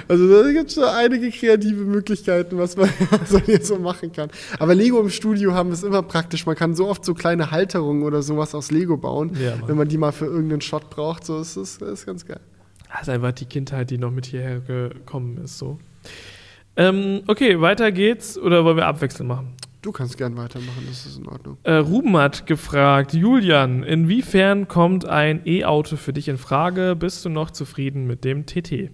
[0.07, 4.11] Also da gibt es schon einige kreative Möglichkeiten, was man, was man jetzt so machen
[4.11, 4.29] kann.
[4.59, 6.45] Aber Lego im Studio haben es immer praktisch.
[6.45, 9.87] Man kann so oft so kleine Halterungen oder sowas aus Lego bauen, Ja, wenn man
[9.87, 11.25] die mal für irgendeinen Shot braucht.
[11.25, 12.39] So ist es ist ganz geil.
[12.91, 15.57] Das ist einfach die Kindheit, die noch mit hierher gekommen ist.
[15.57, 15.79] So.
[16.77, 18.37] Ähm, okay, weiter geht's.
[18.37, 19.53] Oder wollen wir abwechselnd machen?
[19.81, 21.57] Du kannst gern weitermachen, das ist in Ordnung.
[21.61, 26.95] Äh, Ruben hat gefragt, Julian, inwiefern kommt ein E-Auto für dich in Frage?
[26.97, 28.89] Bist du noch zufrieden mit dem TT?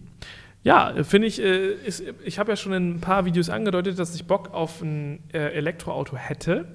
[0.64, 4.14] Ja, finde ich, äh, ist, ich habe ja schon in ein paar Videos angedeutet, dass
[4.14, 6.66] ich Bock auf ein äh, Elektroauto hätte.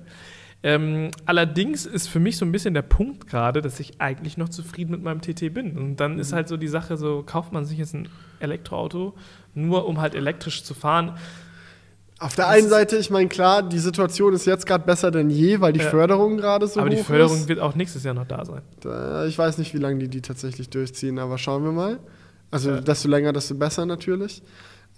[0.62, 4.49] Ähm, allerdings ist für mich so ein bisschen der Punkt gerade, dass ich eigentlich noch
[4.49, 5.78] zufrieden mit meinem TT bin.
[5.78, 8.09] Und dann ist halt so die Sache, so kauft man sich jetzt ein
[8.41, 9.14] Elektroauto,
[9.55, 11.16] nur um halt elektrisch zu fahren.
[12.18, 15.61] Auf der einen Seite, ich meine, klar, die Situation ist jetzt gerade besser denn je,
[15.61, 15.91] weil die Ja.
[15.91, 17.49] Förderung gerade so Aber hoch die Förderung ist.
[17.49, 18.62] wird auch nächstes Jahr noch da sein.
[18.80, 21.99] Da, ich weiß nicht, wie lange die die tatsächlich durchziehen, aber schauen wir mal.
[22.51, 22.80] Also Ja.
[22.80, 24.42] desto länger, desto besser natürlich.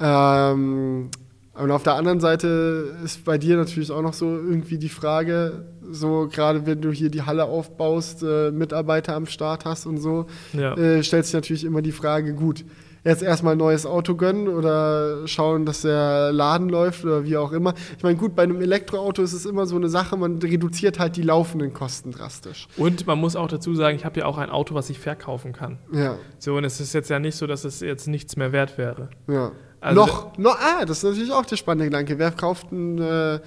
[0.01, 1.11] Ähm,
[1.55, 5.64] und auf der anderen Seite ist bei dir natürlich auch noch so irgendwie die Frage,
[5.90, 10.26] so gerade wenn du hier die Halle aufbaust, äh, Mitarbeiter am Start hast und so,
[10.53, 10.76] Ja.
[10.76, 12.64] äh, stellt sich natürlich immer die Frage, gut,
[13.05, 17.53] jetzt erstmal ein neues Auto gönnen oder schauen, dass der Laden läuft oder wie auch
[17.53, 17.74] immer.
[17.96, 21.16] Ich meine, gut, bei einem Elektroauto ist es immer so eine Sache, man reduziert halt
[21.16, 22.68] die laufenden Kosten drastisch.
[22.76, 25.53] Und man muss auch dazu sagen, ich habe ja auch ein Auto, was ich verkaufen
[25.53, 25.78] kann.
[25.92, 28.78] Ja, So, und es ist jetzt ja nicht so, dass es jetzt nichts mehr wert
[28.78, 29.09] wäre.
[29.26, 29.53] ja.
[29.80, 32.18] Also noch, noch, ah, das ist natürlich auch der spannende Gedanke.
[32.18, 33.38] Wer kauft einen äh,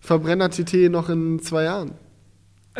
[0.00, 1.92] Verbrenner-TT noch in zwei Jahren?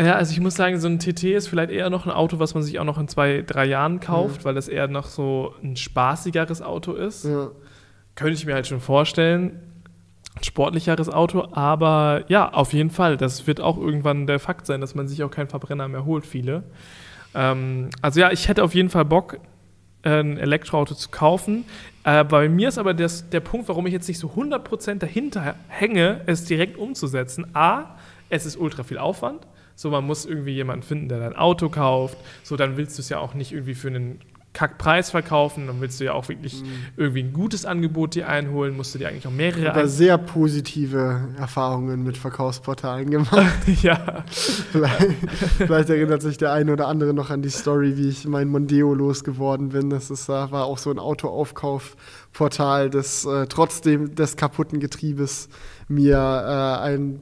[0.01, 2.55] Ja, also ich muss sagen, so ein TT ist vielleicht eher noch ein Auto, was
[2.55, 5.77] man sich auch noch in zwei, drei Jahren kauft, weil das eher noch so ein
[5.77, 7.25] spaßigeres Auto ist.
[7.25, 7.51] Ja.
[8.15, 9.61] Könnte ich mir halt schon vorstellen.
[10.37, 13.17] Ein sportlicheres Auto, aber ja, auf jeden Fall.
[13.17, 16.25] Das wird auch irgendwann der Fakt sein, dass man sich auch keinen Verbrenner mehr holt,
[16.25, 16.63] viele.
[17.35, 19.39] Ähm, also ja, ich hätte auf jeden Fall Bock,
[20.03, 21.65] ein Elektroauto zu kaufen.
[22.05, 25.57] Äh, bei mir ist aber das, der Punkt, warum ich jetzt nicht so 100% dahinter
[25.69, 27.55] hänge, es direkt umzusetzen.
[27.55, 27.97] A,
[28.31, 29.47] es ist ultra viel Aufwand.
[29.75, 32.19] So, man muss irgendwie jemanden finden, der dein Auto kauft.
[32.43, 34.21] So, dann willst du es ja auch nicht irgendwie für einen
[34.53, 35.69] Kackpreis verkaufen.
[35.69, 36.63] Dann willst du ja auch wirklich
[36.97, 38.77] irgendwie ein gutes Angebot dir einholen.
[38.77, 43.47] Musst du dir eigentlich auch mehrere Aber sehr positive Erfahrungen mit Verkaufsportalen gemacht.
[43.83, 45.17] Ja, vielleicht,
[45.57, 48.93] vielleicht erinnert sich der eine oder andere noch an die Story, wie ich mein Mondeo
[48.95, 49.91] losgeworden bin.
[49.91, 55.49] Das ist, war auch so ein Autoaufkaufportal, das äh, trotzdem des kaputten Getriebes
[55.89, 57.21] mir äh, ein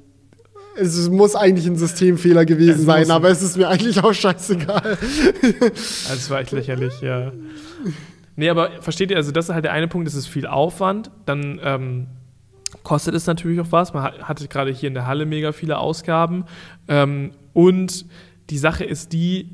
[0.80, 4.82] es muss eigentlich ein Systemfehler gewesen Es sein, aber es ist mir eigentlich auch scheißegal.
[4.84, 5.00] also
[6.14, 7.32] es war echt lächerlich, ja.
[8.36, 11.10] Nee, aber versteht ihr, also das ist halt der eine Punkt, es ist viel Aufwand.
[11.26, 12.06] Dann ähm,
[12.82, 13.92] kostet es natürlich auch was.
[13.94, 16.44] Man hat, hatte gerade hier in der Halle mega viele Ausgaben.
[16.86, 18.06] Ähm, und
[18.50, 19.50] die Sache ist die,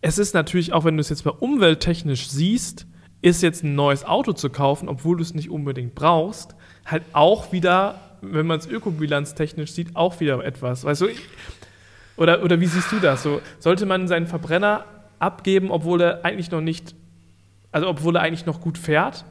[0.00, 2.86] es ist natürlich, auch wenn du es jetzt mal umwelttechnisch siehst,
[3.22, 6.54] ist jetzt ein neues Auto zu kaufen, obwohl du es nicht unbedingt brauchst,
[6.84, 10.84] halt auch wieder, wenn man es ökobilanztechnisch sieht, auch wieder etwas.
[10.84, 11.08] Weißt du,
[12.16, 13.22] Oder, oder wie siehst du das?
[13.22, 14.84] So, sollte man seinen Verbrenner
[15.18, 16.94] abgeben, obwohl er eigentlich noch nicht,
[17.72, 19.24] also obwohl er eigentlich noch gut fährt?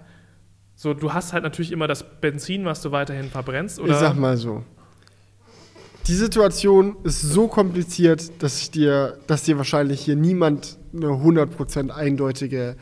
[0.75, 3.93] So, du hast halt natürlich immer das Benzin, was du weiterhin verbrennst, oder?
[3.93, 4.63] Ich sag mal so.
[6.07, 11.89] Die Situation ist so kompliziert, dass ich dir, dass dir wahrscheinlich hier niemand eine 100%
[11.89, 12.75] eindeutige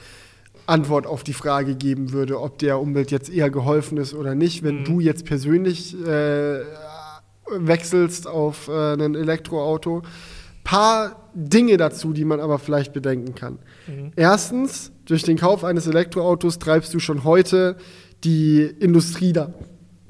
[0.66, 4.64] Antwort auf die Frage geben würde, ob der Umwelt jetzt eher geholfen ist oder nicht.
[4.64, 4.84] Wenn Mhm.
[4.86, 6.62] du jetzt persönlich äh,
[7.50, 10.02] wechselst auf äh, ein Elektroauto.
[10.64, 13.60] Paar Dinge dazu, die man aber vielleicht bedenken kann.
[13.88, 14.12] Mhm.
[14.16, 17.76] Erstens, durch den Kauf eines Elektroautos treibst du schon heute
[18.24, 19.54] die Industrie da.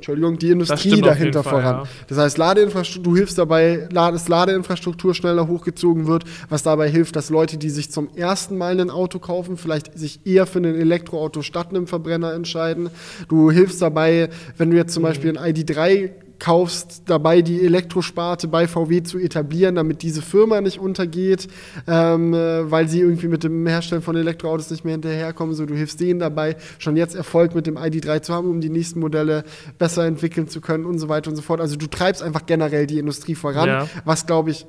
[0.03, 1.75] Entschuldigung, die Industrie dahinter Fall, voran.
[1.85, 1.89] ja.
[2.07, 7.29] Das heißt, Ladeinfrastruktur, du hilfst dabei, dass Ladeinfrastruktur schneller hochgezogen wird, was dabei hilft, dass
[7.29, 11.41] Leute, die sich zum ersten Mal ein Auto kaufen, vielleicht sich eher für ein Elektroauto
[11.41, 12.89] statt einem Verbrenner entscheiden.
[13.29, 14.27] Du hilfst dabei,
[14.57, 16.09] wenn du jetzt zum Beispiel ein ID3
[16.43, 21.47] kaufst, dabei die Elektrosparte bei VW zu etablieren, damit diese Firma nicht untergeht,
[21.87, 25.55] ähm, äh, weil sie irgendwie mit dem Herstellen von Elektroautos nicht mehr hinterherkommen.
[25.55, 28.69] So, du hilfst denen dabei, schon jetzt Erfolg mit dem ID3 zu haben, um die
[28.69, 29.45] nächsten Modelle
[29.79, 31.61] besser entwickeln zu können und so weiter und so fort.
[31.61, 33.87] Also du treibst einfach generell die Industrie voran, Ja.
[34.03, 34.65] was glaube ich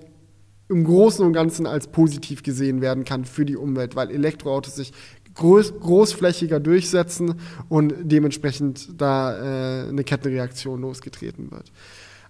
[0.69, 4.93] im Großen und Ganzen als positiv gesehen werden kann für die Umwelt, weil Elektroautos sich
[5.35, 11.73] groß, großflächiger durchsetzen und dementsprechend da äh, eine Kettenreaktion losgetreten wird.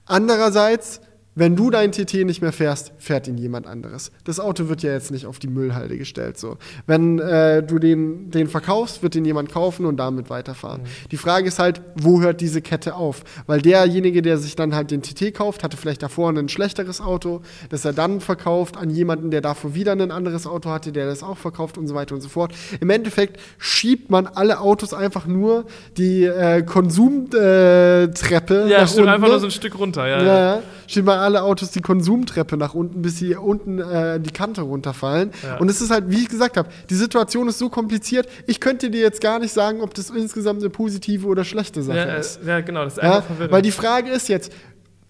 [0.07, 1.01] Andererseits,
[1.37, 4.13] wenn du dein TT nicht mehr fährst, fährt ihn jemand anderes.
[4.25, 6.39] Das Auto wird ja jetzt nicht auf die Müllhalde gestellt.
[6.39, 6.57] So.
[6.87, 10.83] Wenn äh, du den, den verkaufst, wird den jemand kaufen und damit weiterfahren.
[11.11, 13.23] Die Frage ist halt, wo hört diese Kette auf?
[13.47, 17.43] Weil derjenige, der sich dann halt den TT kauft, hatte vielleicht davor ein schlechteres Auto,
[17.69, 21.23] das er dann verkauft an jemanden, der davor wieder ein anderes Auto hatte, der das
[21.23, 22.53] auch verkauft und so weiter und so fort.
[22.81, 25.65] Im Endeffekt schiebt man alle Autos einfach nur
[25.97, 29.09] die äh, Konsumtreppe äh, Ja, nach stimmt, unten.
[29.15, 30.23] einfach nur so ein Stück runter, ja.
[30.23, 30.63] Ja, ja.
[30.87, 35.31] Schieben mal alle Autos die Konsumtreppe nach unten, bis sie unten äh, die Kante runterfallen.
[35.43, 35.57] Ja.
[35.59, 38.91] Und es ist halt, wie ich gesagt habe, die Situation ist so kompliziert, ich könnte
[38.91, 42.21] dir jetzt gar nicht sagen, ob das insgesamt eine positive oder schlechte Sache Ja, äh,
[42.21, 42.41] ist.
[42.47, 43.53] ja, genau, das ist einfach verwirrend.
[43.53, 44.53] weil die Frage ist jetzt,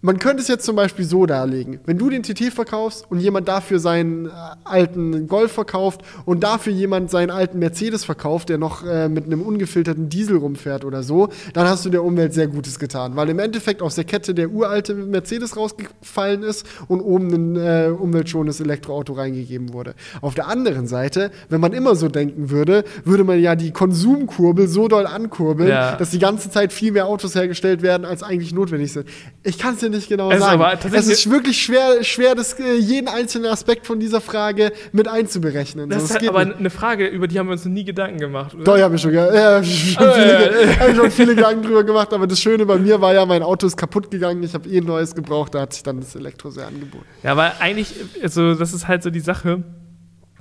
[0.04, 1.80] man könnte es jetzt zum Beispiel so darlegen.
[1.86, 4.30] Wenn du den TT verkaufst und jemand dafür seinen äh,
[4.64, 9.40] alten Golf verkauft und dafür jemand seinen alten Mercedes verkauft, der noch äh, mit einem
[9.40, 13.16] ungefilterten Diesel rumfährt oder so, dann hast du der Umwelt sehr Gutes getan.
[13.16, 17.88] Weil im Endeffekt aus der Kette der uralte Mercedes rausgefallen ist und oben ein äh,
[17.88, 19.94] umweltschonendes Elektroauto reingegeben wurde.
[20.20, 24.68] Auf der anderen Seite, wenn man immer so denken würde, würde man ja die Konsumkurbel
[24.68, 25.96] so doll ankurbeln, Ja.
[25.96, 29.08] dass die ganze Zeit viel mehr Autos hergestellt werden, als eigentlich notwendig sind.
[29.42, 30.60] Ich kann es dir nicht genau Es ist sagen.
[30.62, 35.08] aber es ist wirklich schwer, schwer das, äh, jeden einzelnen Aspekt von dieser Frage mit
[35.08, 35.88] einzuberechnen.
[35.88, 36.58] das So, ist halt aber nicht.
[36.58, 38.64] eine Frage, über die haben wir uns noch nie Gedanken gemacht, oder?
[38.64, 41.34] Doch, ich habe schon, ja, hab ich schon, Oh, viele, ja, hab ich schon viele
[41.34, 44.42] Gedanken drüber gemacht, aber das Schöne bei mir war ja, mein Auto ist kaputt gegangen,
[44.42, 47.04] ich habe eh ein neues gebraucht, da hat sich dann das Elektro sehr angeboten.
[47.22, 49.62] Ja, weil eigentlich, also das ist halt so die Sache.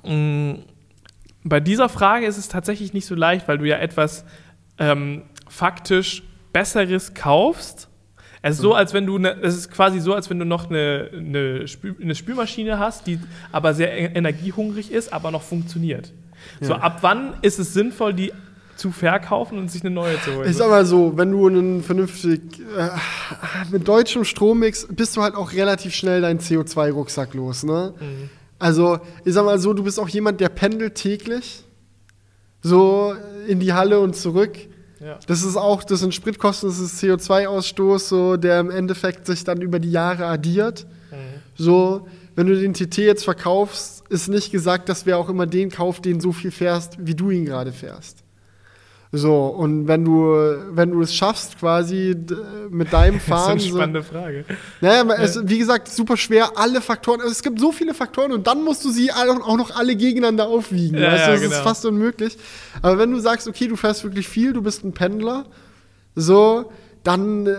[0.04, 0.56] mh,
[1.44, 4.24] Bei dieser Frage ist es tatsächlich nicht so leicht, weil du ja etwas
[4.78, 7.88] ähm, faktisch Besseres kaufst.
[8.46, 10.68] Es ist so, als wenn du, ne, es ist quasi so, als wenn du noch
[10.68, 13.18] eine, eine, Spül eine Spülmaschine hast, die
[13.52, 16.12] aber sehr e- energiehungrig ist, aber noch funktioniert.
[16.60, 16.80] So, Ja.
[16.80, 18.32] ab wann ist es sinnvoll, die
[18.76, 20.50] zu verkaufen und sich eine neue zu holen?
[20.50, 22.42] Ich sag mal so, wenn du einen vernünftig,
[22.76, 22.88] äh,
[23.70, 27.94] mit deutschem Strommix bist du halt auch relativ schnell deinen CO2-Rucksack los, ne?
[27.98, 28.28] Mhm.
[28.58, 31.64] Also, ich sag mal so, du bist auch jemand, der pendelt täglich,
[32.62, 33.14] so
[33.46, 34.52] in die Halle und zurück.
[35.00, 35.18] Ja.
[35.26, 39.60] Das ist auch, das sind Spritkosten, das ist CO2-Ausstoß, so, der im Endeffekt sich dann
[39.60, 40.86] über die Jahre addiert.
[41.10, 41.16] Mhm.
[41.56, 45.70] So, wenn du den TT jetzt verkaufst, ist nicht gesagt, dass wer auch immer den
[45.70, 48.23] kauft, den so viel fährst, wie du ihn gerade fährst.
[49.16, 50.34] So, und wenn du,
[50.72, 52.16] wenn du es schaffst, quasi
[52.70, 53.50] mit deinem Das ist so Fahren.
[53.52, 54.44] eine so, spannende Frage.
[54.80, 57.20] naja, es, wie gesagt, super schwer, alle Faktoren.
[57.20, 60.48] Also es gibt so viele Faktoren und dann musst du sie auch noch alle gegeneinander
[60.48, 60.98] aufwiegen.
[60.98, 61.62] Ja, weißt du, ja, das ist genau.
[61.62, 62.36] fast unmöglich.
[62.82, 65.44] Aber wenn du sagst, okay, du fährst wirklich viel, du bist ein Pendler,
[66.16, 66.72] so,
[67.04, 67.54] dann äh,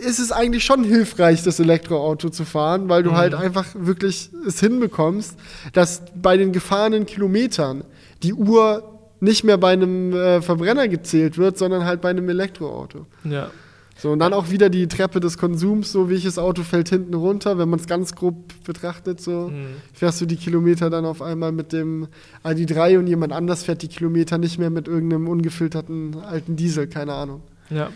[0.00, 3.16] ist es eigentlich schon hilfreich, das Elektroauto zu fahren, weil du Mhm.
[3.16, 5.36] halt einfach wirklich es hinbekommst,
[5.72, 7.84] dass bei den gefahrenen Kilometern
[8.22, 13.06] die Uhr nicht mehr bei einem äh, Verbrenner gezählt wird, sondern halt bei einem Elektroauto.
[13.24, 13.50] Ja.
[13.98, 17.56] So, und dann auch wieder die Treppe des Konsums, so welches Auto fällt hinten runter,
[17.56, 19.68] wenn man es ganz grob betrachtet, so Mhm.
[19.94, 22.08] fährst du die Kilometer dann auf einmal mit dem
[22.44, 27.14] ID3 und jemand anders fährt die Kilometer nicht mehr mit irgendeinem ungefilterten alten Diesel, keine
[27.14, 27.40] Ahnung.
[27.70, 27.88] Ja.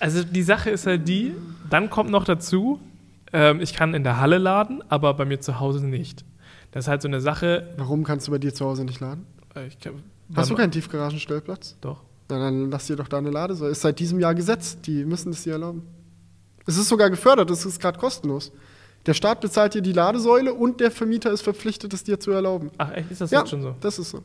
[0.00, 1.34] Also die Sache ist halt die,
[1.68, 2.80] dann kommt noch dazu,
[3.34, 6.24] ähm, ich kann in der Halle laden, aber bei mir zu Hause nicht.
[6.72, 7.68] Das ist halt so eine Sache.
[7.76, 9.26] Warum kannst du bei dir zu Hause nicht laden?
[9.54, 9.92] äh, Ich kann,
[10.34, 11.76] Hast du keinen Tiefgaragenstellplatz?
[11.80, 12.02] Doch.
[12.28, 13.70] Na, dann lass dir doch da eine Ladesäule.
[13.70, 15.82] Ist seit diesem Jahr Gesetz, die müssen das dir erlauben.
[16.66, 18.52] Es ist sogar gefördert, es ist gerade kostenlos.
[19.06, 22.70] Der Staat bezahlt dir die Ladesäule und der Vermieter ist verpflichtet, es dir zu erlauben.
[22.78, 23.10] Ach, echt?
[23.10, 23.74] Ist das ja, jetzt schon so?
[23.80, 24.22] das ist so.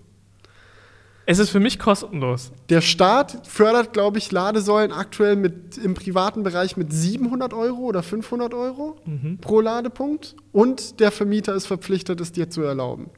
[1.26, 2.52] Es ist für mich kostenlos.
[2.70, 8.02] Der Staat fördert, glaube ich, Ladesäulen aktuell mit, im privaten Bereich mit 700 Euro oder
[8.02, 8.98] 500 Euro
[9.40, 13.12] pro Ladepunkt und der Vermieter ist verpflichtet, es dir zu erlauben.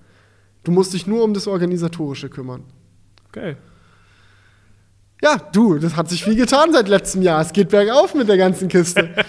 [0.63, 2.63] Du musst dich nur um das Organisatorische kümmern.
[3.31, 3.57] Geil.
[5.23, 7.41] Ja, du, das hat sich viel getan seit letztem Jahr.
[7.41, 9.09] Es geht bergauf mit der ganzen Kiste.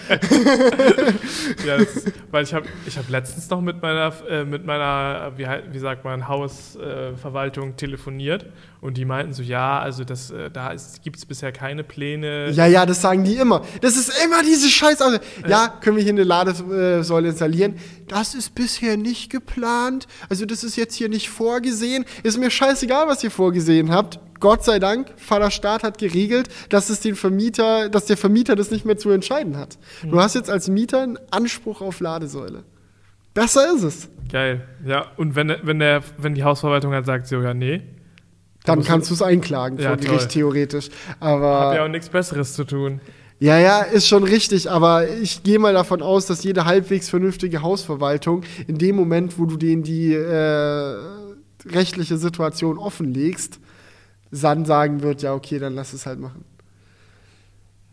[1.67, 5.47] Ja, ist, weil ich habe ich hab letztens noch mit meiner, äh, mit meiner wie,
[5.71, 8.47] wie sagt man, Hausverwaltung äh, telefoniert
[8.83, 10.75] und die meinten so, ja, also das, äh, da
[11.05, 12.51] gibt es bisher keine Pläne.
[12.51, 13.63] ja, ja, das sagen die immer.
[13.81, 15.21] Das ist immer diese Scheiße.
[15.47, 17.77] Ja, können wir hier eine Ladesäule installieren?
[18.09, 20.09] Das ist bisher nicht geplant.
[20.29, 22.05] Also das ist jetzt hier nicht vorgesehen.
[22.25, 24.19] Ist mir scheißegal, was ihr vorgesehen habt.
[24.41, 28.73] Gott sei Dank, Vater Staat hat geregelt, dass es den Vermieter, dass der Vermieter das
[28.73, 29.79] nicht mehr zu entscheiden hat.
[30.03, 32.65] Du hast jetzt als Mieter einen Anspruch auf Ladesäule.
[33.33, 34.09] Besser ist es.
[34.33, 34.67] Geil.
[34.85, 37.83] Ja, und wenn, wenn, der, wenn die Hausverwaltung halt sagt, so, ja, nee,
[38.65, 40.89] Dann kannst du es einklagen Ja, vor Gericht theoretisch.
[41.19, 43.01] Aber hab ja auch nichts Besseres zu tun.
[43.41, 47.61] Ja, ja, ist schon richtig, aber ich gehe mal davon aus, dass jede halbwegs vernünftige
[47.63, 50.97] Hausverwaltung in dem Moment, wo du denen die äh,
[51.67, 53.59] rechtliche Situation offenlegst,
[54.31, 56.45] dann sagen wird, ja, okay, dann lass es halt machen.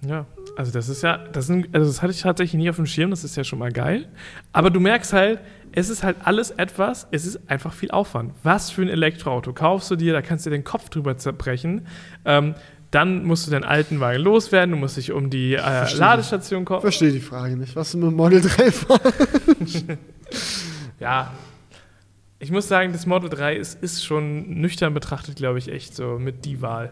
[0.07, 0.27] Ja,
[0.59, 3.11] also das ist ja, das, sind, also das hatte ich tatsächlich nie auf dem Schirm,
[3.11, 4.09] das ist ja schon mal geil.
[4.51, 5.39] Aber du merkst halt,
[5.71, 8.33] es ist halt alles etwas, es ist einfach viel Aufwand.
[8.43, 11.87] Was für ein Elektroauto kaufst du dir, da kannst du dir den Kopf drüber zerbrechen.
[12.25, 12.55] Ähm,
[12.91, 15.99] dann musst du deinen alten Wagen loswerden, du musst dich um die äh, Verstehe.
[16.01, 16.81] Ladestation kommen.
[16.81, 17.77] Verstehe die Frage nicht.
[17.77, 18.99] Was du mit Model 3 fahren?
[20.99, 21.31] Ja,
[22.39, 26.19] ich muss sagen, das Model 3 ist, ist schon nüchtern betrachtet, glaube ich, echt so
[26.19, 26.91] mit die Wahl.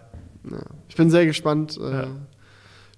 [0.49, 0.59] Ja.
[0.87, 1.77] Ich bin sehr gespannt.
[1.77, 2.07] Äh, Ja.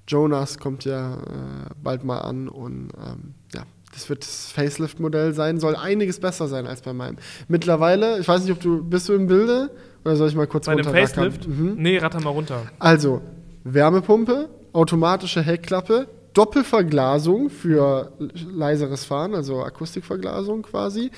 [0.10, 5.60] Jonas kommt ja äh, bald mal an und ähm, ja, das wird das Facelift-Modell sein,
[5.60, 7.18] soll einiges besser sein als bei meinem.
[7.48, 9.72] Mittlerweile, ich weiß nicht, ob du, bist du im Bilde
[10.04, 11.32] oder soll ich mal kurz Bei dem runterrackern?
[11.32, 11.48] Facelift?
[11.48, 11.76] Mhm.
[11.78, 12.64] Nee, ratter mal runter.
[12.80, 13.22] Also,
[13.64, 21.12] Wärmepumpe, automatische Heckklappe, Doppelverglasung für leiseres Fahren, also Akustikverglasung quasi,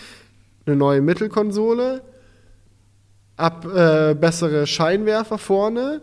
[0.65, 2.01] eine neue Mittelkonsole,
[3.37, 6.01] ab, äh, bessere Scheinwerfer vorne,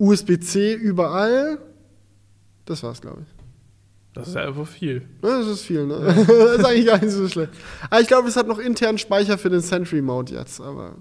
[0.00, 1.58] USB-C überall.
[2.64, 3.34] Das war's, glaube ich.
[4.14, 5.02] Das ist ja einfach viel.
[5.22, 6.00] Ja, Das ist viel, ne?
[6.26, 7.52] das ist eigentlich gar nicht so schlecht.
[7.88, 10.96] Aber ich glaube, es hat noch internen Speicher für den Sentry Mode jetzt, aber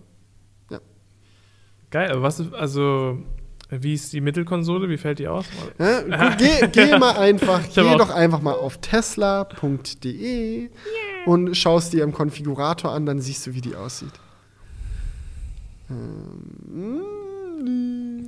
[1.92, 3.18] Geil, aber was ist, also,
[3.72, 4.90] wie ist die Mittelkonsole?
[4.90, 5.46] Wie fällt die aus?
[5.80, 10.70] Ja, geh, geh mal einfach, geh doch einfach mal auf tesla.de
[11.26, 14.14] und schaust dir im Konfigurator an, dann siehst du, wie die aussieht.
[15.90, 17.02] Ähm,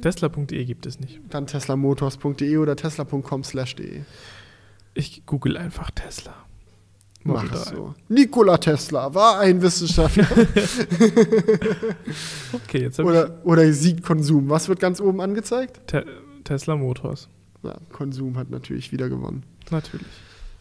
[0.02, 1.20] Tesla.de gibt es nicht.
[1.30, 4.02] Dann teslamotors.de oder tesla.com/de.
[4.93, 6.34] Ich google einfach Tesla.
[7.24, 7.76] Mach es 3.
[7.76, 7.93] so.
[8.10, 10.28] Nikola Tesla war ein Wissenschaftler.
[12.54, 14.49] Okay, jetzt oder, oder sieht Konsum.
[14.49, 15.82] Was wird ganz oben angezeigt?
[15.88, 16.06] Te
[16.43, 17.30] Tesla Motors.
[17.64, 19.43] Ja, Konsum hat natürlich wieder gewonnen.
[19.70, 20.08] Natürlich.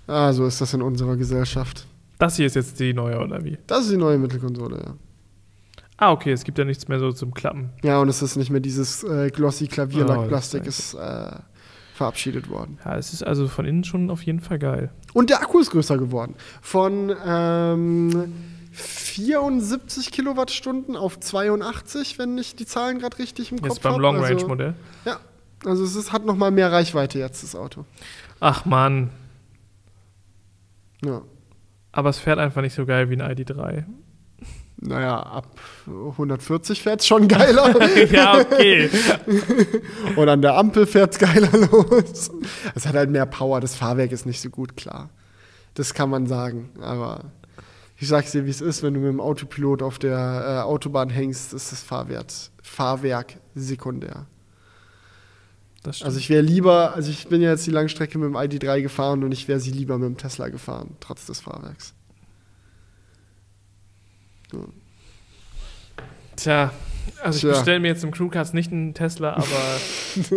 [0.06, 1.86] Ah, so ist das in unserer Gesellschaft.
[2.18, 3.58] Das hier ist jetzt die neue, oder wie?
[3.66, 4.94] Das ist die neue Mittelkonsole, ja.
[6.00, 7.70] Ah, okay, es gibt ja nichts mehr so zum Klappen.
[7.84, 11.30] Ja, und es ist nicht mehr dieses äh, glossy Oh, Klavierlackplastik, das ist äh,
[11.94, 12.78] verabschiedet worden.
[12.84, 14.90] Ja, es ist also von innen schon auf jeden Fall geil.
[15.12, 16.34] Und der Akku ist größer geworden.
[16.62, 18.32] Von ähm,
[18.72, 24.00] 74 Kilowattstunden auf 82, wenn ich die Zahlen gerade richtig im Kopf Jetzt beim hab.
[24.00, 24.74] Long Also- Range Modell.
[25.04, 25.18] Ja,
[25.66, 27.84] also es ist, hat noch mal mehr Reichweite jetzt, das Auto.
[28.40, 29.10] Ach man,
[31.04, 31.20] Ja.
[31.92, 33.84] aber es fährt einfach nicht so geil wie ein ID3.
[34.82, 37.74] Naja, ab 140 fährt es schon geiler.
[38.10, 38.88] ja, okay.
[40.16, 42.30] Und an der Ampel fährt es geiler los.
[42.74, 43.60] Es hat halt mehr Power.
[43.60, 45.10] Das Fahrwerk ist nicht so gut, klar.
[45.74, 46.70] Das kann man sagen.
[46.80, 47.24] Aber
[47.98, 51.10] ich sag's dir, wie es ist, wenn du mit dem Autopilot auf der äh, Autobahn
[51.10, 54.26] hängst, ist das Fahrwert, Fahrwerk sekundär.
[55.84, 59.24] Also ich wäre lieber, also ich bin ja jetzt die Langstrecke mit dem ID3 gefahren
[59.24, 61.94] und ich wäre sie lieber mit dem Tesla gefahren, trotz des Fahrwerks.
[66.36, 66.72] Tja,
[67.22, 69.46] also ich bestelle mir jetzt im Crewcast nicht einen Tesla, aber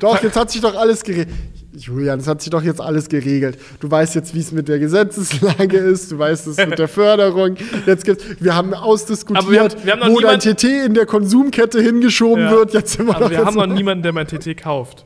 [0.00, 1.28] Doch, jetzt hat sich doch alles geregelt.
[1.76, 3.58] Julian, es hat sich doch jetzt alles geregelt.
[3.80, 7.56] Du weißt jetzt, wie es mit der Gesetzeslage ist, du weißt es mit der Förderung.
[7.86, 11.80] Jetzt gibt's, wir haben ausdiskutiert, wir haben- wir haben wo dein TT in der Konsumkette
[11.80, 12.50] hingeschoben Ja.
[12.52, 12.74] wird.
[12.74, 15.04] Jetzt sind wir aber wir haben noch niemanden, der mein TT kauft.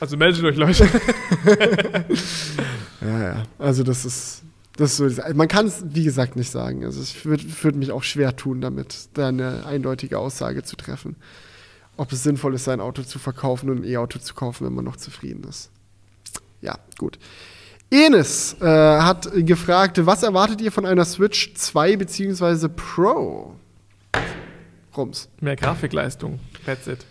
[0.00, 0.86] Also meldet euch, Leute.
[3.00, 3.42] Ja, ja.
[3.58, 4.42] Also das ist,
[4.76, 5.08] das so.
[5.34, 6.84] Man kann es, wie gesagt, nicht sagen.
[6.84, 11.16] Also es würde würd mich auch schwer tun, damit da eine eindeutige Aussage zu treffen.
[11.96, 14.84] Ob es sinnvoll ist, sein Auto zu verkaufen und ein E-Auto zu kaufen, wenn man
[14.84, 15.70] noch zufrieden ist.
[16.62, 17.18] Ja, gut.
[17.90, 22.68] Enes äh, hat gefragt, was erwartet ihr von einer Switch 2 bzw.
[22.68, 23.54] Pro?
[24.96, 25.28] Rums.
[25.40, 26.40] Mehr Grafikleistung.
[26.64, 27.04] That's it.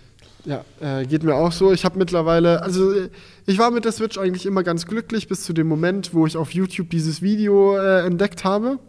[0.46, 1.72] Ja, äh, geht mir auch so.
[1.72, 3.10] Ich habe mittlerweile, also äh,
[3.46, 6.36] ich war mit der Switch eigentlich immer ganz glücklich bis zu dem Moment, wo ich
[6.38, 8.80] auf YouTube dieses Video äh, entdeckt habe.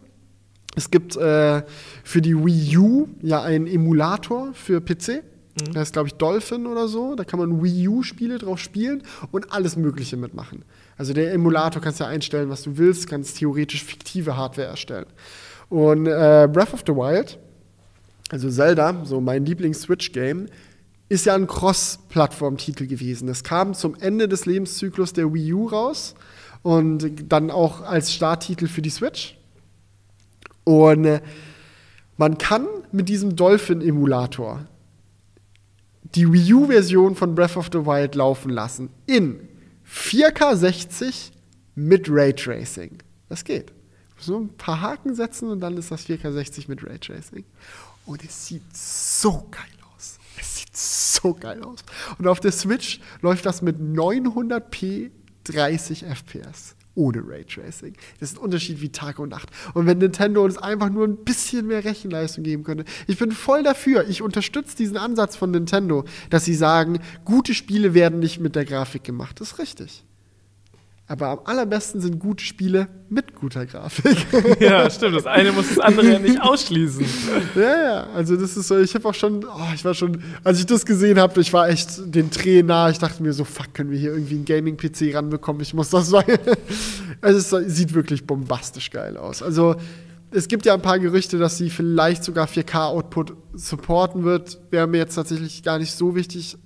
[0.75, 1.63] Es gibt äh,
[2.03, 5.23] für die Wii U ja einen Emulator für PC.
[5.55, 5.75] Mhm.
[5.75, 7.15] Das ist, glaube ich, Dolphin oder so.
[7.15, 10.65] Da kann man Wii U-Spiele drauf spielen und alles Mögliche mitmachen.
[10.97, 15.07] Also der Emulator kannst ja einstellen, was du willst, kannst theoretisch fiktive Hardware erstellen.
[15.69, 17.39] Und äh, Breath of the Wild,
[18.31, 20.47] also Zelda, so mein Lieblings-Switch-Game,
[21.13, 23.27] ist ja ein Cross-Plattform-Titel gewesen.
[23.27, 26.15] Das kam zum Ende des Lebenszyklus der Wii U raus
[26.63, 29.37] und dann auch als Starttitel für die Switch.
[30.65, 31.21] Und äh,
[32.17, 34.67] man kann mit diesem Dolphin-Emulator
[36.15, 39.47] die Wii U-Version von Breath of the Wild laufen lassen in
[39.87, 41.33] 4K 60
[41.75, 43.03] mit Raytracing.
[43.29, 43.71] Das geht.
[44.17, 47.45] So ein paar Haken setzen und dann ist das 4K 60 mit Raytracing.
[48.07, 49.63] Und es sieht so geil.
[49.72, 49.72] Es
[50.73, 51.81] so geil aus.
[52.19, 55.11] Und auf der Switch läuft das mit 900p
[55.45, 57.95] 30 FPS ohne Raytracing.
[58.21, 59.49] Das ist ein Unterschied wie Tag und Nacht.
[59.75, 63.63] Und wenn Nintendo uns einfach nur ein bisschen mehr Rechenleistung geben könnte, ich bin voll
[63.63, 64.09] dafür.
[64.09, 68.65] Ich unterstütze diesen Ansatz von Nintendo, dass sie sagen, gute Spiele werden nicht mit der
[68.65, 69.41] Grafik gemacht.
[69.41, 70.05] Das ist richtig.
[71.13, 74.17] Aber am allerbesten sind gute Spiele mit guter Grafik.
[74.61, 75.15] Ja, stimmt.
[75.15, 77.05] Das eine muss das andere ja nicht ausschließen.
[77.55, 78.07] Ja, ja.
[78.15, 80.87] Also das ist so, ich habe auch schon, oh, ich war schon, als ich das
[80.87, 82.89] gesehen habe, ich war echt den Tränen nah.
[82.89, 85.61] Ich dachte mir so, fuck, können wir hier irgendwie einen Gaming-PC ranbekommen?
[85.61, 86.39] Ich muss das sein.
[87.21, 89.43] Also es sieht wirklich bombastisch geil aus.
[89.43, 89.77] Also
[90.31, 94.61] es gibt ja ein paar Gerüchte, dass sie vielleicht sogar 4K-Output supporten wird.
[94.71, 96.57] Wäre mir jetzt tatsächlich gar nicht so wichtig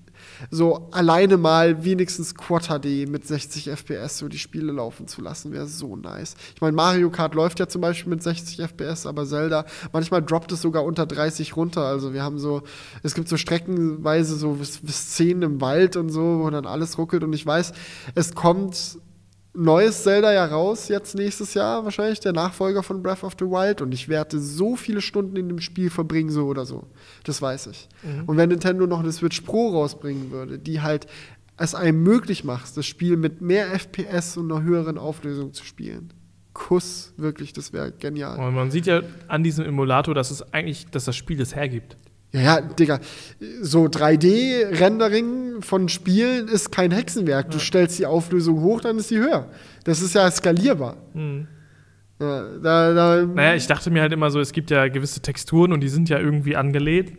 [0.51, 5.53] so alleine mal wenigstens Quad HD mit 60 FPS so die Spiele laufen zu lassen,
[5.53, 6.37] wäre so nice.
[6.55, 10.53] Ich meine, Mario Kart läuft ja zum Beispiel mit 60 FPS, aber Zelda, manchmal droppt
[10.53, 11.83] es sogar unter 30 runter.
[11.83, 12.63] Also wir haben so,
[13.03, 17.33] es gibt so streckenweise so Szenen im Wald und so, wo dann alles ruckelt und
[17.33, 17.73] ich weiß,
[18.15, 18.99] es kommt
[19.57, 23.81] neues Zelda ja raus, jetzt nächstes Jahr wahrscheinlich, der Nachfolger von Breath of the Wild.
[23.81, 26.85] Und ich werde so viele Stunden in dem Spiel verbringen, so oder so.
[27.25, 27.89] Das weiß ich.
[28.03, 28.25] Mhm.
[28.27, 31.07] Und wenn Nintendo noch eine Switch Pro rausbringen würde, die halt
[31.57, 36.13] es einem möglich macht, das Spiel mit mehr FPS und einer höheren Auflösung zu spielen.
[36.53, 38.39] Kuss, wirklich, das wäre genial.
[38.39, 41.97] Und man sieht ja an diesem Emulator, dass es eigentlich, dass das Spiel das hergibt.
[42.37, 43.01] Ja, ja, Digga,
[43.63, 47.51] so 3D-Rendering von Spielen ist kein Hexenwerk.
[47.51, 49.49] Du stellst die Auflösung hoch, dann ist sie höher.
[49.85, 50.97] Das ist ja skalierbar.
[51.15, 51.49] Mhm.
[52.21, 55.73] Ja, da, da, naja, ich dachte mir halt immer so, es gibt ja gewisse Texturen
[55.73, 57.13] und die sind ja irgendwie angelehnt.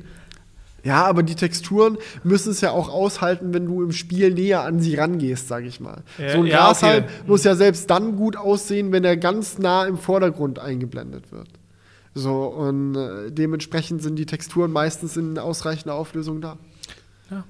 [0.83, 4.79] Ja, aber die Texturen müssen es ja auch aushalten, wenn du im Spiel näher an
[4.79, 6.03] sie rangehst, sag ich mal.
[6.17, 7.13] Ja, so ein ja, Grashalm okay.
[7.25, 11.49] muss ja selbst dann gut aussehen, wenn er ganz nah im Vordergrund eingeblendet wird.
[12.17, 16.57] So, und äh, dementsprechend sind die Texturen meistens in ausreichender Auflösung da.
[17.29, 17.43] Ja.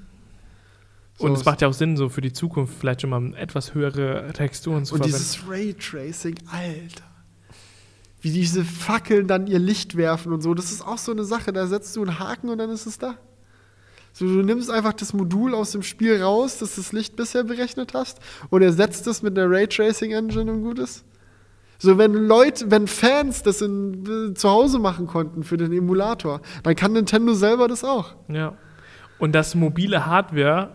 [1.19, 3.73] Und so es macht ja auch Sinn, so für die Zukunft vielleicht schon mal etwas
[3.73, 5.15] höhere Texturen zu und verwenden.
[5.15, 7.06] Und dieses Raytracing, Alter.
[8.19, 11.53] Wie diese Fackeln dann ihr Licht werfen und so, das ist auch so eine Sache.
[11.53, 13.15] Da setzt du einen Haken und dann ist es da.
[14.11, 17.94] So, du nimmst einfach das Modul aus dem Spiel raus, das das Licht bisher berechnet
[17.94, 18.19] hast,
[18.49, 21.06] und ersetzt es mit einer Raytracing-Engine und gut ist.
[21.80, 26.76] So, wenn Leute, wenn Fans das in, zu Hause machen konnten für den Emulator, dann
[26.76, 28.16] kann Nintendo selber das auch.
[28.28, 28.54] Ja.
[29.20, 30.72] Und das mobile Hardware.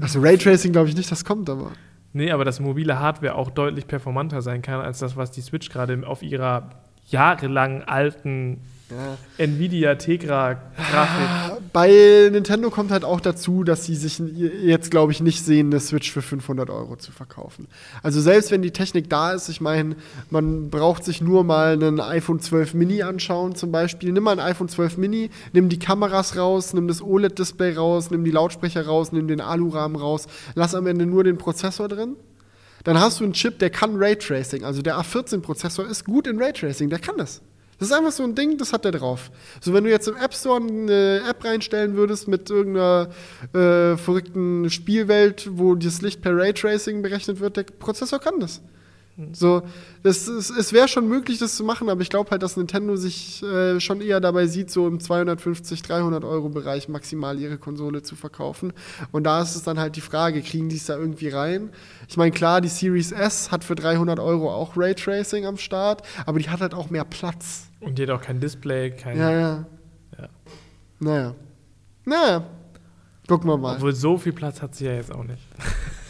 [0.00, 1.72] Also Raytracing glaube ich nicht, das kommt aber.
[2.14, 5.70] Nee, aber das mobile Hardware auch deutlich performanter sein kann als das, was die Switch
[5.70, 6.70] gerade auf ihrer
[7.06, 8.60] jahrelang alten
[8.96, 9.16] ja.
[9.38, 11.62] Nvidia Tegra Grafik.
[11.72, 14.18] Bei Nintendo kommt halt auch dazu, dass sie sich
[14.62, 17.68] jetzt, glaube ich, nicht sehen, eine Switch für 500 Euro zu verkaufen.
[18.02, 19.96] Also selbst wenn die Technik da ist, ich meine,
[20.30, 24.12] man braucht sich nur mal einen iPhone 12 Mini anschauen zum Beispiel.
[24.12, 28.24] Nimm mal ein iPhone 12 Mini, nimm die Kameras raus, nimm das OLED-Display raus, nimm
[28.24, 32.16] die Lautsprecher raus, nimm den Alurahmen raus, lass am Ende nur den Prozessor drin.
[32.84, 34.64] Dann hast du einen Chip, der kann Raytracing.
[34.64, 37.40] Also der A14-Prozessor ist gut in Raytracing, der kann das.
[37.82, 39.32] Das ist einfach so ein Ding, das hat der drauf.
[39.60, 43.08] So, wenn du jetzt im App Store eine App reinstellen würdest mit irgendeiner
[43.52, 48.60] äh, verrückten Spielwelt, wo das Licht per Raytracing berechnet wird, der Prozessor kann das.
[49.32, 49.62] So,
[50.02, 52.96] das ist, es wäre schon möglich, das zu machen, aber ich glaube halt, dass Nintendo
[52.96, 58.02] sich äh, schon eher dabei sieht, so im 250, 300 Euro Bereich maximal ihre Konsole
[58.02, 58.72] zu verkaufen.
[59.12, 61.70] Und da ist es dann halt die Frage, kriegen die es da irgendwie rein?
[62.08, 66.38] Ich meine, klar, die Series S hat für 300 Euro auch Raytracing am Start, aber
[66.38, 67.68] die hat halt auch mehr Platz.
[67.80, 69.18] Und die hat auch kein Display, kein.
[69.18, 69.66] Ja, ja.
[70.18, 70.28] ja.
[71.00, 71.34] Naja.
[72.06, 72.44] Naja.
[73.28, 73.76] Gucken wir mal.
[73.76, 75.42] Obwohl so viel Platz hat sie ja jetzt auch nicht.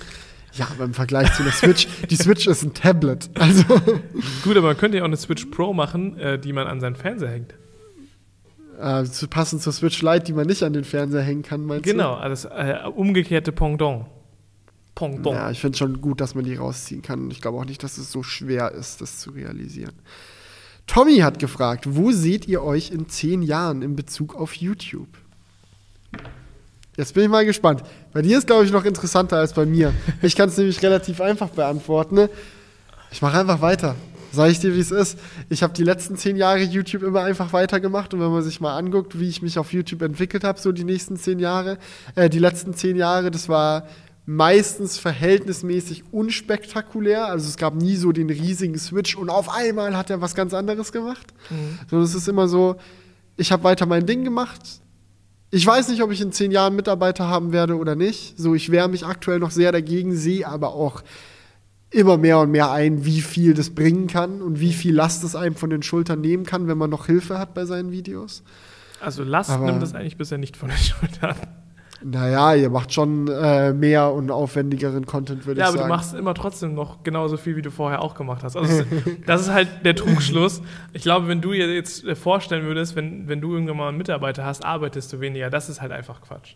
[0.55, 3.31] Ja, aber im Vergleich zu der Switch, die Switch ist ein Tablet.
[3.35, 3.65] Also.
[4.45, 6.97] Gut, aber man könnte ja auch eine Switch Pro machen, äh, die man an seinen
[6.97, 7.55] Fernseher hängt.
[8.79, 11.85] Äh, zu passend zur Switch Lite, die man nicht an den Fernseher hängen kann, meinst
[11.85, 14.05] Genau, also das äh, umgekehrte Pendant.
[14.05, 14.11] du?
[14.95, 15.37] Pendant.
[15.37, 17.31] Ja, ich finde schon gut, dass man die rausziehen kann.
[17.31, 19.95] Ich glaube auch nicht, dass es so schwer ist, das zu realisieren.
[20.87, 25.09] Tommy hat gefragt, wo seht ihr euch in zehn Jahren in Bezug auf YouTube?
[26.97, 27.83] Jetzt bin ich mal gespannt.
[28.13, 29.95] Bei dir ist, glaube ich, noch interessanter als bei mir.
[30.21, 32.17] Ich kann es nämlich relativ einfach beantworten.
[32.17, 32.31] ne?
[33.11, 33.95] Ich mache einfach weiter.
[34.31, 35.19] Sag ich dir, wie es ist.
[35.51, 38.77] Ich habe die letzten zehn Jahre YouTube immer einfach weitergemacht und wenn man sich mal
[38.77, 41.77] anguckt, wie ich mich auf YouTube entwickelt habe, so die nächsten zehn Jahre,
[42.15, 43.87] äh, die letzten zehn Jahre, das war
[44.25, 47.27] meistens verhältnismäßig unspektakulär.
[47.27, 50.55] Also es gab nie so den riesigen Switch und auf einmal hat er was ganz
[50.55, 51.35] anderes gemacht.
[51.91, 52.77] Sondern es ist immer so,
[53.37, 54.61] ich habe weiter mein Ding gemacht.
[55.55, 58.39] Ich weiß nicht, ob ich in zehn Jahren Mitarbeiter haben werde oder nicht.
[58.39, 61.03] So, ich wehre mich aktuell noch sehr dagegen, sehe aber auch
[61.91, 65.37] immer mehr und mehr ein, wie viel das bringen kann und wie viel Last es
[65.37, 68.43] einem von den Schultern nehmen kann, wenn man noch Hilfe hat bei seinen Videos.
[68.99, 71.37] Also Last Aber- nimmt das eigentlich bisher nicht von den Schultern.
[72.05, 75.89] Naja, ihr macht schon äh, mehr und aufwendigeren Content, würde Ja, ich aber sagen.
[75.91, 78.57] du machst immer trotzdem noch genauso viel, wie du vorher auch gemacht hast.
[78.57, 78.85] Also
[79.27, 80.63] das ist halt der Trugschluss.
[80.93, 83.99] Ich glaube, wenn du dir jetzt äh, vorstellen würdest, wenn, wenn du irgendwann mal einen
[83.99, 85.51] Mitarbeiter hast, arbeitest du weniger.
[85.51, 86.55] Das ist halt einfach Quatsch.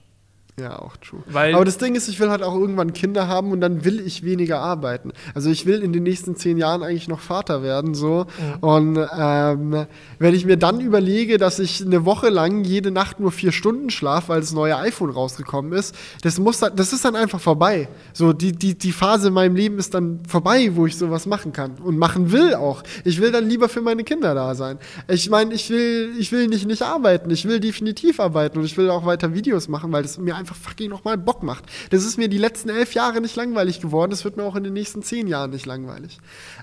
[0.59, 1.21] Ja, auch true.
[1.27, 4.01] Weil- Aber das Ding ist, ich will halt auch irgendwann Kinder haben und dann will
[4.01, 5.13] ich weniger arbeiten.
[5.35, 8.25] Also ich will in den nächsten zehn Jahren eigentlich noch Vater werden, so.
[8.63, 9.85] Und ähm,
[10.19, 13.91] wenn ich mir dann überlege, dass ich eine Woche lang jede Nacht nur vier Stunden
[13.91, 17.91] schlafe, weil das neue iPhone rausgekommen ist, das muss dann, das ist dann einfach vorbei.
[18.15, 21.53] So, die, die, die Phase in meinem Leben ist dann vorbei, wo ich sowas machen
[21.53, 22.83] kann und machen will auch.
[23.05, 24.79] Ich will dann lieber für meine Kinder da sein.
[25.07, 28.79] Ich meine, ich will, ich will nicht nicht arbeiten, ich will definitiv arbeiten und ich
[28.79, 31.65] will auch weiter Videos machen, weil das mir einfach fucking nochmal Bock macht.
[31.91, 34.65] Das ist mir die letzten elf Jahre nicht langweilig geworden, das wird mir auch in
[34.65, 36.19] den nächsten zehn Jahren nicht langweilig.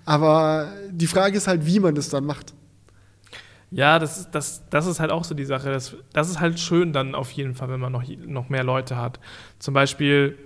[0.05, 2.53] Aber die Frage ist halt, wie man das dann macht.
[3.71, 5.71] Ja, das ist, das, das ist halt auch so die Sache.
[5.71, 8.97] Das, das ist halt schön dann auf jeden Fall, wenn man noch, noch mehr Leute
[8.97, 9.19] hat.
[9.57, 10.37] Zum Beispiel,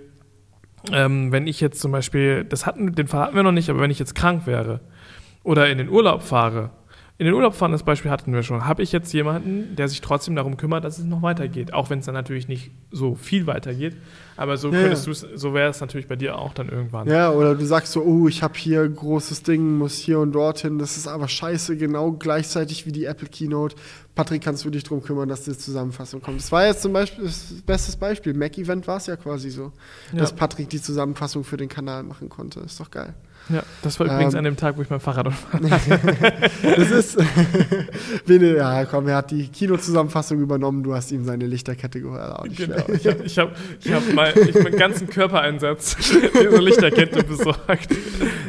[0.92, 3.80] ähm, wenn ich jetzt zum Beispiel, das hatten, den Fall hatten wir noch nicht, aber
[3.80, 4.80] wenn ich jetzt krank wäre
[5.42, 6.70] oder in den Urlaub fahre,
[7.20, 10.00] in den Urlaub fahren, das Beispiel hatten wir schon, habe ich jetzt jemanden, der sich
[10.00, 11.72] trotzdem darum kümmert, dass es noch weitergeht.
[11.74, 13.96] Auch wenn es dann natürlich nicht so viel weitergeht.
[14.36, 15.10] Aber so Ja, könntest ja.
[15.10, 17.08] du's, so wäre es natürlich bei dir auch dann irgendwann.
[17.08, 20.30] Ja, oder du sagst so, oh, ich habe hier ein großes Ding, muss hier und
[20.30, 23.74] dorthin, das ist aber scheiße, genau gleichzeitig wie die Apple Keynote.
[24.14, 26.38] Patrick, kannst du dich drum kümmern, dass die Zusammenfassung kommt?
[26.38, 28.32] Das war jetzt zum Beispiel das bestes Beispiel.
[28.32, 29.72] Mac-Event war es ja quasi so,
[30.12, 30.20] Ja.
[30.20, 32.60] dass Patrick die Zusammenfassung für den Kanal machen konnte.
[32.60, 33.14] Ist doch geil.
[33.50, 34.38] Ja, das war übrigens Ähm.
[34.38, 35.60] an dem Tag, wo ich mein Fahrrad war.
[36.76, 37.16] Das ist.
[38.26, 42.38] Bene, ja, komm, er hat die Kino-Zusammenfassung übernommen, du hast ihm seine Lichterkette gehört.
[42.38, 42.76] Auch nicht Genau.
[42.92, 47.88] Ich habe ich hab, ich hab mal, ich meinen ganzen Körpereinsatz diese Lichterkette besorgt.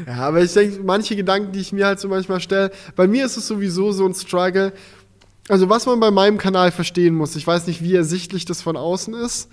[0.05, 3.25] Ja, aber ich denke, manche Gedanken, die ich mir halt so manchmal stelle, bei mir
[3.25, 4.73] ist es sowieso so ein Struggle.
[5.47, 8.77] Also, was man bei meinem Kanal verstehen muss, ich weiß nicht, wie ersichtlich das von
[8.77, 9.49] außen ist,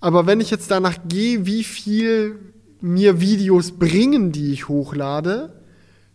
[0.00, 2.38] aber wenn ich jetzt danach gehe, wie viel
[2.80, 5.62] mir Videos bringen, die ich hochlade,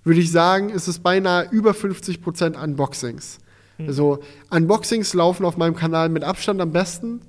[0.03, 3.39] würde ich sagen, ist es beinahe über 50% Unboxings.
[3.87, 4.19] Also,
[4.49, 7.21] Unboxings laufen auf meinem Kanal mit Abstand am besten.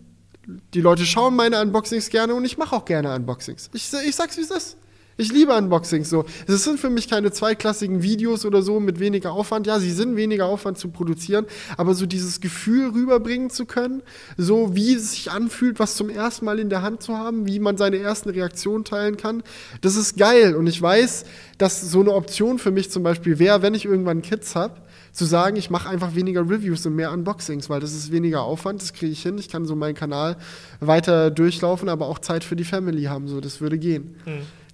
[0.74, 3.70] Die Leute schauen meine Unboxings gerne und ich mache auch gerne Unboxings.
[3.72, 4.76] Ich, ich sag's, wie es ist.
[5.18, 6.24] Ich liebe Unboxings so.
[6.47, 9.66] Es sind für mich keine zweiklassigen Videos oder so mit weniger Aufwand.
[9.66, 14.02] Ja, sie sind weniger Aufwand zu produzieren, aber so dieses Gefühl rüberbringen zu können,
[14.39, 17.60] so wie es sich anfühlt, was zum ersten Mal in der Hand zu haben, wie
[17.60, 19.43] man seine ersten Reaktionen teilen kann,
[19.82, 20.56] das ist geil.
[20.56, 21.24] Und ich weiß,
[21.59, 24.80] dass so eine Option für mich zum Beispiel wäre, wenn ich irgendwann Kids habe,
[25.12, 28.80] zu sagen, ich mache einfach weniger Reviews und mehr Unboxings, weil das ist weniger Aufwand,
[28.80, 29.36] das kriege ich hin.
[29.36, 30.39] Ich kann so meinen Kanal
[30.80, 34.16] weiter durchlaufen, aber auch Zeit für die Family haben, so das würde gehen.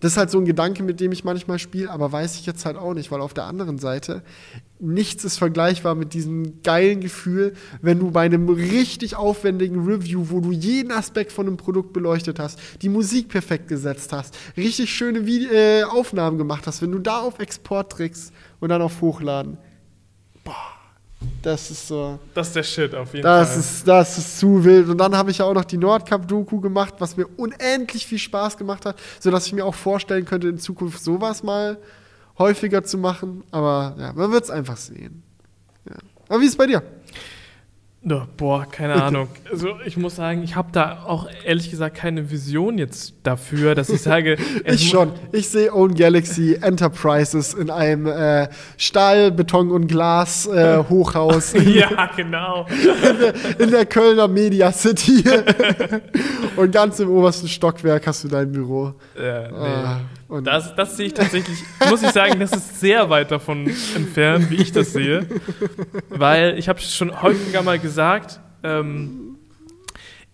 [0.01, 2.65] Das ist halt so ein Gedanke, mit dem ich manchmal spiele, aber weiß ich jetzt
[2.65, 4.23] halt auch nicht, weil auf der anderen Seite
[4.79, 10.41] nichts ist vergleichbar mit diesem geilen Gefühl, wenn du bei einem richtig aufwendigen Review, wo
[10.41, 15.27] du jeden Aspekt von einem Produkt beleuchtet hast, die Musik perfekt gesetzt hast, richtig schöne
[15.27, 19.59] Vide äh, Aufnahmen gemacht hast, wenn du da auf Export drückst und dann auf Hochladen.
[20.45, 20.78] Boah,
[21.43, 22.19] das ist so.
[22.35, 23.59] Das ist der Shit auf jeden Das Fall.
[23.59, 24.89] ist, das ist zu wild.
[24.89, 28.57] Und dann habe ich ja auch noch die Nordcup-Doku gemacht, was mir unendlich viel Spaß
[28.57, 31.79] gemacht hat, sodass ich mir auch vorstellen könnte, in Zukunft sowas mal
[32.39, 33.43] häufiger zu machen.
[33.51, 35.23] Aber ja, man wird es einfach sehen.
[35.89, 35.97] Ja.
[36.29, 36.83] Aber wie ist es bei dir?
[38.11, 39.29] Ja, boah, keine Ahnung.
[39.51, 43.89] Also ich muss sagen, ich habe da auch ehrlich gesagt keine Vision jetzt dafür, dass
[43.91, 45.13] ich sage, Ich schon.
[45.33, 52.11] Ich sehe Own Galaxy Enterprises in einem äh, Stahl, Beton und Glas äh, Hochhaus Ja,
[52.17, 52.67] genau.
[53.59, 55.25] in der Kölner Media City.
[56.57, 58.95] und ganz im obersten Stockwerk hast du dein Büro.
[59.17, 59.55] Äh, nee.
[59.57, 63.67] Ah, und Das, das sehe ich tatsächlich, muss ich sagen, das ist sehr weit davon
[63.95, 65.27] entfernt, wie ich das sehe.
[66.11, 69.39] Weil ich habe schon häufiger mal gesagt, ähm,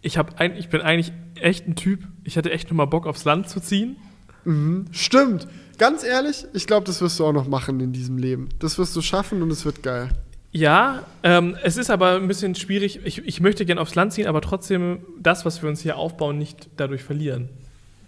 [0.03, 3.07] ich, hab ein, ich bin eigentlich echt ein Typ, ich hatte echt nur mal Bock
[3.07, 3.97] aufs Land zu ziehen.
[4.45, 4.87] Mhm.
[4.91, 5.47] Stimmt.
[5.79, 8.49] Ganz ehrlich, ich glaube, das wirst du auch noch machen in diesem Leben.
[8.59, 10.11] Das wirst du schaffen und es wird geil.
[10.53, 13.01] Ja, ähm, es ist aber ein bisschen schwierig.
[13.05, 16.39] Ich, ich möchte gerne aufs Land ziehen, aber trotzdem das, was wir uns hier aufbauen,
[16.39, 17.49] nicht dadurch verlieren.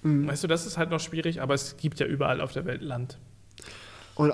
[0.06, 0.28] Mhm.
[0.28, 2.82] Weißt du, das ist halt noch schwierig, aber es gibt ja überall auf der Welt
[2.82, 3.18] Land.
[4.14, 4.32] Und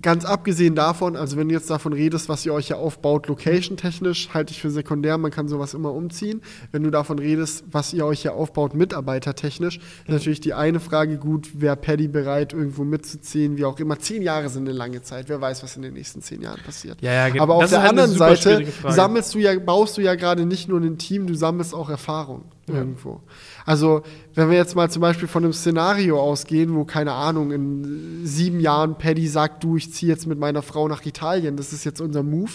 [0.00, 4.30] ganz abgesehen davon, also wenn du jetzt davon redest, was ihr euch ja aufbaut, location-technisch,
[4.32, 6.40] halte ich für sekundär, man kann sowas immer umziehen.
[6.70, 11.18] Wenn du davon redest, was ihr euch ja aufbaut, mitarbeitertechnisch, ist natürlich die eine Frage
[11.18, 13.98] gut, wäre Paddy bereit, irgendwo mitzuziehen, wie auch immer.
[13.98, 17.02] Zehn Jahre sind eine lange Zeit, wer weiß, was in den nächsten zehn Jahren passiert.
[17.02, 20.46] Ja, ja, Aber auf das der anderen Seite sammelst du ja, baust du ja gerade
[20.46, 22.76] nicht nur ein Team, du sammelst auch Erfahrung Ja.
[22.76, 23.20] irgendwo.
[23.64, 24.02] Also,
[24.34, 28.60] wenn wir jetzt mal zum Beispiel von einem Szenario ausgehen, wo, keine Ahnung, in sieben
[28.60, 32.00] Jahren Paddy sagt, du, ich ziehe jetzt mit meiner Frau nach Italien, das ist jetzt
[32.00, 32.50] unser Move,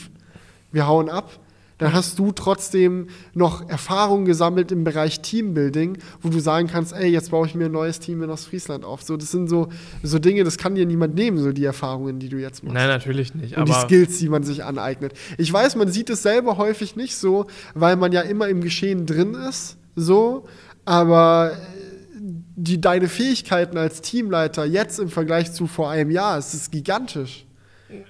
[0.72, 1.40] wir hauen ab,
[1.78, 7.10] dann hast du trotzdem noch Erfahrung gesammelt im Bereich Teambuilding, wo du sagen kannst, ey,
[7.10, 9.04] jetzt baue ich mir ein neues Team in Ostfriesland auf.
[9.04, 9.70] So, das sind so,
[10.02, 12.88] so Dinge, das kann dir niemand nehmen, so die Erfahrungen, die du jetzt machst Nein,
[12.88, 13.58] natürlich nicht.
[13.58, 15.14] und die Skills, die man sich aneignet.
[15.38, 19.06] Ich weiß, man sieht es selber häufig nicht so, weil man ja immer im Geschehen
[19.06, 20.46] drin ist, so,
[20.88, 22.20] aber äh,
[22.56, 27.44] die, deine Fähigkeiten als Teamleiter jetzt im Vergleich zu vor einem Jahr, es ist gigantisch.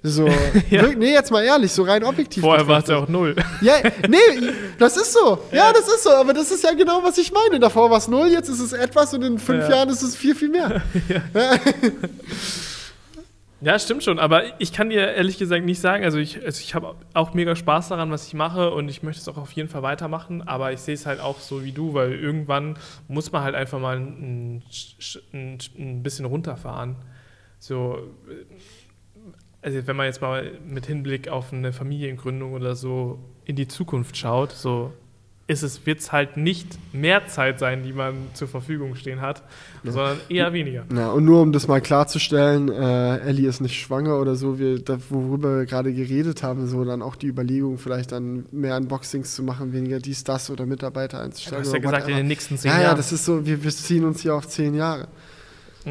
[0.02, 0.26] So,
[0.70, 0.82] Ja.
[0.82, 2.42] wirklich, nee, jetzt mal ehrlich, so rein objektiv.
[2.44, 3.36] vorher war es ja auch null.
[3.62, 3.74] Ja,
[4.08, 4.18] nee,
[4.80, 5.40] das ist so.
[5.52, 7.60] Ja, das ist so, aber das ist ja genau, was ich meine.
[7.60, 9.76] Davor war es null, jetzt ist es etwas und in fünf Ja.
[9.76, 10.82] Jahren ist es viel, viel mehr.
[11.10, 11.22] Ja,
[13.80, 16.96] stimmt schon, aber ich kann dir ehrlich gesagt nicht sagen, also ich, also ich habe
[17.14, 19.82] auch mega Spaß daran, was ich mache und ich möchte es auch auf jeden Fall
[19.82, 22.78] weitermachen, aber ich sehe es halt auch so wie du, weil irgendwann
[23.08, 24.62] muss man halt einfach mal ein,
[25.34, 26.98] ein, ein bisschen runterfahren.
[27.58, 27.98] So,
[29.64, 34.18] also wenn man jetzt mal mit Hinblick auf eine Familiengründung oder so in die Zukunft
[34.18, 34.94] schaut, so
[35.48, 39.44] ist es, wird es halt nicht mehr Zeit sein, die man zur Verfügung stehen hat,
[39.84, 40.84] sondern eher weniger.
[40.94, 44.84] Ja, und nur um das mal klarzustellen, äh, Ellie ist nicht schwanger oder so, wir,
[44.84, 49.36] da, worüber wir gerade geredet haben, so dann auch die Überlegung, vielleicht dann mehr Unboxings
[49.36, 51.62] zu machen, weniger dies, das oder Mitarbeiter Du einzustellen.
[51.62, 52.18] hast ja gesagt, in whatever.
[52.18, 52.98] den nächsten zehn ja, ja, Jahren.
[52.98, 55.08] das ist so, wir, wir ziehen uns hier auf zehn Jahre.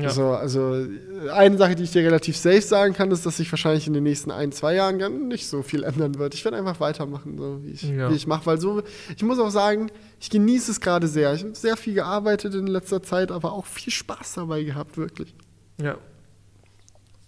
[0.02, 0.10] Ja.
[0.10, 0.86] So, also
[1.32, 4.02] eine Sache, die ich dir relativ safe sagen kann, ist, dass sich wahrscheinlich in den
[4.02, 6.34] nächsten ein, zwei Jahren gar nicht so viel ändern wird.
[6.34, 8.10] Ich werde einfach weitermachen, so wie ich, Ja.
[8.10, 8.82] wie ich mache, weil so,
[9.16, 9.90] ich muss auch sagen,
[10.20, 11.32] ich genieße es gerade sehr.
[11.32, 15.34] Ich habe sehr viel gearbeitet in letzter Zeit, aber auch viel Spaß dabei gehabt, wirklich.
[15.80, 15.96] Ja.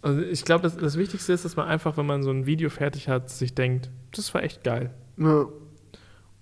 [0.02, 2.68] Also ich glaube, das, das Wichtigste ist, dass man einfach, wenn man so ein Video
[2.70, 4.90] fertig hat, sich denkt, das war echt geil.
[5.16, 5.46] Ja.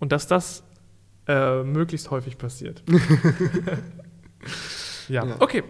[0.00, 0.64] Und dass das
[1.28, 2.82] äh, möglichst häufig passiert.
[5.08, 5.24] ja.
[5.24, 5.36] Ja.
[5.40, 5.62] okay.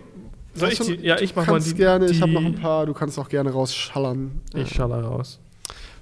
[0.56, 1.74] Soll ich die, ja, ich mach mal die.
[1.74, 4.40] gerne, ich habe die- noch ein paar, du kannst auch gerne rausschallern.
[4.54, 5.38] Ich Äh, schalle raus.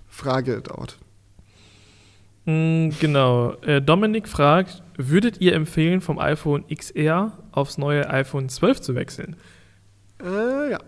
[0.09, 0.97] Frage dauert.
[2.47, 3.53] Mm, genau.
[3.63, 9.37] Äh, Dominik fragt, würdet ihr empfehlen, vom iPhone XR aufs neue iPhone 12 zu wechseln?
[10.23, 10.79] Äh, ja.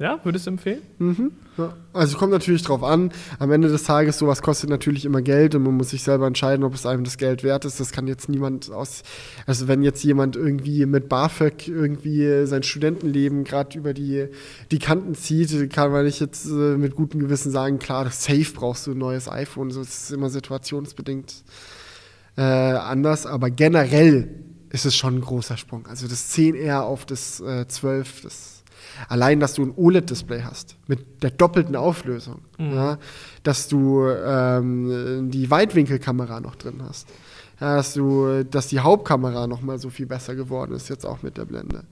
[0.00, 0.80] Ja, würdest du empfehlen?
[0.98, 1.32] Mhm.
[1.58, 1.74] ja.
[1.92, 3.12] Also kommt natürlich drauf an.
[3.38, 6.64] Am Ende des Tages, sowas kostet natürlich immer Geld und man muss sich selber entscheiden,
[6.64, 7.80] ob es einem das Geld wert ist.
[7.80, 9.02] Das kann jetzt niemand aus.
[9.44, 14.28] Also wenn jetzt jemand irgendwie mit BAföG irgendwie sein Studentenleben gerade über die,
[14.70, 18.86] die Kanten zieht, kann man nicht jetzt äh, mit gutem Gewissen sagen, klar, safe brauchst
[18.86, 19.70] du ein neues iPhone.
[19.70, 21.44] So ist immer situationsbedingt
[22.38, 24.30] äh, anders, aber generell
[24.70, 25.86] ist es schon ein großer Sprung.
[25.88, 28.59] Also das 10R auf das äh, 12, das
[29.08, 32.72] allein, dass du ein OLED-Display hast mit der doppelten Auflösung, Mhm.
[32.74, 32.98] ja,
[33.42, 37.08] dass du ähm, die Weitwinkelkamera noch drin hast,
[37.60, 41.22] ja, dass du, dass die Hauptkamera noch mal so viel besser geworden ist jetzt auch
[41.22, 41.84] mit der Blende.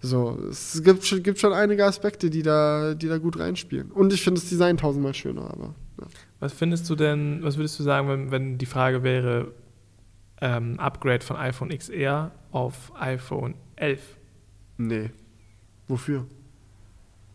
[0.00, 3.90] So, es gibt, schon- gibt schon einige Aspekte, die da, die da gut reinspielen.
[3.90, 6.06] Und ich finde das Design tausendmal schöner, aber ja.
[6.38, 9.52] Was findest du denn, was würdest du sagen, wenn, wenn die Frage wäre,
[10.40, 14.00] ähm, Upgrade von iPhone XR auf iPhone 11?
[14.76, 15.10] nee.
[15.88, 16.26] Wofür?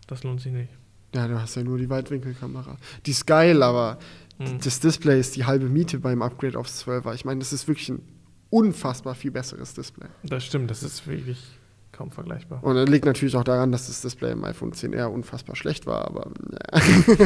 [0.08, 0.70] Das lohnt sich nicht.
[1.16, 2.78] Ja, du hast ja nur die Weitwinkelkamera.
[3.06, 3.98] Die ist geil, aber
[4.40, 4.60] Hm.
[4.64, 7.14] das Display ist die halbe Miete beim Upgrade aufs 12er.
[7.14, 8.02] Ich meine, das ist wirklich ein
[8.50, 10.08] unfassbar viel besseres Display.
[10.24, 11.40] Das stimmt, das ist wirklich
[11.92, 12.64] kaum vergleichbar.
[12.64, 16.06] Und das liegt natürlich auch daran, dass das Display im iPhone 10R unfassbar schlecht war,
[16.06, 16.82] aber ja.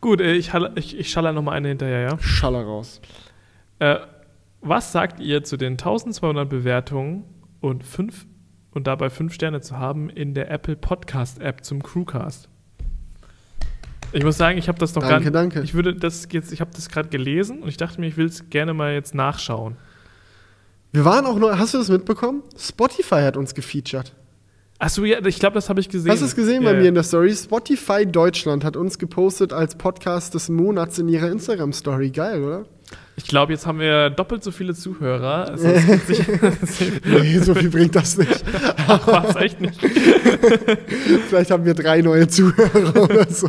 [0.00, 2.18] Gut, äh, ich, halle- ich, ich schaller noch mal eine hinterher, ja?
[2.18, 3.00] Schaller raus.
[3.78, 3.98] Äh,
[4.60, 7.24] was sagt ihr zu den 1200 Bewertungen
[7.60, 8.26] und, fünf,
[8.72, 12.48] und dabei fünf Sterne zu haben in der Apple Podcast App zum Crewcast?
[14.12, 15.62] Ich muss sagen, ich habe das noch Danke, gar danke.
[15.62, 18.26] Ich würde das jetzt, ich habe das gerade gelesen und ich dachte mir, ich will
[18.26, 19.76] es gerne mal jetzt nachschauen.
[20.90, 22.42] Wir waren auch noch, hast du das mitbekommen?
[22.58, 24.12] Spotify hat uns gefeatured.
[24.82, 26.10] Achso, ja, ich glaube, das habe ich gesehen.
[26.10, 27.32] Hast du es gesehen ja, bei mir in der Story?
[27.32, 32.10] Spotify Deutschland hat uns gepostet als Podcast des Monats in ihrer Instagram-Story.
[32.10, 32.64] Geil, oder?
[33.14, 35.46] Ich glaube, jetzt haben wir doppelt so viele Zuhörer.
[35.50, 35.68] Also
[36.06, 36.26] sich-
[37.04, 38.42] Nee, so viel bringt das nicht.
[38.88, 39.80] Ach, was, echt nicht.
[41.28, 43.48] Vielleicht haben wir drei neue Zuhörer oder so.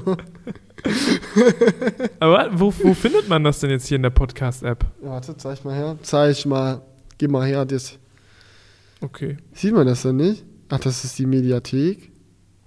[2.19, 4.85] Aber wo, wo findet man das denn jetzt hier in der Podcast-App?
[5.01, 5.97] Warte, zeig mal her.
[6.03, 6.84] Zeig mal.
[7.18, 7.97] Gib mal her, das.
[9.01, 9.38] Okay.
[9.53, 10.45] Sieht man das denn nicht?
[10.69, 12.11] Ach, das ist die Mediathek.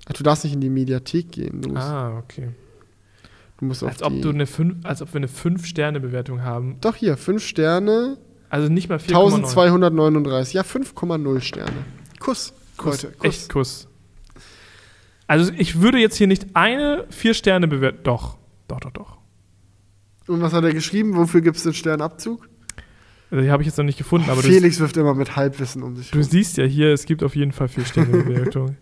[0.08, 1.62] Ach, du darfst nicht in die Mediathek gehen.
[1.62, 2.48] Du Ah, okay.
[3.58, 6.76] du musst Als ob, du eine fünf, als ob wir eine 5-Sterne-Bewertung haben.
[6.80, 8.18] Doch hier, 5 Sterne,
[8.48, 9.44] Also nicht mal 4,9.
[9.48, 10.54] 1239.
[10.54, 11.84] Ja, 5,0 Sterne.
[12.20, 12.52] Kuss.
[12.76, 13.24] Kuss, Leute, Kuss.
[13.28, 13.88] Echt Kuss.
[15.26, 18.04] Also ich würde jetzt hier nicht eine 4-Sterne-Bewertung.
[18.04, 18.36] Doch.
[18.68, 19.18] Doch, doch, doch.
[20.28, 21.16] Und was hat er geschrieben?
[21.16, 22.48] Wofür gibt es den Sternabzug?
[23.30, 25.82] Also die habe ich jetzt noch nicht gefunden, aber du, Felix wirft immer mit Halbwissen
[25.82, 28.76] um sich du siehst ja hier, es gibt auf jeden Fall 4-Sterne-Bewertung.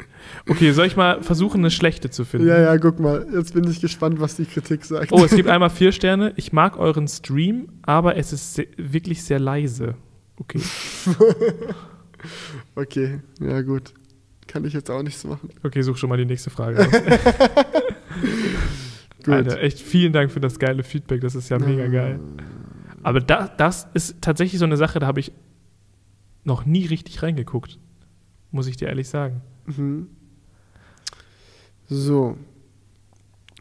[0.49, 2.49] okay, soll ich mal versuchen, eine schlechte zu finden?
[2.49, 3.27] Ja, ja, guck mal.
[3.35, 5.12] Jetzt bin ich gespannt, was die Kritik sagt.
[5.12, 6.35] Oh, es gibt einmal vier Sterne.
[6.37, 9.95] Ich mag euren Stream, aber es ist se wirklich sehr leise.
[10.37, 10.61] Okay.
[12.75, 13.93] Okay, ja gut.
[14.47, 15.51] Kann ich jetzt auch nichts machen.
[15.62, 16.87] Okay, such schon mal die nächste Frage.
[19.25, 19.35] Gut.
[19.35, 21.23] Alter, echt vielen Dank für das geile Feedback.
[21.23, 22.21] Das ist ja mega geil.
[23.05, 25.33] Aber da, das ist tatsächlich so eine Sache, da habe ich
[26.43, 27.79] noch nie richtig reingeguckt.
[28.51, 29.41] Muss ich dir ehrlich sagen.
[29.67, 30.09] Mhm.
[31.89, 32.37] So.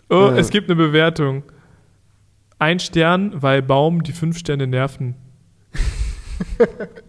[0.10, 0.40] Oh, Äh.
[0.40, 1.44] es gibt eine Bewertung.
[2.60, 5.16] Ein Stern, weil Baum die fünf Sterne nerven.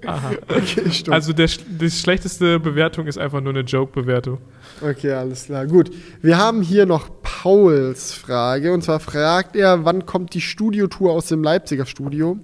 [0.06, 0.32] Aha.
[0.48, 1.15] Okay, stimmt.
[1.15, 4.39] Also der, die schlechteste Bewertung ist einfach nur eine Joke-Bewertung.
[4.81, 5.66] Okay, alles klar.
[5.66, 5.90] Gut.
[6.23, 8.73] Wir haben hier noch Pauls Frage.
[8.73, 12.39] Und zwar fragt er, wann kommt die Studiotour aus dem Leipziger Studio?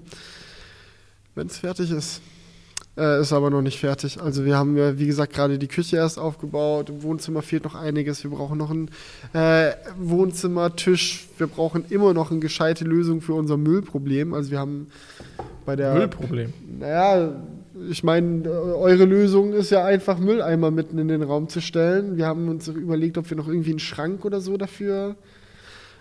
[1.35, 2.21] Wenn es fertig ist.
[3.01, 4.21] Äh, ist aber noch nicht fertig.
[4.21, 6.91] Also wir haben ja, wie gesagt, gerade die Küche erst aufgebaut.
[6.91, 8.25] Im Wohnzimmer fehlt noch einiges.
[8.25, 8.91] Wir brauchen noch einen
[9.33, 11.29] äh, Wohnzimmertisch.
[11.39, 14.35] Wir brauchen immer noch eine gescheite Lösung für unser Müllproblem.
[14.35, 14.89] Also wir haben
[15.71, 16.53] bei der Müllproblem.
[16.81, 17.33] naja,
[17.89, 22.17] ich meine, eure Lösung ist ja einfach Mülleimer mitten in den Raum zu stellen.
[22.17, 25.15] Wir haben uns überlegt, ob wir noch irgendwie einen Schrank oder so dafür.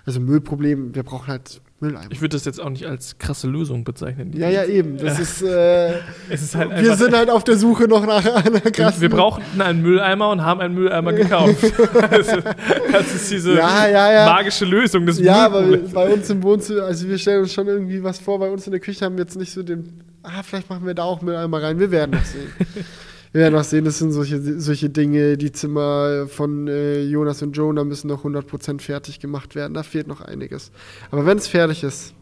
[0.10, 2.08] Also Müllproblem, wir brauchen halt Mülleimer.
[2.10, 4.34] Ich würde das jetzt auch nicht als krasse Lösung bezeichnen.
[4.36, 4.98] ja, ja, eben.
[4.98, 6.00] Das ist, äh,
[6.32, 9.02] Es ist halt wir sind halt auf der Suche noch nach einer krassen.
[9.04, 11.58] wir brauchten einen Mülleimer und haben einen Mülleimer gekauft.
[12.10, 12.44] das, ist,
[12.92, 14.26] das ist diese Ja, ja, ja.
[14.26, 17.68] magische Lösung des Ja, aber wir, bei uns im Wohnzimmer, also wir stellen uns schon
[17.68, 20.42] irgendwie was vor, bei uns in der Küche haben wir jetzt nicht so den, ah,
[20.42, 22.52] vielleicht machen wir da auch Mülleimer rein, wir werden noch sehen.
[23.32, 27.56] wir werden noch sehen, das sind solche, solche Dinge, die Zimmer von äh, Jonas und
[27.56, 30.72] Jonah müssen noch 100% fertig gemacht werden, da fehlt noch einiges.
[31.12, 32.14] Aber wenn es fertig ist,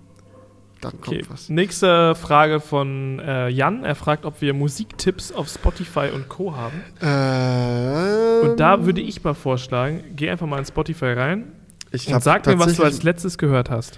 [0.81, 1.25] dann kommt Okay.
[1.29, 1.49] was.
[1.49, 3.83] Nächste Frage von äh, Jan.
[3.83, 6.55] Er fragt, ob wir Musiktipps auf Spotify und Co.
[6.55, 6.83] haben.
[7.01, 11.51] Ähm, Und da würde ich mal vorschlagen, geh einfach mal in Spotify rein
[11.91, 13.97] und sag mir, was du als letztes gehört hast.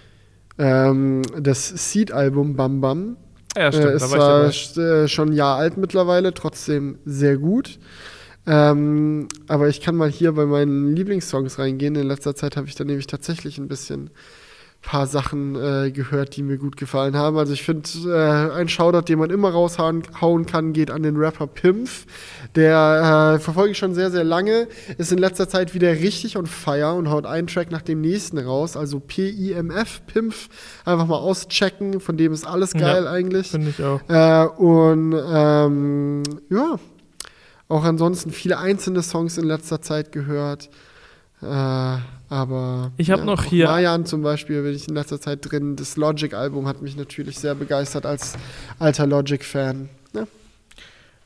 [0.57, 3.18] ähm, das Seed-Album Bam Bam
[3.57, 3.85] Ja, stimmt.
[3.85, 7.80] äh, da ist war ich zwar äh, schon ein Jahr alt mittlerweile, trotzdem sehr gut.
[8.45, 11.95] Ähm, aber ich kann mal hier bei meinen Lieblingssongs reingehen.
[11.95, 14.09] In letzter Zeit habe ich da nämlich tatsächlich ein bisschen
[14.81, 17.38] paar Sachen äh, gehört, die mir gut gefallen haben.
[17.38, 21.18] Also ich finde, äh, ein Shoutout, den man immer raushauen hauen kann, geht an den
[21.18, 22.06] Rapper Pimpf.
[22.56, 24.68] Der äh, verfolge ich schon sehr, sehr lange.
[24.97, 28.38] Ist in letzter Zeit wieder richtig on fire und haut einen Track nach dem nächsten
[28.38, 28.77] raus.
[28.77, 30.47] Also P-I-M-F, Pimpf.
[30.85, 31.99] Einfach mal auschecken.
[31.99, 32.80] Von dem ist alles Ja.
[32.80, 33.51] geil eigentlich.
[33.51, 33.99] Finde ich auch.
[34.07, 36.80] Äh, und ähm, ja,
[37.68, 40.69] auch ansonsten viele einzelne Songs in letzter Zeit gehört.
[41.41, 41.97] Äh,
[42.30, 45.76] aber Ich hab ja, noch hier- Mayan zum Beispiel bin ich in letzter Zeit drin.
[45.76, 48.34] Das Logic-Album hat mich natürlich sehr begeistert als
[48.77, 49.89] alter Logic-Fan.
[50.14, 50.27] Ja.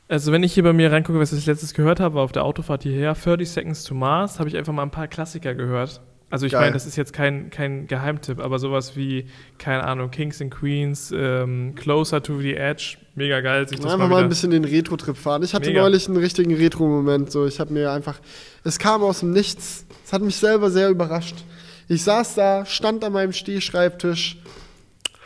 [0.08, 2.82] Also wenn ich hier bei mir reingucke, was ich letztes gehört habe, auf der Autofahrt
[2.82, 6.00] hierher, 30 Seconds to Mars, habe ich einfach mal ein paar Klassiker gehört.
[6.34, 6.62] Also ich Geil.
[6.62, 11.14] meine, das ist jetzt kein, kein Geheimtipp, aber sowas wie, keine Ahnung, Kings and Queens,
[11.16, 14.64] ähm, Closer to the Edge, mega geil, sich das Einfach mal mal ein bisschen den
[14.64, 15.44] Retro-Trip fahren.
[15.44, 15.82] Ich hatte Mega.
[15.82, 17.30] neulich einen richtigen Retro-Moment.
[17.30, 18.18] So, ich habe mir einfach,
[18.64, 19.86] es kam aus dem Nichts.
[20.04, 21.36] Es hat mich selber sehr überrascht.
[21.86, 24.38] Ich saß da, stand an meinem Stehschreibtisch,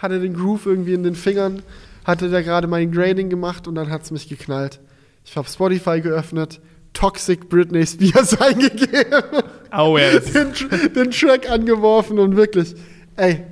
[0.02, 1.62] hatte den Groove irgendwie in den Fingern,
[2.04, 4.78] hatte da gerade mein Grading gemacht und dann hat es mich geknallt.
[5.24, 6.60] Ich habe Spotify geöffnet,
[6.98, 9.22] Toxic Britney Spears eingegeben,
[9.70, 10.52] ja, das den,
[10.94, 12.74] den Track angeworfen und wirklich,
[13.14, 13.44] ey,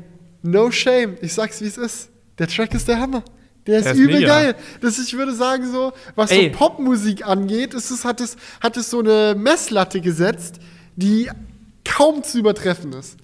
[0.43, 1.17] no shame.
[1.21, 2.11] Ich sag's wie es ist.
[2.39, 3.23] Der Track ist der Hammer.
[3.69, 4.27] Der ist, Der ist übel mega.
[4.27, 4.55] geil.
[4.81, 6.51] Das, ich würde sagen, so, was Ey.
[6.53, 10.59] so Popmusik angeht, ist es, hat, es, hat es so eine Messlatte gesetzt,
[10.97, 11.31] die
[11.85, 13.17] kaum zu übertreffen ist.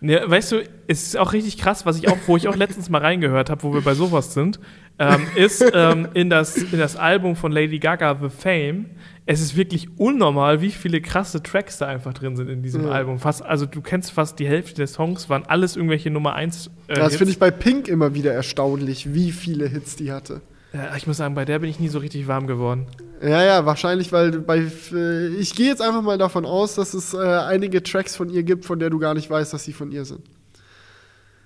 [0.00, 2.88] Ne, weißt du, es ist auch richtig krass, was ich auch, wo ich auch letztens
[2.88, 4.58] mal reingehört habe, wo wir bei sowas sind.
[4.98, 8.86] Ähm, ist ähm, in, das, in das Album von Lady Gaga, The Fame.
[9.26, 12.90] Es ist wirklich unnormal, wie viele krasse Tracks da einfach drin sind in diesem Ja.
[12.92, 13.18] Album.
[13.18, 16.70] Fast, also du kennst fast die Hälfte der Songs, waren alles irgendwelche Nummer 1.
[16.88, 20.40] Äh, das finde ich bei Pink immer wieder erstaunlich, wie viele Hits die hatte.
[20.72, 22.86] Ja, ich muss sagen, bei der bin ich nie so richtig warm geworden.
[23.22, 24.64] Ja, ja, wahrscheinlich, weil bei.
[24.92, 28.42] äh, Ich gehe jetzt einfach mal davon aus, dass es äh, einige Tracks von ihr
[28.42, 30.20] gibt, von der du gar nicht weißt, dass sie von ihr sind.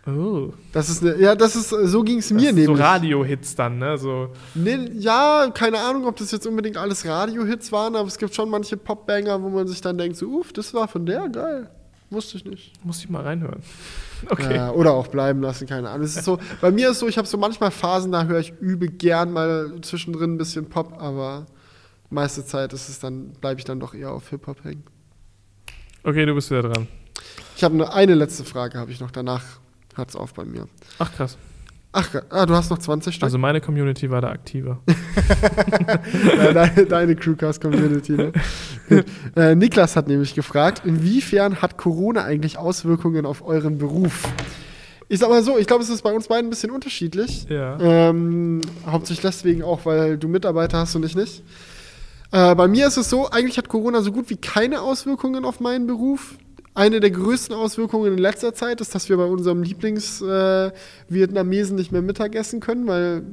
[0.06, 0.52] Oh.
[0.72, 2.80] Das ist eine, ja, das ist, so ging es Das mir sind so nämlich.
[2.80, 3.96] Radio-Hits dann, ne?
[3.98, 4.30] So.
[4.54, 8.50] Nee, ja, keine Ahnung, ob das jetzt unbedingt alles Radio-Hits waren, aber es gibt schon
[8.50, 11.70] manche Popbanger, wo man sich dann denkt, so, uff, das war von der, geil.
[12.10, 12.72] Wusste ich nicht.
[12.84, 13.62] Muss ich mal reinhören.
[14.30, 14.54] Okay.
[14.54, 16.06] Ja, oder auch bleiben lassen, keine Ahnung.
[16.06, 18.52] Es ist so, bei mir ist so, ich habe so manchmal Phasen, da höre ich
[18.60, 21.46] übe gern mal zwischendrin ein bisschen Pop, aber
[22.08, 24.84] meiste Zeit ist es dann, bleibe ich dann doch eher auf Hip-Hop hängen.
[26.04, 26.86] Okay, du bist wieder dran.
[27.56, 29.10] Ich habe nur eine letzte Frage, habe ich noch.
[29.10, 29.42] Danach
[29.96, 30.68] hört es auf bei mir.
[30.98, 31.36] Ach krass.
[31.94, 33.24] Ach, ah, du hast noch 20 Stück?
[33.24, 34.80] Also meine Community war da aktiver.
[36.54, 38.12] Deine, deine Crewcast-Community.
[38.12, 38.32] Ne?
[39.36, 44.28] Äh, Niklas hat nämlich gefragt, inwiefern hat Corona eigentlich Auswirkungen auf euren Beruf?
[45.08, 47.46] Ich sag mal so, ich glaube, es ist bei uns beiden ein bisschen unterschiedlich.
[47.48, 47.78] Ja.
[47.80, 51.42] Ähm, hauptsächlich deswegen auch, weil du Mitarbeiter hast und ich nicht.
[52.32, 55.60] Äh, bei mir ist es so, eigentlich hat Corona so gut wie keine Auswirkungen auf
[55.60, 56.36] meinen Beruf.
[56.74, 62.00] Eine der größten Auswirkungen in letzter Zeit ist, dass wir bei unserem Lieblings-Vietnamesen nicht mehr
[62.00, 63.24] Mittagessen können, weil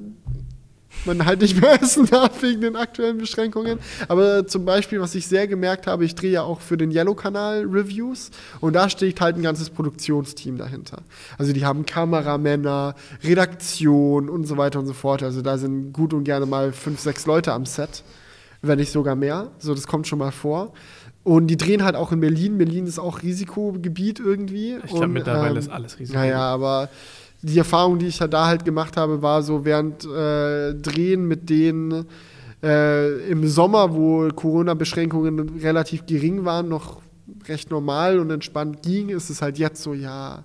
[1.06, 3.80] man halt nicht mehr essen darf wegen den aktuellen Beschränkungen.
[4.08, 7.66] Aber zum Beispiel, was ich sehr gemerkt habe, ich drehe ja auch für den Yellow-Kanal
[7.66, 11.04] Reviews und da steht halt ein ganzes Produktionsteam dahinter.
[11.38, 15.24] Also die haben Kameramänner, Redaktion und so weiter und so fort.
[15.24, 18.04] Also da sind gut und gerne mal fünf, sechs Leute am Set,
[18.62, 19.52] wenn nicht sogar mehr.
[19.60, 20.74] So, das kommt schon mal vor.
[21.24, 22.58] Und die drehen halt auch in Berlin.
[22.58, 24.78] Berlin ist auch Risikogebiet irgendwie.
[24.86, 26.16] Ich glaube, mittlerweile ähm, ist alles riesig.
[26.16, 26.90] naja, aber
[27.42, 31.50] die Erfahrung, die ich halt da halt gemacht habe, war so während äh, Drehen mit
[31.50, 32.06] denen
[32.64, 37.02] äh, im Sommer, wo Corona-Beschränkungen relativ gering waren, noch
[37.48, 40.44] recht normal und entspannt ging, ist es halt jetzt so, ja,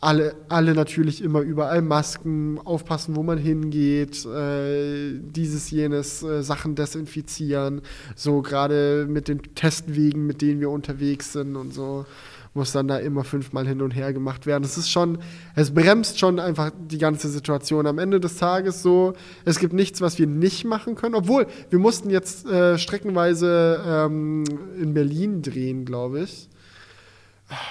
[0.00, 6.74] alle, alle natürlich immer überall Masken, aufpassen, wo man hingeht, äh, dieses, jenes, äh, Sachen
[6.74, 7.82] desinfizieren,
[8.16, 12.06] so gerade mit den Testwegen, mit denen wir unterwegs sind und so,
[12.54, 14.64] muss dann da immer fünfmal hin und her gemacht werden.
[14.64, 15.18] Es ist schon,
[15.54, 17.86] es bremst schon einfach die ganze Situation.
[17.86, 19.12] Am Ende des Tages so,
[19.44, 24.44] es gibt nichts, was wir nicht machen können, obwohl wir mussten jetzt äh, streckenweise ähm,
[24.80, 26.48] in Berlin drehen, glaube ich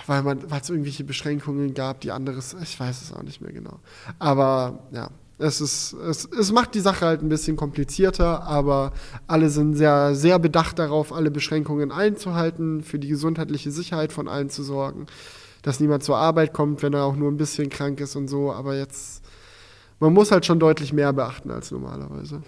[0.08, 3.80] weil es irgendwelche Beschränkungen gab, die anderes, ich weiß es auch nicht mehr genau.
[4.18, 8.92] Aber ja, es ist, es, es macht die Sache halt ein bisschen komplizierter, aber
[9.26, 14.50] alle sind sehr, sehr bedacht darauf, alle Beschränkungen einzuhalten, für die gesundheitliche Sicherheit von allen
[14.50, 15.08] zu sorgen,
[15.62, 18.52] dass niemand zur Arbeit kommt, wenn er auch nur ein bisschen krank ist und so,
[18.52, 19.24] aber jetzt,
[20.00, 22.42] man muss halt schon deutlich mehr beachten als normalerweise.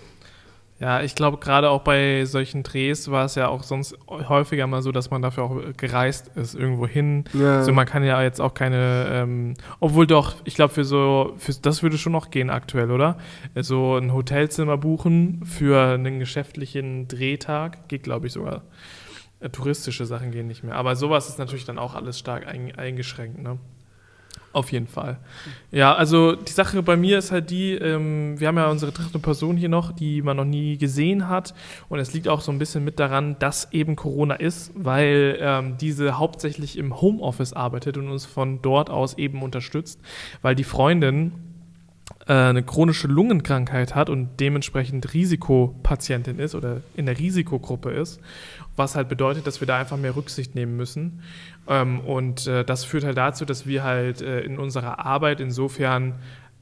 [0.81, 4.81] Ja, ich glaube, gerade auch bei solchen Drehs war es ja auch sonst häufiger mal
[4.81, 7.25] so, dass man dafür auch gereist ist, irgendwo hin.
[7.33, 7.57] Ja.
[7.57, 11.53] Also man kann ja jetzt auch keine, ähm, obwohl doch, ich glaube, für so, für,
[11.53, 13.19] das würde schon noch gehen aktuell, oder?
[13.55, 18.63] So ein Hotelzimmer buchen für einen geschäftlichen Drehtag geht, glaube ich, sogar.
[19.39, 20.73] Äh, touristische Sachen gehen nicht mehr.
[20.75, 23.59] Aber sowas ist natürlich dann auch alles stark ein, eingeschränkt, ne?
[24.53, 25.17] Auf jeden Fall.
[25.71, 29.17] Ja, also die Sache bei mir ist halt die, ähm, wir haben ja unsere dritte
[29.17, 31.53] Person hier noch, die man noch nie gesehen hat.
[31.87, 35.77] Und es liegt auch so ein bisschen mit daran, dass eben Corona ist, weil ähm,
[35.79, 40.01] diese hauptsächlich im Homeoffice arbeitet und uns von dort aus eben unterstützt,
[40.41, 41.31] weil die Freundin
[42.27, 48.19] äh, eine chronische Lungenkrankheit hat und dementsprechend Risikopatientin ist oder in der Risikogruppe ist,
[48.81, 51.21] was halt bedeutet, dass wir da einfach mehr Rücksicht nehmen müssen.
[51.67, 56.15] Ähm, und äh, das führt halt dazu, dass wir halt äh, in unserer Arbeit insofern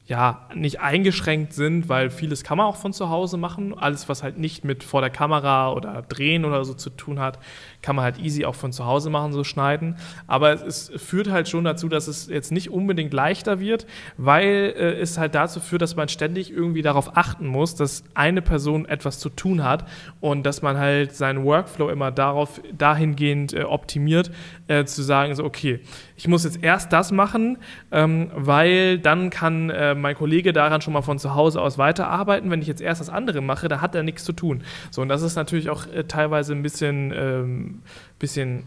[0.10, 3.78] ja, nicht eingeschränkt sind, weil vieles kann man auch von zu Hause machen.
[3.78, 7.38] Alles, was halt nicht mit vor der Kamera oder Drehen oder so zu tun hat,
[7.82, 9.96] kann man halt easy auch von zu Hause machen, so schneiden.
[10.28, 13.86] Aber es, führt halt schon dazu, dass es jetzt nicht unbedingt leichter wird,
[14.18, 18.42] weil äh, es halt dazu führt, dass man ständig irgendwie darauf achten muss, dass eine
[18.42, 19.88] Person etwas zu tun hat
[20.20, 24.32] und dass man halt seinen Workflow immer darauf dahingehend äh, optimiert,
[24.68, 25.80] äh, zu sagen, so, okay,
[26.16, 27.58] ich muss jetzt erst das machen,
[27.92, 32.52] ähm, weil dann kann äh, mein Kollege daran schon mal von zu Hause aus weiterarbeiten.
[32.52, 34.64] Wenn ich jetzt erst das andere mache, da hat er nichts zu tun.
[34.92, 37.69] So, und das ist natürlich auch äh, teilweise ein bisschen, ähm,
[38.18, 38.64] bisschen,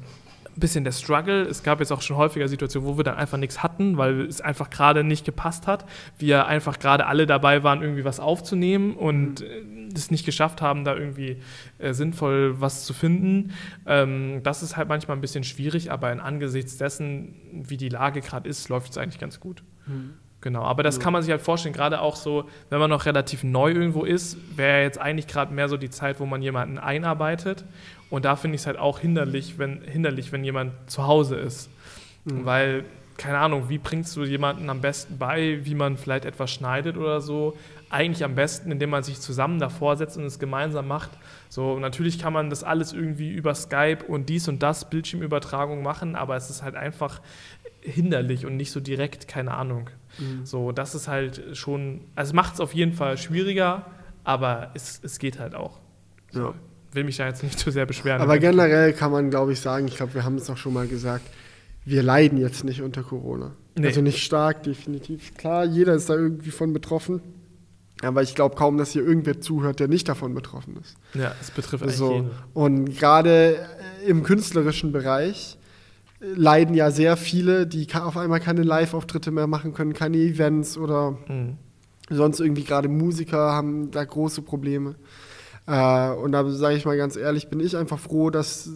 [0.57, 1.43] bisschen der Struggle.
[1.43, 4.41] Es gab jetzt auch schon häufiger Situationen, wo wir dann einfach nichts hatten, weil es
[4.41, 5.87] einfach gerade nicht gepasst hat.
[6.19, 9.63] Wir einfach gerade alle dabei waren, irgendwie was aufzunehmen und äh,
[9.95, 11.39] es nicht geschafft haben, da irgendwie
[11.79, 13.53] äh, sinnvoll was zu finden.
[13.87, 18.21] Ähm, das ist halt manchmal ein bisschen schwierig, aber in angesichts dessen, wie die Lage
[18.21, 19.63] gerade ist, läuft es eigentlich ganz gut.
[20.43, 23.45] Genau, aber das kann man sich halt vorstellen, gerade auch so, wenn man noch relativ
[23.45, 27.65] neu irgendwo ist, wäre jetzt eigentlich gerade mehr so die Zeit, wo man jemanden einarbeitet.
[28.13, 31.71] Und da finde ich es halt auch hinderlich, wenn, hinderlich, wenn jemand zu Hause ist.
[32.27, 32.45] Mhm.
[32.45, 32.85] Weil,
[33.17, 37.23] keine Ahnung, wie bringst du jemanden am besten bei, wie man vielleicht etwas schneidet oder
[37.23, 37.57] so?
[37.89, 41.09] Eigentlich am besten, indem man sich zusammen davor setzt und es gemeinsam macht.
[41.49, 46.15] So, natürlich kann man das alles irgendwie über Skype und dies und das, Bildschirmübertragung machen,
[46.15, 47.23] aber es ist halt einfach
[47.81, 49.89] hinderlich und nicht so direkt, keine Ahnung.
[50.19, 50.45] Mhm.
[50.45, 53.87] So, das ist halt schon, also macht es auf jeden Fall schwieriger,
[54.23, 55.81] aber es, es geht halt auch.
[56.31, 56.55] So, Ja.
[56.93, 58.21] Will mich da jetzt nicht zu sehr beschweren.
[58.21, 60.87] Aber generell kann man, glaube ich, sagen, ich glaube, wir haben es auch schon mal
[60.87, 61.25] gesagt,
[61.85, 63.53] wir leiden jetzt nicht unter Corona.
[63.77, 63.87] Nee.
[63.89, 65.35] Also nicht stark, definitiv.
[65.37, 67.21] Klar, jeder ist da irgendwie von betroffen.
[68.03, 70.97] Aber ich glaube kaum, dass hier irgendwer zuhört, der nicht davon betroffen ist.
[71.15, 72.13] ja, es betrifft eigentlich So.
[72.15, 72.31] jeden.
[72.53, 73.57] Und gerade
[74.05, 75.57] äh, im künstlerischen Bereich
[76.21, 80.77] äh, leiden ja sehr viele, die auf einmal keine Live-Auftritte mehr machen können, keine Events
[80.77, 81.57] oder Mhm.
[82.11, 84.97] sonst irgendwie gerade Musiker haben da große Probleme.
[85.67, 88.71] Äh, und da sage ich mal ganz ehrlich, bin ich einfach froh, dass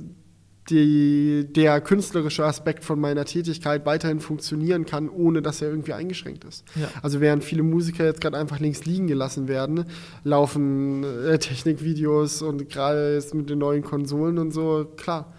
[0.71, 6.45] die, der künstlerische Aspekt von meiner Tätigkeit weiterhin funktionieren kann, ohne dass er irgendwie eingeschränkt
[6.45, 6.65] ist.
[6.75, 6.89] Ja.
[7.03, 9.85] Also während viele Musiker jetzt gerade einfach links liegen gelassen werden,
[10.25, 15.33] laufen äh, Technikvideos und gerade jetzt mit den neuen Konsolen und so, klar.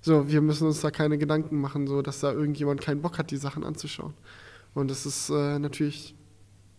[0.00, 3.30] So, wir müssen uns da keine Gedanken machen, so dass da irgendjemand keinen Bock hat,
[3.30, 4.12] die Sachen anzuschauen.
[4.74, 6.14] Und das ist äh, natürlich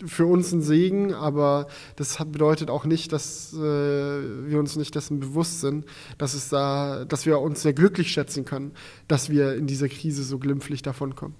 [0.06, 5.20] für uns ein Segen, aber das bedeutet auch nicht, dass äh, wir uns nicht dessen
[5.20, 5.86] bewusst sind,
[6.18, 8.74] dass es da, dass wir uns sehr glücklich schätzen können,
[9.08, 11.36] dass wir in dieser Krise so glimpflich davonkommen.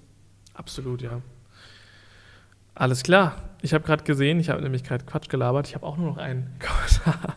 [0.54, 1.20] Absolut, ja.
[2.74, 3.42] Alles klar.
[3.62, 5.66] Ich habe gerade gesehen, ich habe nämlich gerade Quatsch gelabert.
[5.66, 7.36] Ich habe auch nur noch einen Kommentar.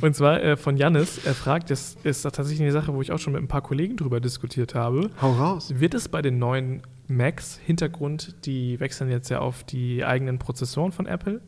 [0.00, 1.24] Und zwar äh, von Jannis.
[1.24, 3.96] Er fragt, das ist tatsächlich eine Sache, wo ich auch schon mit ein paar Kollegen
[3.96, 5.10] drüber diskutiert habe.
[5.20, 5.72] Hau raus.
[5.76, 10.92] Wird es bei den neuen Macs, Hintergrund, die wechseln jetzt ja auf die eigenen Prozessoren
[10.92, 11.40] von Apple,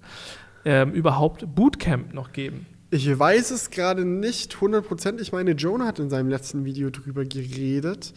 [0.64, 2.66] ähm, überhaupt Bootcamp noch geben?
[2.90, 5.20] Ich weiß es gerade nicht 100%.
[5.20, 8.12] Ich meine, Jonah hat in seinem letzten Video drüber geredet.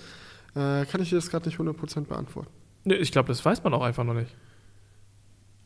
[0.56, 2.49] Äh, kann ich dir das gerade nicht 100% beantworten?
[2.86, 4.36] Nee, ich glaube, das weiß man auch einfach noch nicht.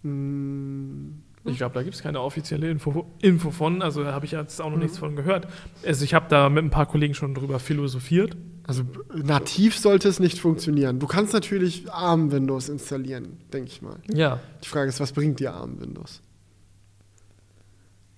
[0.04, 4.32] Hm, Ich glaube, da gibt es keine offizielle Info, Info von, also da habe ich
[4.32, 5.48] jetzt auch noch nichts von gehört.
[5.86, 8.36] Also ich habe da mit ein paar Kollegen schon drüber philosophiert.
[8.66, 8.84] Also
[9.16, 11.00] nativ sollte es nicht funktionieren.
[11.00, 13.96] Du kannst natürlich ARM-Windows installieren, denke ich mal.
[14.12, 16.22] Ja, Die Frage ist, was bringt dir ARM-Windows?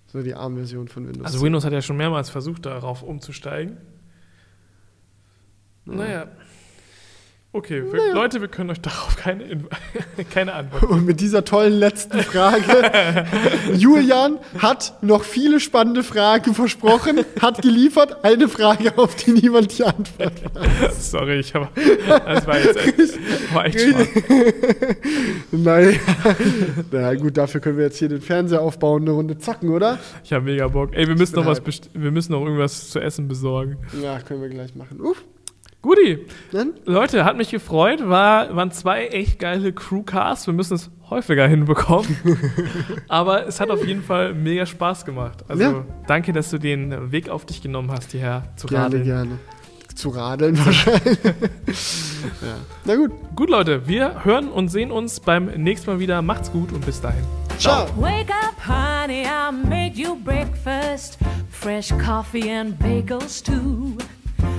[0.07, 1.25] So die ARM-Version von Windows.
[1.25, 3.77] also Windows hat ja schon mehrmals versucht, darauf umzusteigen.
[5.85, 6.27] Naja.
[7.51, 9.69] Okay, wir, Leute, wir können euch darauf keine, Info-
[10.31, 10.83] keine Antwort.
[10.83, 13.25] Und mit dieser tollen letzten Frage.
[13.73, 18.23] Julian hat noch viele spannende Fragen versprochen, hat geliefert.
[18.23, 21.09] Eine Frage, auf die niemand die Antwort weiß.
[21.09, 21.69] Sorry, ich habe.
[22.07, 23.79] Das war jetzt echt, war echt.
[25.51, 25.97] Naja.
[26.91, 29.97] Na gut, dafür können wir jetzt hier den Fernseher aufbauen, eine Runde zocken, oder?
[30.23, 30.91] Ich habe mega Bock.
[30.93, 33.77] Ey, wir müssen noch was wir müssen noch irgendwas zu essen besorgen.
[34.03, 35.01] Ja, können wir gleich machen.
[35.01, 35.23] Uff,
[35.81, 36.73] Guti, dann?
[36.85, 38.01] Leute, hat mich gefreut.
[38.07, 40.45] War, waren zwei echt geile Crewcasts.
[40.45, 42.17] Wir müssen es häufiger hinbekommen.
[43.07, 45.45] Aber es hat auf jeden Fall mega Spaß gemacht.
[45.47, 45.85] Also Ja.
[46.05, 49.03] danke, dass du den Weg auf dich genommen hast, hierher zu Gerne, radeln.
[49.05, 49.31] gerne.
[49.95, 51.17] Zu radeln wahrscheinlich.
[51.23, 52.55] ja.
[52.85, 53.11] Na gut.
[53.35, 56.21] Gut, Leute, wir hören und sehen uns beim nächsten Mal wieder.
[56.21, 57.23] Macht's gut und bis dahin.
[57.57, 57.85] Ciao.
[57.97, 61.17] Wake up, honey, I made you breakfast.
[61.51, 63.97] Fresh coffee and bagels, too.